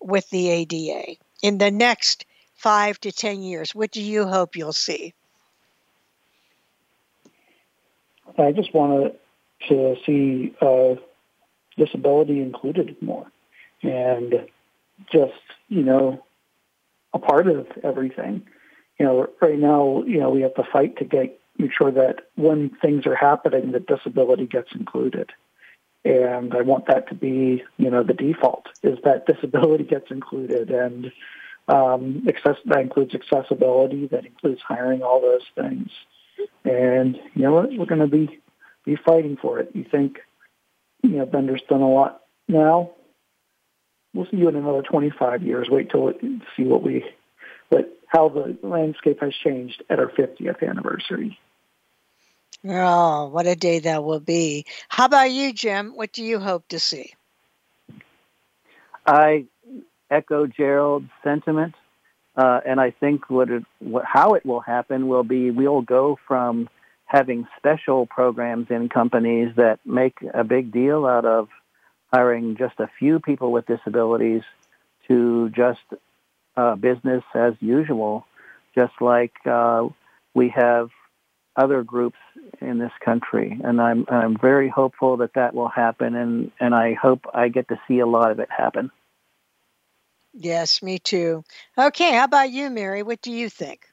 with 0.00 0.28
the 0.30 0.48
ADA 0.48 1.16
in 1.42 1.58
the 1.58 1.70
next 1.70 2.26
five 2.54 2.98
to 3.00 3.12
10 3.12 3.42
years. 3.42 3.74
What 3.74 3.90
do 3.90 4.02
you 4.02 4.26
hope 4.26 4.56
you'll 4.56 4.72
see? 4.72 5.14
I 8.38 8.52
just 8.52 8.74
want 8.74 9.14
to 9.68 9.96
see 10.04 10.54
uh, 10.60 10.96
disability 11.76 12.40
included 12.40 12.96
more 13.00 13.30
and 13.82 14.46
just, 15.12 15.34
you 15.68 15.82
know, 15.82 16.24
a 17.12 17.18
part 17.18 17.46
of 17.46 17.66
everything. 17.82 18.46
You 18.98 19.06
know, 19.06 19.28
right 19.40 19.58
now, 19.58 20.02
you 20.06 20.18
know, 20.18 20.30
we 20.30 20.42
have 20.42 20.54
to 20.54 20.64
fight 20.64 20.96
to 20.98 21.04
get 21.04 21.38
make 21.58 21.72
sure 21.72 21.90
that 21.90 22.26
when 22.34 22.70
things 22.82 23.06
are 23.06 23.14
happening, 23.14 23.72
that 23.72 23.86
disability 23.86 24.46
gets 24.46 24.72
included. 24.72 25.30
And 26.04 26.54
I 26.54 26.62
want 26.62 26.86
that 26.86 27.08
to 27.08 27.14
be, 27.14 27.64
you 27.78 27.90
know, 27.90 28.02
the 28.02 28.14
default 28.14 28.66
is 28.82 28.98
that 29.04 29.26
disability 29.26 29.84
gets 29.94 30.10
included 30.10 30.70
and 30.70 31.12
um, 31.68 32.24
access, 32.28 32.56
that 32.66 32.80
includes 32.80 33.14
accessibility, 33.14 34.06
that 34.08 34.24
includes 34.24 34.60
hiring, 34.62 35.02
all 35.02 35.20
those 35.20 35.42
things. 35.56 35.90
And 36.64 37.16
you 37.34 37.42
know 37.42 37.54
what? 37.54 37.70
We're 37.72 37.86
going 37.86 38.00
to 38.00 38.06
be 38.06 38.38
be 38.84 38.96
fighting 38.96 39.36
for 39.36 39.58
it. 39.58 39.70
You 39.74 39.84
think 39.84 40.20
you 41.06 41.18
know, 41.18 41.26
Bender's 41.26 41.62
done 41.68 41.82
a 41.82 41.88
lot 41.88 42.22
now. 42.48 42.90
We'll 44.14 44.26
see 44.26 44.38
you 44.38 44.48
in 44.48 44.56
another 44.56 44.82
25 44.82 45.42
years. 45.42 45.68
Wait 45.70 45.90
till 45.90 46.08
it, 46.08 46.20
see 46.56 46.64
what 46.64 46.82
we, 46.82 47.04
what 47.68 47.92
how 48.06 48.28
the 48.28 48.56
landscape 48.62 49.20
has 49.20 49.34
changed 49.34 49.82
at 49.90 49.98
our 49.98 50.08
50th 50.08 50.66
anniversary. 50.66 51.38
Oh, 52.64 53.28
what 53.28 53.46
a 53.46 53.54
day 53.54 53.80
that 53.80 54.02
will 54.04 54.20
be! 54.20 54.64
How 54.88 55.04
about 55.04 55.30
you, 55.30 55.52
Jim? 55.52 55.92
What 55.94 56.12
do 56.12 56.24
you 56.24 56.38
hope 56.40 56.66
to 56.68 56.80
see? 56.80 57.14
I 59.06 59.46
echo 60.10 60.46
Gerald's 60.46 61.10
sentiment, 61.22 61.74
uh, 62.36 62.60
and 62.66 62.80
I 62.80 62.90
think 62.90 63.28
what, 63.28 63.50
it, 63.50 63.64
what 63.78 64.04
how 64.04 64.34
it 64.34 64.46
will 64.46 64.60
happen 64.60 65.08
will 65.08 65.22
be 65.22 65.50
we'll 65.50 65.82
go 65.82 66.18
from 66.26 66.68
having 67.06 67.46
special 67.56 68.04
programs 68.06 68.66
in 68.70 68.88
companies 68.88 69.52
that 69.56 69.78
make 69.84 70.18
a 70.34 70.44
big 70.44 70.72
deal 70.72 71.06
out 71.06 71.24
of 71.24 71.48
hiring 72.12 72.56
just 72.56 72.78
a 72.78 72.90
few 72.98 73.20
people 73.20 73.52
with 73.52 73.66
disabilities 73.66 74.42
to 75.08 75.48
just 75.50 75.80
uh, 76.56 76.74
business 76.74 77.22
as 77.34 77.54
usual, 77.60 78.26
just 78.74 78.92
like 79.00 79.34
uh, 79.46 79.86
we 80.34 80.48
have 80.48 80.90
other 81.56 81.82
groups 81.82 82.18
in 82.60 82.78
this 82.78 82.92
country, 83.04 83.58
and 83.64 83.80
I'm 83.80 84.04
I'm 84.08 84.36
very 84.36 84.68
hopeful 84.68 85.18
that 85.18 85.34
that 85.34 85.54
will 85.54 85.68
happen, 85.68 86.14
and 86.14 86.50
and 86.60 86.74
I 86.74 86.94
hope 86.94 87.24
I 87.32 87.48
get 87.48 87.68
to 87.68 87.80
see 87.88 88.00
a 88.00 88.06
lot 88.06 88.30
of 88.30 88.40
it 88.40 88.50
happen. 88.50 88.90
Yes, 90.34 90.82
me 90.82 90.98
too. 90.98 91.44
Okay, 91.78 92.12
how 92.12 92.24
about 92.24 92.50
you, 92.50 92.68
Mary? 92.68 93.02
What 93.02 93.22
do 93.22 93.32
you 93.32 93.48
think? 93.48 93.86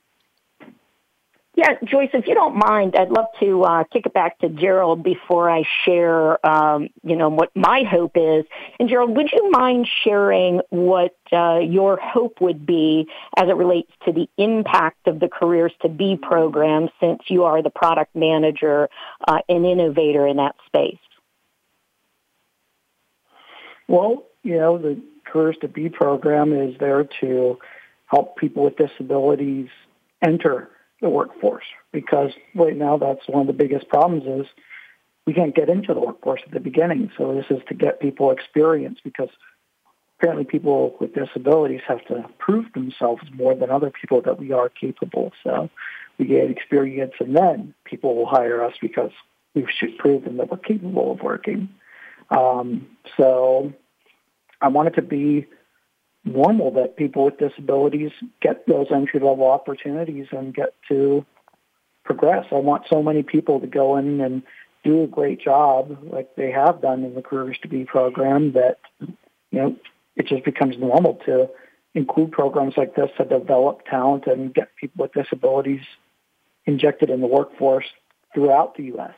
Yeah, 1.55 1.75
Joyce, 1.83 2.09
if 2.13 2.25
you 2.25 2.33
don't 2.33 2.55
mind, 2.55 2.95
I'd 2.95 3.11
love 3.11 3.27
to 3.39 3.61
uh, 3.61 3.83
kick 3.83 4.07
it 4.07 4.13
back 4.13 4.39
to 4.39 4.49
Gerald 4.49 5.03
before 5.03 5.51
I 5.51 5.63
share, 5.85 6.43
um, 6.43 6.89
you 7.03 7.15
know, 7.15 7.29
what 7.29 7.51
my 7.55 7.83
hope 7.83 8.13
is. 8.15 8.45
And 8.79 8.89
Gerald, 8.89 9.15
would 9.15 9.31
you 9.31 9.51
mind 9.51 9.87
sharing 10.03 10.61
what 10.69 11.15
uh, 11.31 11.59
your 11.59 11.99
hope 12.01 12.41
would 12.41 12.65
be 12.65 13.07
as 13.37 13.49
it 13.49 13.55
relates 13.55 13.91
to 14.05 14.11
the 14.11 14.27
impact 14.35 15.07
of 15.07 15.19
the 15.19 15.27
Careers 15.27 15.71
to 15.83 15.89
Be 15.89 16.17
program, 16.19 16.89
since 16.99 17.19
you 17.27 17.43
are 17.43 17.61
the 17.61 17.69
product 17.69 18.15
manager 18.15 18.89
uh, 19.27 19.39
and 19.47 19.63
innovator 19.63 20.25
in 20.25 20.37
that 20.37 20.55
space? 20.65 20.97
Well, 23.87 24.23
you 24.41 24.57
know, 24.57 24.79
the 24.79 24.99
Careers 25.23 25.57
to 25.61 25.67
Be 25.67 25.89
program 25.89 26.51
is 26.51 26.75
there 26.79 27.03
to 27.21 27.59
help 28.07 28.37
people 28.37 28.63
with 28.63 28.75
disabilities 28.75 29.67
enter 30.19 30.71
the 31.03 31.09
workforce 31.09 31.65
because 31.91 32.31
right 32.55 32.75
now 32.75 32.97
that's 32.97 33.27
one 33.27 33.41
of 33.41 33.47
the 33.47 33.53
biggest 33.53 33.87
problems 33.89 34.23
is 34.25 34.51
we 35.27 35.33
can't 35.33 35.55
get 35.55 35.69
into 35.69 35.93
the 35.93 35.99
workforce 35.99 36.41
at 36.45 36.51
the 36.51 36.59
beginning. 36.59 37.11
So 37.17 37.35
this 37.35 37.45
is 37.49 37.61
to 37.67 37.75
get 37.75 37.99
people 37.99 38.31
experience 38.31 38.99
because 39.03 39.29
apparently 40.17 40.45
people 40.45 40.95
with 40.99 41.13
disabilities 41.13 41.81
have 41.87 42.03
to 42.07 42.25
prove 42.39 42.65
themselves 42.73 43.21
more 43.33 43.53
than 43.53 43.69
other 43.69 43.91
people 43.91 44.21
that 44.21 44.39
we 44.39 44.51
are 44.51 44.69
capable. 44.69 45.31
So 45.43 45.69
we 46.17 46.25
get 46.25 46.49
experience 46.49 47.13
and 47.19 47.35
then 47.35 47.73
people 47.83 48.15
will 48.15 48.25
hire 48.25 48.63
us 48.63 48.73
because 48.81 49.11
we've 49.53 49.67
proven 49.99 50.37
that 50.37 50.49
we're 50.49 50.57
capable 50.57 51.11
of 51.11 51.21
working. 51.21 51.69
Um, 52.29 52.87
so 53.17 53.73
I 54.61 54.69
want 54.69 54.87
it 54.87 54.95
to 54.95 55.01
be 55.01 55.47
normal 56.25 56.71
that 56.71 56.95
people 56.95 57.25
with 57.25 57.37
disabilities 57.37 58.11
get 58.41 58.65
those 58.67 58.87
entry 58.91 59.19
level 59.19 59.47
opportunities 59.47 60.27
and 60.31 60.53
get 60.53 60.73
to 60.87 61.25
progress. 62.03 62.45
I 62.51 62.55
want 62.55 62.85
so 62.89 63.03
many 63.03 63.23
people 63.23 63.59
to 63.59 63.67
go 63.67 63.97
in 63.97 64.21
and 64.21 64.43
do 64.83 65.03
a 65.03 65.07
great 65.07 65.41
job 65.41 65.97
like 66.11 66.35
they 66.35 66.51
have 66.51 66.81
done 66.81 67.03
in 67.03 67.15
the 67.15 67.21
Careers 67.21 67.57
to 67.59 67.67
Be 67.67 67.85
program 67.85 68.53
that, 68.53 68.79
you 68.99 69.59
know, 69.59 69.75
it 70.15 70.27
just 70.27 70.43
becomes 70.43 70.77
normal 70.77 71.15
to 71.25 71.49
include 71.93 72.31
programs 72.31 72.75
like 72.77 72.95
this 72.95 73.09
to 73.17 73.25
develop 73.25 73.85
talent 73.85 74.27
and 74.27 74.53
get 74.53 74.75
people 74.75 75.03
with 75.03 75.13
disabilities 75.13 75.81
injected 76.65 77.09
in 77.09 77.21
the 77.21 77.27
workforce 77.27 77.85
throughout 78.33 78.75
the 78.75 78.83
U.S. 78.85 79.15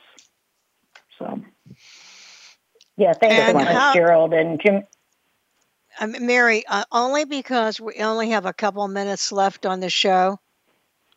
So, 1.17 1.41
yeah, 2.97 3.13
thanks 3.13 3.35
so 3.35 3.53
much, 3.53 3.95
Gerald 3.95 4.33
and 4.33 4.59
Jim. 4.59 4.83
Um, 5.99 6.15
Mary, 6.21 6.63
uh, 6.67 6.83
only 6.91 7.25
because 7.25 7.79
we 7.79 7.95
only 7.95 8.29
have 8.31 8.45
a 8.45 8.53
couple 8.53 8.87
minutes 8.87 9.31
left 9.31 9.65
on 9.65 9.79
the 9.79 9.89
show, 9.89 10.39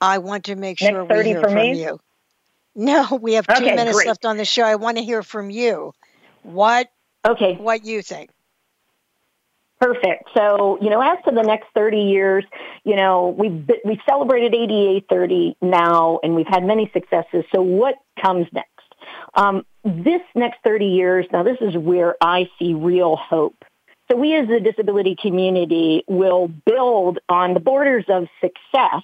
I 0.01 0.19
want 0.19 0.45
to 0.45 0.57
make 0.57 0.79
sure 0.79 1.05
we 1.05 1.25
hear 1.25 1.41
from 1.41 1.55
me? 1.55 1.83
you. 1.83 2.01
No, 2.75 3.19
we 3.21 3.35
have 3.35 3.47
two 3.47 3.65
okay, 3.65 3.75
minutes 3.75 3.97
great. 3.97 4.07
left 4.07 4.25
on 4.25 4.37
the 4.37 4.45
show. 4.45 4.63
I 4.63 4.77
want 4.77 4.99
to 4.99 5.05
hear 5.05 5.23
from 5.23 5.51
you. 5.51 5.93
What? 6.43 6.89
Okay. 7.27 7.57
What 7.57 7.85
you 7.85 8.03
think? 8.03 8.31
Perfect. 9.81 10.31
So, 10.35 10.79
you 10.81 10.91
know, 10.91 11.01
as 11.01 11.19
to 11.25 11.35
the 11.35 11.43
next 11.43 11.67
30 11.75 11.99
years, 11.99 12.45
you 12.85 12.97
know, 12.97 13.35
we've, 13.39 13.69
we've 13.85 14.01
celebrated 14.09 14.55
ADA 14.55 15.07
30 15.09 15.57
now 15.63 16.19
and 16.23 16.35
we've 16.35 16.49
had 16.49 16.65
many 16.65 16.91
successes. 16.93 17.45
So 17.55 17.63
what 17.63 17.95
comes 18.21 18.47
next? 18.53 18.71
Um, 19.35 19.65
this 19.85 20.21
next 20.35 20.59
30 20.65 20.87
years, 20.87 21.27
now 21.33 21.45
this 21.45 21.59
is 21.61 21.77
where 21.77 22.17
I 22.21 22.49
see 22.59 22.75
real 22.75 23.17
hope. 23.17 23.65
So 24.11 24.17
we 24.17 24.35
as 24.37 24.49
the 24.49 24.61
disability 24.61 25.17
community 25.21 26.03
will 26.07 26.49
build 26.49 27.19
on 27.29 27.55
the 27.55 27.61
borders 27.61 28.07
of 28.09 28.27
success 28.41 29.03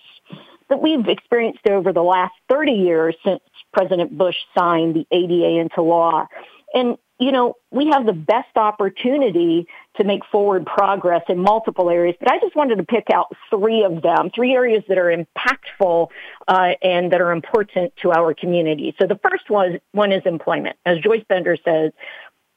that 0.71 0.81
we've 0.81 1.07
experienced 1.09 1.67
over 1.69 1.93
the 1.93 2.03
last 2.03 2.33
30 2.49 2.73
years 2.73 3.15
since 3.25 3.41
President 3.73 4.17
Bush 4.17 4.37
signed 4.57 4.95
the 4.95 5.07
ADA 5.11 5.61
into 5.61 5.83
law. 5.83 6.27
And, 6.73 6.97
you 7.19 7.33
know, 7.33 7.55
we 7.71 7.89
have 7.91 8.07
the 8.07 8.13
best 8.15 8.57
opportunity 8.57 9.67
to 9.97 10.05
make 10.05 10.25
forward 10.33 10.67
progress 10.67 11.23
in 11.29 11.39
multiple 11.39 11.91
areas, 11.91 12.17
but 12.19 12.33
I 12.33 12.41
just 12.41 12.57
wanted 12.57 12.77
to 12.77 12.85
pick 12.85 13.09
out 13.13 13.27
three 13.51 13.85
of 13.85 14.03
them, 14.03 14.31
three 14.35 14.55
areas 14.55 14.83
that 14.89 14.99
are 14.99 15.15
impactful 15.15 16.09
uh, 16.49 16.71
and 16.83 17.13
that 17.13 17.21
are 17.21 17.31
important 17.31 17.93
to 18.03 18.11
our 18.11 18.35
community. 18.35 18.95
So 18.99 19.07
the 19.07 19.21
first 19.23 19.51
one, 19.51 19.81
one 19.93 20.13
is 20.13 20.23
employment. 20.25 20.77
As 20.85 20.99
Joyce 20.99 21.25
Bender 21.29 21.57
says, 21.65 21.93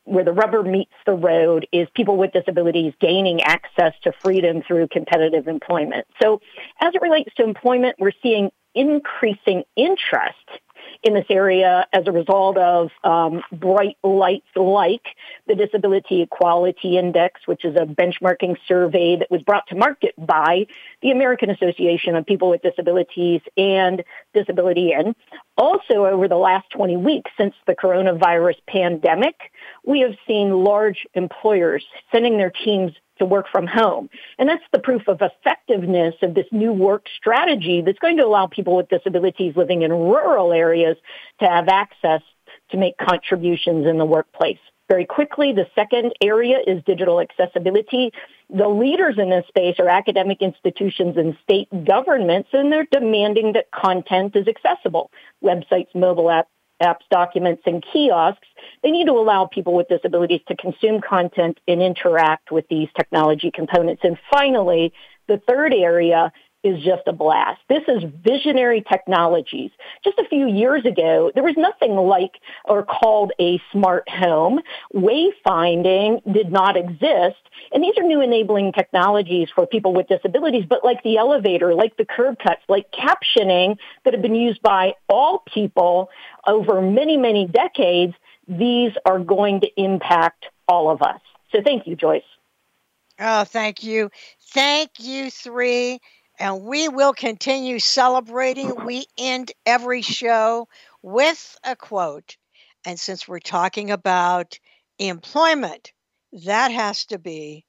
where 0.08 0.24
the 0.24 0.32
rubber 0.32 0.64
meets 0.64 0.93
the 1.05 1.14
road 1.14 1.68
is 1.72 1.88
people 1.93 2.18
with 2.18 2.32
disabilities 2.32 2.93
gaining 3.01 3.41
access 3.41 3.93
to 4.03 4.14
freedom 4.24 4.62
through 4.66 4.88
competitive 4.88 5.47
employment. 5.47 6.08
So 6.22 6.39
as 6.82 6.95
it 6.95 7.01
relates 7.01 7.34
to 7.36 7.43
employment, 7.43 7.97
we're 7.99 8.12
seeing 8.24 8.49
increasing 8.74 9.64
interest 9.76 10.38
in 11.04 11.14
this 11.14 11.26
area 11.30 11.88
as 11.94 12.04
a 12.08 12.12
result 12.12 12.58
of 12.58 12.90
um, 13.04 13.42
bright 13.52 13.98
lights 14.04 14.48
like 14.56 15.06
the 15.48 15.56
Disability 15.56 16.22
Equality 16.22 16.98
Index, 16.98 17.42
which 17.46 17.66
is 17.66 17.76
a 17.76 17.86
benchmarking 17.86 18.58
survey 18.68 19.18
that 19.18 19.30
was 19.30 19.42
brought 19.42 19.68
to 19.68 19.76
market 19.76 20.14
by 20.18 20.68
the 21.02 21.12
American 21.12 21.50
Association 21.50 22.16
of 22.16 22.26
People 22.26 22.50
with 22.50 22.62
Disabilities 22.62 23.42
and 23.56 24.04
Disability 24.34 24.92
In. 24.92 25.16
Also, 25.58 26.06
over 26.06 26.28
the 26.28 26.36
last 26.36 26.70
20 26.72 26.98
weeks 26.98 27.32
since 27.38 27.56
the 27.66 27.74
coronavirus 27.74 28.58
pandemic, 28.68 29.36
we 29.86 30.02
have 30.02 30.16
seen 30.28 30.52
large 30.52 31.08
employers 31.14 31.84
sending 32.12 32.38
their 32.38 32.52
teams 32.52 32.92
to 33.20 33.26
work 33.26 33.47
from 33.51 33.68
home. 33.68 34.09
And 34.38 34.47
that's 34.47 34.63
the 34.72 34.80
proof 34.80 35.07
of 35.07 35.22
effectiveness 35.22 36.15
of 36.22 36.34
this 36.34 36.47
new 36.51 36.74
work 36.74 37.07
strategy 37.18 37.82
that's 37.82 37.99
going 37.99 38.18
to 38.18 38.26
allow 38.26 38.47
people 38.47 38.76
with 38.76 38.89
disabilities 38.89 39.55
living 39.55 39.82
in 39.82 39.91
rural 39.91 40.53
areas 40.53 40.97
to 41.39 41.47
have 41.47 41.68
access 41.68 42.22
to 42.72 42.78
make 42.78 42.97
contributions 42.97 43.86
in 43.86 43.97
the 43.97 44.05
workplace. 44.05 44.59
Very 44.89 45.05
quickly, 45.05 45.51
the 45.51 45.68
second 45.76 46.13
area 46.22 46.59
is 46.65 46.82
digital 46.86 47.20
accessibility. 47.20 48.11
The 48.49 48.70
leaders 48.70 49.15
in 49.18 49.30
this 49.30 49.45
space 49.49 49.76
are 49.80 49.89
academic 49.89 50.41
institutions 50.41 51.18
and 51.18 51.38
state 51.43 51.68
governments, 51.84 52.49
and 52.53 52.72
they're 52.72 52.88
demanding 52.89 53.53
that 53.53 53.70
content 53.72 54.38
is 54.38 54.47
accessible. 54.47 55.11
Websites, 55.43 55.93
mobile 55.93 56.26
apps, 56.26 56.45
apps, 56.82 57.01
documents, 57.09 57.63
and 57.65 57.84
kiosks, 57.93 58.47
they 58.84 58.91
need 58.91 59.05
to 59.05 59.13
allow 59.13 59.45
people 59.45 59.73
with 59.73 59.88
disabilities 59.88 60.41
to 60.47 60.55
consume 60.55 61.01
content 61.01 61.59
and 61.67 61.82
interact 61.82 62.51
with 62.51 62.67
these 62.69 62.89
technology 62.95 63.51
components. 63.51 64.01
And 64.03 64.17
finally, 64.32 64.93
the 65.28 65.41
third 65.47 65.73
area 65.73 66.32
is 66.64 66.84
just 66.84 67.03
a 67.08 67.14
blast. 67.14 67.62
This 67.70 67.84
is 67.88 68.03
visionary 68.24 68.84
technologies. 68.89 69.72
Just 70.03 70.18
a 70.18 70.28
few 70.28 70.47
years 70.47 70.86
ago, 70.86 71.32
there 71.34 71.43
was 71.43 71.55
nothing 71.58 71.95
like 71.95 72.34
or 72.66 72.84
called 72.84 73.32
a 73.39 73.62
smart 73.72 74.10
home. 74.10 74.60
Wayfinding 74.93 76.22
did 76.32 76.51
not 76.51 76.76
exist. 76.76 77.41
And 77.72 77.84
these 77.84 77.93
are 77.97 78.03
new 78.03 78.22
enabling 78.22 78.74
technologies 78.74 79.49
for 79.53 79.66
people 79.66 79.93
with 79.93 80.08
disabilities, 80.08 80.66
but 80.68 80.84
like 80.84 81.03
the 81.03 81.18
elevator, 81.18 81.74
like 81.74 81.95
the 81.97 82.05
curb 82.05 82.38
cuts, 82.39 82.62
like 82.68 82.91
captioning 82.91 83.78
that 84.03 84.14
have 84.14 84.22
been 84.22 84.36
used 84.36 84.62
by 84.62 84.93
all 85.08 85.43
people 85.53 86.10
over 86.45 86.82
many, 86.82 87.18
many 87.18 87.47
decades, 87.47 88.14
these 88.47 88.91
are 89.05 89.20
going 89.20 89.62
to 89.62 89.68
impact 89.78 90.45
all 90.68 90.89
of 90.89 91.01
us. 91.01 91.22
So 91.51 91.62
thank 91.64 91.88
you, 91.88 91.95
Joyce. 91.95 92.24
Oh, 93.20 93.43
thank 93.43 93.84
you. 93.84 94.12
Thank 94.51 94.91
you, 94.99 95.32
three. 95.32 95.99
And 96.40 96.64
we 96.64 96.88
will 96.88 97.14
continue 97.14 97.80
celebrating. 97.80 98.86
We 98.86 99.06
end 99.18 99.52
every 99.66 100.02
show 100.02 100.68
with 101.02 101.58
a 101.64 101.76
quote. 101.76 102.38
And 102.86 103.00
since 103.00 103.28
we're 103.28 103.40
talking 103.40 103.92
about 103.92 104.60
employment, 105.00 105.92
that 106.46 106.72
has 106.72 107.06
to 107.06 107.18
be 107.18 107.66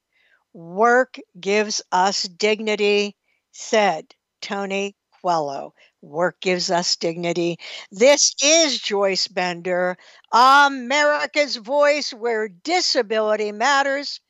work 0.53 1.17
gives 1.39 1.81
us 1.91 2.23
dignity, 2.23 3.15
said 3.51 4.13
Tony 4.41 4.95
Coelho. 5.21 5.73
Work 6.01 6.39
gives 6.39 6.71
us 6.71 6.95
dignity. 6.95 7.59
This 7.91 8.33
is 8.41 8.79
Joyce 8.79 9.27
Bender, 9.27 9.97
America's 10.31 11.57
Voice, 11.57 12.13
where 12.13 12.47
disability 12.47 13.51
matters 13.51 14.21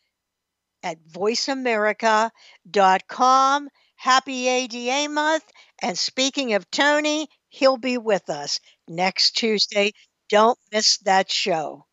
at 0.82 0.98
voiceamerica.com 1.12 3.70
Happy 4.00 4.48
ADA 4.48 5.10
month. 5.10 5.44
And 5.82 5.98
speaking 5.98 6.54
of 6.54 6.72
Tony, 6.72 7.28
he'll 7.50 7.78
be 7.78 7.98
with 7.98 8.30
us 8.30 8.60
next 8.88 9.32
Tuesday. 9.32 9.92
Don't 10.30 10.58
miss 10.72 11.00
that 11.00 11.30
show. 11.30 11.86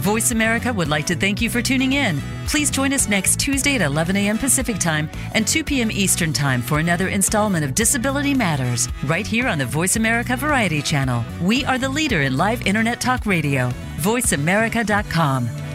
Voice 0.00 0.30
America 0.30 0.72
would 0.72 0.88
like 0.88 1.06
to 1.06 1.14
thank 1.14 1.40
you 1.40 1.48
for 1.48 1.62
tuning 1.62 1.94
in. 1.94 2.20
Please 2.46 2.70
join 2.70 2.92
us 2.92 3.08
next 3.08 3.40
Tuesday 3.40 3.74
at 3.74 3.82
11 3.82 4.16
a.m. 4.16 4.36
Pacific 4.38 4.78
Time 4.78 5.08
and 5.34 5.46
2 5.46 5.64
p.m. 5.64 5.90
Eastern 5.90 6.34
Time 6.34 6.60
for 6.60 6.78
another 6.78 7.08
installment 7.08 7.64
of 7.64 7.74
Disability 7.74 8.34
Matters, 8.34 8.88
right 9.04 9.26
here 9.26 9.46
on 9.46 9.58
the 9.58 9.66
Voice 9.66 9.96
America 9.96 10.36
Variety 10.36 10.82
Channel. 10.82 11.24
We 11.42 11.64
are 11.64 11.78
the 11.78 11.88
leader 11.88 12.22
in 12.22 12.36
live 12.36 12.66
Internet 12.66 13.00
talk 13.00 13.24
radio. 13.26 13.70
VoiceAmerica.com. 13.98 15.67